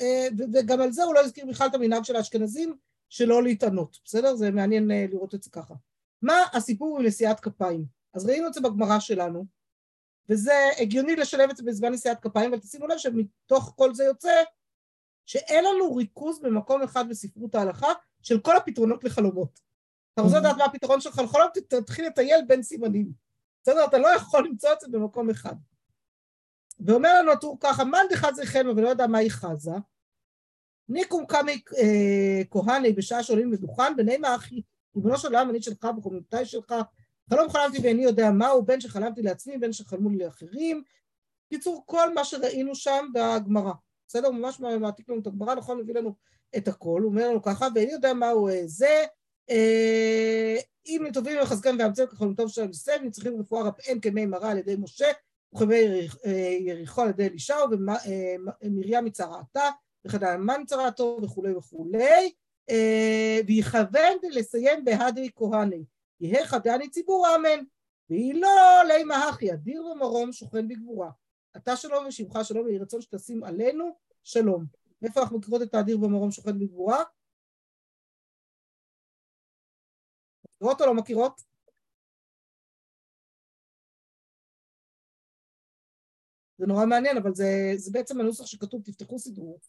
אה, 0.00 0.28
וגם 0.52 0.80
על 0.80 0.92
זה 0.92 1.04
הוא 1.04 1.14
לא 1.14 1.20
הזכיר 1.20 1.46
בכלל 1.46 1.66
את 1.66 1.74
המנהג 1.74 2.04
של 2.04 2.16
האשכנזים 2.16 2.76
שלא 3.08 3.42
להתענות, 3.42 3.98
בסדר? 4.04 4.36
זה 4.36 4.50
מעניין 4.50 4.90
אה, 4.90 5.06
לראות 5.10 5.34
את 5.34 5.42
זה 5.42 5.50
ככה. 5.50 5.74
מה 6.22 6.34
הסיפור 6.52 6.98
עם 6.98 7.06
נשיאת 7.06 7.40
כפיים? 7.40 7.84
אז 8.14 8.26
ראינו 8.26 8.46
את 8.46 8.54
זה 8.54 8.60
בגמרא 8.60 8.98
שלנו, 8.98 9.57
וזה 10.30 10.70
הגיוני 10.78 11.16
לשלב 11.16 11.50
את 11.50 11.56
זה 11.56 11.62
בזמן 11.62 11.92
נשיאת 11.92 12.20
כפיים, 12.20 12.52
אבל 12.52 12.62
תשימו 12.62 12.86
לב 12.86 12.98
שמתוך 12.98 13.74
כל 13.76 13.94
זה 13.94 14.04
יוצא 14.04 14.42
שאין 15.26 15.64
לנו 15.64 15.94
ריכוז 15.94 16.40
במקום 16.40 16.82
אחד 16.82 17.08
בספרות 17.08 17.54
ההלכה 17.54 17.88
של 18.22 18.40
כל 18.40 18.56
הפתרונות 18.56 19.04
לחלומות. 19.04 19.60
אתה 20.14 20.22
רוצה 20.22 20.38
לדעת 20.38 20.56
מה 20.56 20.64
הפתרון 20.64 21.00
שלך 21.00 21.18
לחלום, 21.18 21.46
תתחיל 21.68 22.06
לטייל 22.06 22.44
בין 22.46 22.62
סימנים. 22.62 23.12
בסדר? 23.62 23.84
אתה 23.84 23.98
לא 23.98 24.08
יכול 24.08 24.46
למצוא 24.46 24.72
את 24.72 24.80
זה 24.80 24.88
במקום 24.88 25.30
אחד. 25.30 25.54
ואומר 26.80 27.08
לנו 27.18 27.32
הטור 27.32 27.56
ככה, 27.60 27.84
מאן 27.84 28.06
דחזה 28.10 28.46
חלמה 28.46 28.72
ולא 28.72 28.88
יודע 28.88 29.06
מה 29.06 29.18
היא 29.18 29.30
חזה, 29.30 29.72
ניקום 30.88 31.26
קמי 31.26 31.62
אה, 31.78 32.42
כהני 32.50 32.92
בשעה 32.92 33.22
שעולים 33.22 33.52
לדוכן, 33.52 33.96
בני 33.96 34.16
אחי, 34.36 34.62
ריבונו 34.96 35.18
של 35.18 35.28
עולם, 35.28 35.50
אני 35.50 35.62
שלך 35.62 35.86
וקומנותי 35.98 36.44
שלך, 36.44 36.74
חלום 37.28 37.48
חלמתי 37.48 37.78
ואיני 37.82 38.02
יודע 38.02 38.30
מהו, 38.30 38.62
בין 38.62 38.80
שחלמתי 38.80 39.22
לעצמי, 39.22 39.58
בין 39.58 39.72
שחלמו 39.72 40.10
לי 40.10 40.18
לאחרים. 40.18 40.82
קיצור, 41.48 41.82
כל 41.86 42.14
מה 42.14 42.24
שראינו 42.24 42.74
שם 42.74 43.06
בגמרא. 43.14 43.72
בסדר? 44.08 44.30
ממש 44.30 44.60
מעתיק 44.60 45.08
לנו 45.08 45.20
את 45.20 45.26
הגמרא, 45.26 45.54
נכון? 45.54 45.78
מביא 45.78 45.94
לנו 45.94 46.14
את 46.56 46.68
הכל, 46.68 47.00
הוא 47.02 47.10
אומר 47.10 47.28
לנו 47.28 47.42
ככה, 47.42 47.68
ואיני 47.74 47.92
יודע 47.92 48.12
מהו 48.12 48.48
אה, 48.48 48.62
זה, 48.66 49.04
אה, 49.50 50.56
אם 50.86 51.04
לטובים 51.08 51.38
לחזקם 51.38 51.76
ואמצם 51.78 52.06
כחלומתו 52.06 52.48
של 52.48 52.66
יוסף, 52.66 52.96
אם 53.02 53.10
צריכים 53.10 53.40
רפואה 53.40 53.62
רפאם 53.62 54.00
כמי 54.00 54.26
מראה 54.26 54.50
על 54.50 54.58
ידי 54.58 54.76
משה, 54.78 55.06
וכמי 55.54 55.76
יריחו 56.60 57.02
על 57.02 57.08
ידי 57.08 57.26
אלישעו, 57.26 57.64
ומרים 57.70 59.04
מצרעתה, 59.04 59.70
וחדל 60.04 60.36
מן 60.36 60.62
צרעתו, 60.66 61.18
וכולי 61.22 61.54
וכולי, 61.54 62.32
ויכוון 63.46 64.16
לסיים 64.30 64.84
בהדרי 64.84 65.30
כהני. 65.36 65.84
יהא 66.20 66.46
חדני 66.46 66.90
ציבור 66.90 67.26
אמן. 67.36 67.64
והיא 68.10 68.34
לא 68.34 68.82
לימה 68.88 69.28
הכי, 69.28 69.52
אדיר 69.52 69.84
ומרום 69.84 70.32
שוכן 70.32 70.68
בגבורה. 70.68 71.10
אתה 71.56 71.76
שלום 71.76 72.06
ושמך 72.06 72.38
שלום, 72.42 72.66
ויהי 72.66 72.78
רצון 72.78 73.00
שתשים 73.00 73.44
עלינו 73.44 73.98
שלום. 74.24 74.64
מאיפה 75.02 75.20
אנחנו 75.20 75.38
מכירות 75.38 75.62
את 75.62 75.74
האדיר 75.74 76.02
ומרום 76.02 76.30
שוכן 76.30 76.58
בגבורה? 76.58 77.04
מכירות 80.56 80.80
או 80.80 80.86
לא 80.86 80.94
מכירות? 80.94 81.40
זה 86.58 86.66
נורא 86.66 86.86
מעניין, 86.86 87.16
אבל 87.16 87.34
זה, 87.34 87.72
זה 87.76 87.90
בעצם 87.92 88.20
הנוסח 88.20 88.46
שכתוב, 88.46 88.82
תפתחו 88.82 89.18
סידור, 89.18 89.60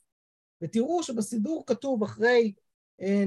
ותראו 0.62 1.04
שבסידור 1.04 1.64
כתוב 1.68 2.04
אחרי 2.04 2.54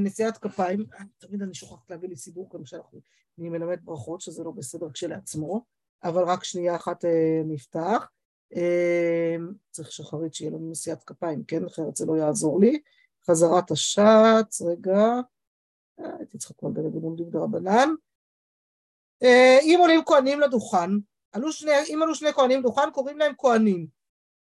נשיאת 0.00 0.38
כפיים, 0.38 0.84
תמיד 1.18 1.42
אני 1.42 1.54
שוכחת 1.54 1.90
להביא 1.90 2.08
לי 2.08 2.16
סידור 2.16 2.48
כאן 2.50 2.64
כשאנחנו, 2.64 3.00
אני 3.38 3.48
מלמד 3.48 3.78
ברכות, 3.84 4.20
שזה 4.20 4.44
לא 4.44 4.50
בסדר 4.50 4.90
כשלעצמו, 4.90 5.64
אבל 6.04 6.22
רק 6.24 6.44
שנייה 6.44 6.76
אחת 6.76 7.04
אה, 7.04 7.42
נפתח. 7.44 8.08
אה, 8.56 9.36
צריך 9.70 9.92
שחרית 9.92 10.34
שיהיה 10.34 10.50
לנו 10.50 10.70
נשיאת 10.70 11.04
כפיים, 11.04 11.44
כן? 11.44 11.64
אחרת 11.64 11.96
זה 11.96 12.06
לא 12.06 12.16
יעזור 12.16 12.60
לי. 12.60 12.80
חזרת 13.26 13.70
השץ, 13.70 14.62
רגע. 14.62 14.98
אה, 16.00 16.16
הייתי 16.18 16.38
צריכה 16.38 16.54
כבר 16.54 16.68
לדבר 16.68 16.88
בלימודים 16.88 17.30
דרבנן. 17.30 17.88
אה, 19.22 19.58
אם 19.62 19.78
עולים 19.80 20.00
כהנים 20.06 20.40
לדוכן, 20.40 20.90
עלו 21.32 21.52
שני, 21.52 21.72
אם 21.94 22.02
עלו 22.02 22.14
שני 22.14 22.32
כהנים 22.32 22.60
לדוכן, 22.60 22.90
קוראים 22.92 23.18
להם 23.18 23.32
כהנים. 23.38 23.86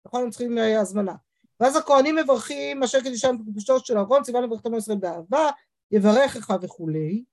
נכון? 0.07 0.23
הם 0.23 0.31
צריכים 0.31 0.59
אה, 0.59 0.81
הזמנה. 0.81 1.15
ואז 1.61 1.77
הכהנים 1.77 2.17
מברכים 2.17 2.83
אשר 2.83 3.01
קדישם 3.01 3.37
בקדושתו 3.39 3.81
של 3.81 3.99
אהרון, 3.99 4.23
ציווה 4.23 4.41
עמו 4.65 4.77
ישראל 4.77 4.99
באהבה, 4.99 5.51
יברכך 5.91 6.51
וכולי. 6.63 7.25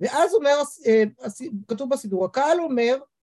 ואז 0.00 0.34
אומר, 0.34 0.62
כתוב 1.68 1.90
בסידור, 1.90 2.24
הקהל 2.24 2.60
אומר, 2.60 2.96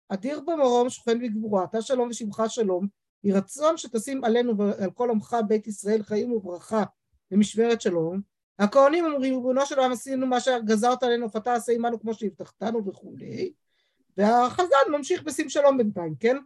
אדיר 0.08 0.40
במרום 0.40 0.90
שוכן 0.90 1.18
בגבורה, 1.18 1.64
אתה 1.64 1.82
שלום 1.82 2.08
ושמך 2.08 2.42
שלום, 2.48 2.86
יהי 3.24 3.34
רצון 3.34 3.76
שתשים 3.76 4.24
עלינו 4.24 4.58
ועל 4.58 4.90
כל 4.90 5.10
עמך 5.10 5.36
בית 5.48 5.66
ישראל 5.66 6.02
חיים 6.02 6.32
וברכה 6.32 6.84
ומשמרת 7.30 7.80
שלום, 7.80 8.20
הכהנים 8.58 9.04
אומרים, 9.04 9.22
ריבונו 9.22 9.66
של 9.66 9.78
עולם 9.78 9.92
עשינו 9.92 10.26
מה 10.26 10.40
שגזרת 10.40 11.02
עלינו, 11.02 11.30
ואתה 11.30 11.54
עשה 11.54 11.72
עמנו 11.72 12.00
כמו 12.00 12.14
שהבטחתנו 12.14 12.86
וכולי, 12.86 13.52
והחזן 14.16 14.90
ממשיך 14.90 15.22
בשים 15.22 15.48
שלום 15.48 15.78
בינתיים, 15.78 16.14
כן? 16.20 16.36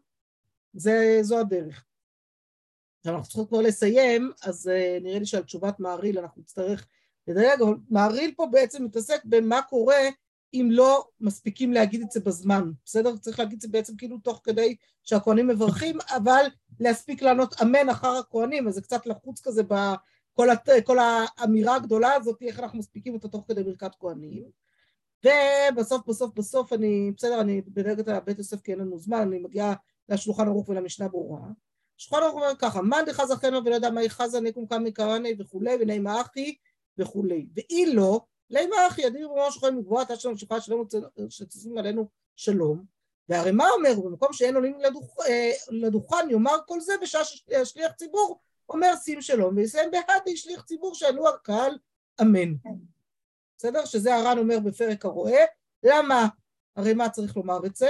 זה, 0.72 1.18
זו 1.22 1.38
הדרך. 1.38 1.84
עכשיו 3.04 3.16
אנחנו 3.16 3.28
צריכים 3.28 3.46
כבר 3.46 3.60
לסיים, 3.60 4.32
אז 4.42 4.66
uh, 4.66 5.02
נראה 5.02 5.18
לי 5.18 5.26
שעל 5.26 5.42
תשובת 5.42 5.80
מעריל 5.80 6.18
אנחנו 6.18 6.42
נצטרך 6.42 6.86
לדייק, 7.28 7.60
אבל 7.60 7.74
מעריל 7.90 8.34
פה 8.36 8.46
בעצם 8.50 8.84
מתעסק 8.84 9.24
במה 9.24 9.62
קורה 9.62 10.08
אם 10.54 10.68
לא 10.70 11.08
מספיקים 11.20 11.72
להגיד 11.72 12.02
את 12.02 12.10
זה 12.10 12.20
בזמן, 12.20 12.70
בסדר? 12.84 13.16
צריך 13.16 13.38
להגיד 13.38 13.56
את 13.56 13.60
זה 13.60 13.68
בעצם 13.68 13.96
כאילו 13.96 14.18
תוך 14.18 14.40
כדי 14.44 14.76
שהכהנים 15.02 15.46
מברכים, 15.46 15.98
אבל 16.16 16.44
להספיק 16.80 17.22
לענות 17.22 17.62
אמן 17.62 17.88
אחר 17.88 18.16
הכהנים, 18.16 18.68
אז 18.68 18.74
זה 18.74 18.82
קצת 18.82 19.06
לחוץ 19.06 19.40
כזה 19.40 19.62
ב... 19.68 19.74
כל, 20.34 20.50
הת... 20.50 20.68
כל 20.84 20.98
האמירה 20.98 21.76
הגדולה 21.76 22.14
הזאת, 22.14 22.42
איך 22.42 22.60
אנחנו 22.60 22.78
מספיקים 22.78 23.14
אותה 23.14 23.28
תוך 23.28 23.44
כדי 23.48 23.62
ברכת 23.62 23.94
כהנים. 24.00 24.44
ובסוף, 25.24 26.06
בסוף, 26.06 26.34
בסוף 26.34 26.72
אני, 26.72 27.12
בסדר, 27.16 27.40
אני 27.40 27.60
בדרגת 27.60 28.08
הבית 28.08 28.38
יוסף 28.38 28.60
כי 28.60 28.72
אין 28.72 28.80
לנו 28.80 28.98
זמן, 28.98 29.18
אני 29.18 29.38
מגיעה 29.38 29.74
לשולחן 30.08 30.48
ערוך 30.48 30.68
ולמשנה 30.68 31.08
ברורה. 31.08 31.40
שולחן 31.96 32.22
ערוך 32.22 32.34
אומר 32.34 32.56
ככה, 32.58 32.82
מאן 32.82 33.04
דחזה 33.06 33.36
חנא 33.36 33.56
ולא 33.64 33.74
יודע 33.74 33.90
מהי 33.90 34.10
חזה 34.10 34.40
נקום 34.40 34.66
קמי 34.66 34.92
קרני 34.92 35.34
וכולי, 35.38 35.76
ונעימה 35.80 36.20
אחי 36.20 36.56
וכולי. 36.98 37.46
ואי 37.54 37.86
לא, 37.94 38.20
לימה 38.50 38.76
אחי, 38.88 39.06
אדיר 39.06 39.28
במה 39.28 39.50
שוכן 39.50 39.76
מגבוהה, 39.76 40.02
אתה 40.02 40.16
שלום 40.16 40.36
שלך 40.36 40.54
שלום 40.60 40.86
שתשים 41.28 41.78
עלינו 41.78 42.08
שלום. 42.36 42.84
והרי 43.28 43.52
מה 43.52 43.64
אומר, 43.70 44.00
במקום 44.00 44.32
שאין 44.32 44.54
עולים 44.54 44.80
לדוכ... 44.80 45.16
אה, 45.26 45.50
לדוכן, 45.68 46.30
יאמר 46.30 46.56
כל 46.66 46.80
זה 46.80 46.92
בשעה 47.02 47.24
ששליח 47.24 47.92
ציבור 47.92 48.40
אומר 48.68 48.96
שים 48.96 49.22
שלום, 49.22 49.56
ויסיים 49.56 49.90
בהדי 49.90 50.36
שליח 50.36 50.62
ציבור 50.62 50.94
שענו 50.94 51.28
הקהל 51.28 51.78
אמן. 52.20 52.54
בסדר? 53.58 53.84
שזה 53.84 54.14
הר"ן 54.14 54.38
אומר 54.38 54.58
בפרק 54.60 55.04
הרועה. 55.04 55.42
למה? 55.82 56.26
הרי 56.76 56.94
מה 56.94 57.08
צריך 57.08 57.36
לומר 57.36 57.66
את 57.66 57.76
זה? 57.76 57.88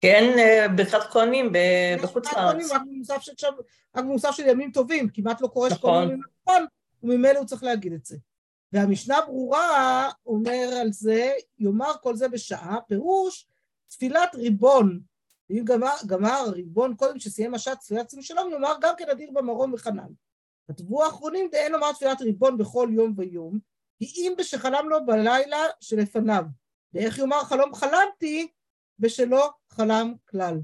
כן, 0.00 0.38
אה, 0.38 0.68
ברכת 0.76 1.02
כהנים 1.10 1.52
בחוץ 2.02 2.32
לארץ. 2.32 2.72
רק 3.96 4.04
במוסף 4.04 4.30
של 4.30 4.48
ימים 4.48 4.72
טובים, 4.72 5.08
כמעט 5.08 5.40
לא 5.40 5.48
קורה 5.48 5.70
שכל 5.70 5.90
מיני 6.00 6.20
נכון, 6.42 6.66
וממילא 7.02 7.38
הוא 7.38 7.46
צריך 7.46 7.62
להגיד 7.62 7.92
את 7.92 8.04
זה. 8.04 8.16
והמשנה 8.72 9.20
ברורה 9.26 10.10
אומר 10.26 10.78
על 10.80 10.92
זה, 10.92 11.32
יאמר 11.58 11.92
כל 12.02 12.16
זה 12.16 12.28
בשעה, 12.28 12.78
פירוש 12.88 13.48
תפילת 13.88 14.34
ריבון 14.34 15.00
ואם 15.50 15.64
גמר, 15.64 15.94
גמר 16.06 16.30
הריבון 16.30 16.94
קודם 16.94 17.18
שסיים 17.18 17.54
השעת 17.54 17.78
תפילת 17.80 18.10
שים 18.10 18.22
שלום, 18.22 18.50
נאמר 18.50 18.74
גם 18.80 18.94
כן 18.98 19.10
אדיר 19.10 19.30
במרום 19.32 19.72
וחנן. 19.72 20.08
כתבו 20.68 21.04
האחרונים 21.04 21.48
דאין 21.52 21.72
לומר 21.72 21.92
תפילת 21.92 22.20
ריבון 22.20 22.58
בכל 22.58 22.88
יום 22.92 23.14
ויום, 23.16 23.58
כי 23.98 24.04
אם 24.04 24.34
בשחלם 24.38 24.88
לו 24.88 25.06
בלילה 25.06 25.58
שלפניו. 25.80 26.44
ואיך 26.92 27.18
יאמר 27.18 27.44
חלום 27.44 27.74
חלמתי, 27.74 28.48
בשלא 28.98 29.50
חלם 29.68 30.14
כלל. 30.28 30.60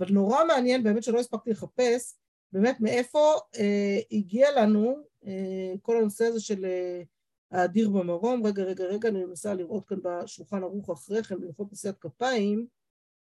אבל 0.00 0.12
נורא 0.12 0.44
מעניין, 0.44 0.82
באמת 0.82 1.02
שלא 1.02 1.20
הספקתי 1.20 1.50
לחפש, 1.50 2.14
באמת 2.52 2.80
מאיפה 2.80 3.34
אה, 3.56 3.98
הגיע 4.12 4.48
לנו 4.60 4.96
אה, 5.26 5.72
כל 5.82 5.96
הנושא 5.96 6.24
הזה 6.24 6.40
של 6.40 6.64
אה, 6.64 7.02
האדיר 7.50 7.90
במרום. 7.90 8.46
רגע, 8.46 8.62
רגע, 8.62 8.84
רגע, 8.84 9.08
אני 9.08 9.24
מנסה 9.24 9.54
לראות 9.54 9.84
כאן 9.84 9.98
בשולחן 10.02 10.62
ערוך 10.62 10.90
אחרי 10.90 11.22
כן, 11.22 11.40
בלכות 11.40 11.72
נשיאת 11.72 11.98
כפיים. 11.98 12.66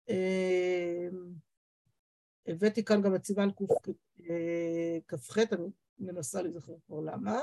אמ, 0.10 1.34
הבאתי 2.48 2.84
כאן 2.84 3.02
גם 3.02 3.16
את 3.16 3.26
סימן 3.26 3.50
כ"ח, 5.08 5.38
אני 5.38 5.68
מנסה 6.00 6.42
להיזכר 6.42 6.74
כבר 6.88 7.00
למה. 7.00 7.40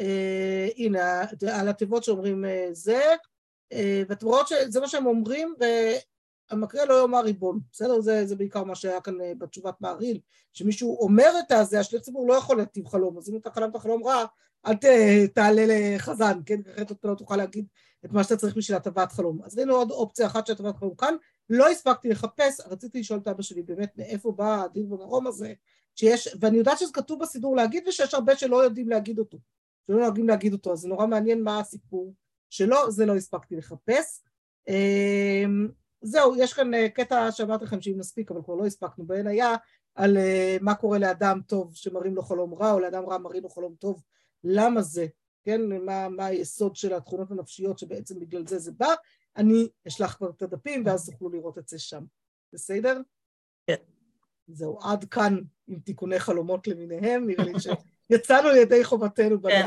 אה, 0.00 0.68
הנה, 0.76 1.22
על 1.52 1.68
התיבות 1.68 2.04
שאומרים 2.04 2.44
אה, 2.44 2.68
זה, 2.72 3.02
אה, 3.72 4.02
ואתם 4.08 4.26
רואות 4.26 4.48
שזה 4.48 4.80
מה 4.80 4.88
שהם 4.88 5.06
אומרים, 5.06 5.54
והמקריא 6.50 6.84
לא 6.84 7.00
יאמר 7.02 7.20
ריבון, 7.20 7.60
בסדר? 7.72 8.00
זה, 8.00 8.26
זה 8.26 8.36
בעיקר 8.36 8.64
מה 8.64 8.74
שהיה 8.74 9.00
כאן 9.00 9.14
בתשובת 9.38 9.74
מעריל, 9.80 10.20
שמישהו 10.52 10.98
אומר 11.00 11.30
את 11.46 11.52
הזה, 11.52 11.80
השליח 11.80 12.02
ציבור 12.02 12.28
לא 12.28 12.34
יכול 12.34 12.56
להטיב 12.56 12.88
חלום, 12.88 13.18
אז 13.18 13.30
אם 13.30 13.36
אתה 13.36 13.50
חלמת 13.50 13.76
חלום 13.76 14.04
רע, 14.04 14.24
אל 14.66 14.74
תעלה 15.34 15.64
לחזן, 15.66 16.40
כן? 16.46 16.60
אחרת 16.74 16.92
אתה 16.92 17.08
לא 17.08 17.14
תוכל 17.14 17.36
להגיד 17.36 17.66
את 18.04 18.12
מה 18.12 18.24
שאתה 18.24 18.36
צריך 18.36 18.56
בשביל 18.56 18.76
הטבת 18.76 19.12
חלום. 19.12 19.42
אז 19.44 19.58
ראינו 19.58 19.74
עוד 19.74 19.90
אופציה 19.90 20.26
אחת 20.26 20.46
של 20.46 20.52
הטבת 20.52 20.76
חלום 20.76 20.94
כאן, 20.94 21.14
לא 21.50 21.68
הספקתי 21.68 22.08
לחפש, 22.08 22.60
רציתי 22.66 23.00
לשאול 23.00 23.18
את 23.18 23.28
אבא 23.28 23.42
שלי 23.42 23.62
באמת 23.62 23.92
מאיפה 23.96 24.32
בא 24.32 24.62
הדין 24.62 24.88
במרום 24.88 25.26
הזה, 25.26 25.52
שיש, 25.94 26.36
ואני 26.40 26.56
יודעת 26.56 26.78
שזה 26.78 26.92
כתוב 26.92 27.20
בסידור 27.20 27.56
להגיד 27.56 27.88
ושיש 27.88 28.14
הרבה 28.14 28.36
שלא 28.36 28.64
יודעים 28.64 28.88
להגיד 28.88 29.18
אותו, 29.18 29.38
שלא 29.86 29.98
נוהגים 29.98 30.28
להגיד 30.28 30.52
אותו, 30.52 30.72
אז 30.72 30.78
זה 30.78 30.88
נורא 30.88 31.06
מעניין 31.06 31.42
מה 31.42 31.60
הסיפור 31.60 32.14
שלו, 32.50 32.90
זה 32.90 33.06
לא 33.06 33.16
הספקתי 33.16 33.56
לחפש. 33.56 34.22
זהו, 36.06 36.34
יש 36.36 36.52
כאן 36.52 36.74
אה, 36.74 36.88
קטע 36.88 37.32
שאמרתי 37.32 37.64
לכם 37.64 37.80
שאם 37.80 37.94
נספיק, 37.96 38.30
אבל 38.30 38.42
כבר 38.42 38.54
לא 38.54 38.66
הספקנו 38.66 39.06
בעין 39.06 39.26
היה, 39.26 39.54
על 39.94 40.16
אה, 40.16 40.56
מה 40.60 40.74
קורה 40.74 40.98
לאדם 40.98 41.40
טוב 41.46 41.74
שמראים 41.74 42.14
לו 42.14 42.22
חלום 42.22 42.54
רע, 42.54 42.72
או 42.72 42.80
לאדם 42.80 43.06
רע 43.06 43.18
מראים 43.18 43.42
לו 43.42 43.48
חלום 43.48 43.74
טוב, 43.78 44.02
למה 44.44 44.82
זה, 44.82 45.06
כן, 45.44 45.60
מה, 45.84 46.08
מה 46.08 46.26
היסוד 46.26 46.76
של 46.76 46.92
התכונות 46.92 47.30
הנפשיות 47.30 47.78
שבעצם 47.78 48.20
בגלל 48.20 48.46
זה 48.46 48.58
זה 48.58 48.72
בא, 48.72 48.94
אני 49.36 49.68
אשלח 49.88 50.14
כבר 50.14 50.30
את 50.30 50.42
הדפים 50.42 50.82
ואז 50.86 51.10
תוכלו 51.10 51.28
לראות 51.28 51.58
את 51.58 51.68
זה 51.68 51.78
שם. 51.78 52.04
בסדר? 52.52 53.00
כן. 53.66 53.74
זהו, 54.48 54.78
עד 54.82 55.04
כאן 55.04 55.38
עם 55.68 55.80
תיקוני 55.80 56.18
חלומות 56.18 56.66
למיניהם, 56.66 57.26
נראה 57.26 57.44
לי 57.44 57.52
שיצאנו 57.58 58.48
לידי 58.54 58.84
חובתנו. 58.84 59.42
כן. 59.42 59.64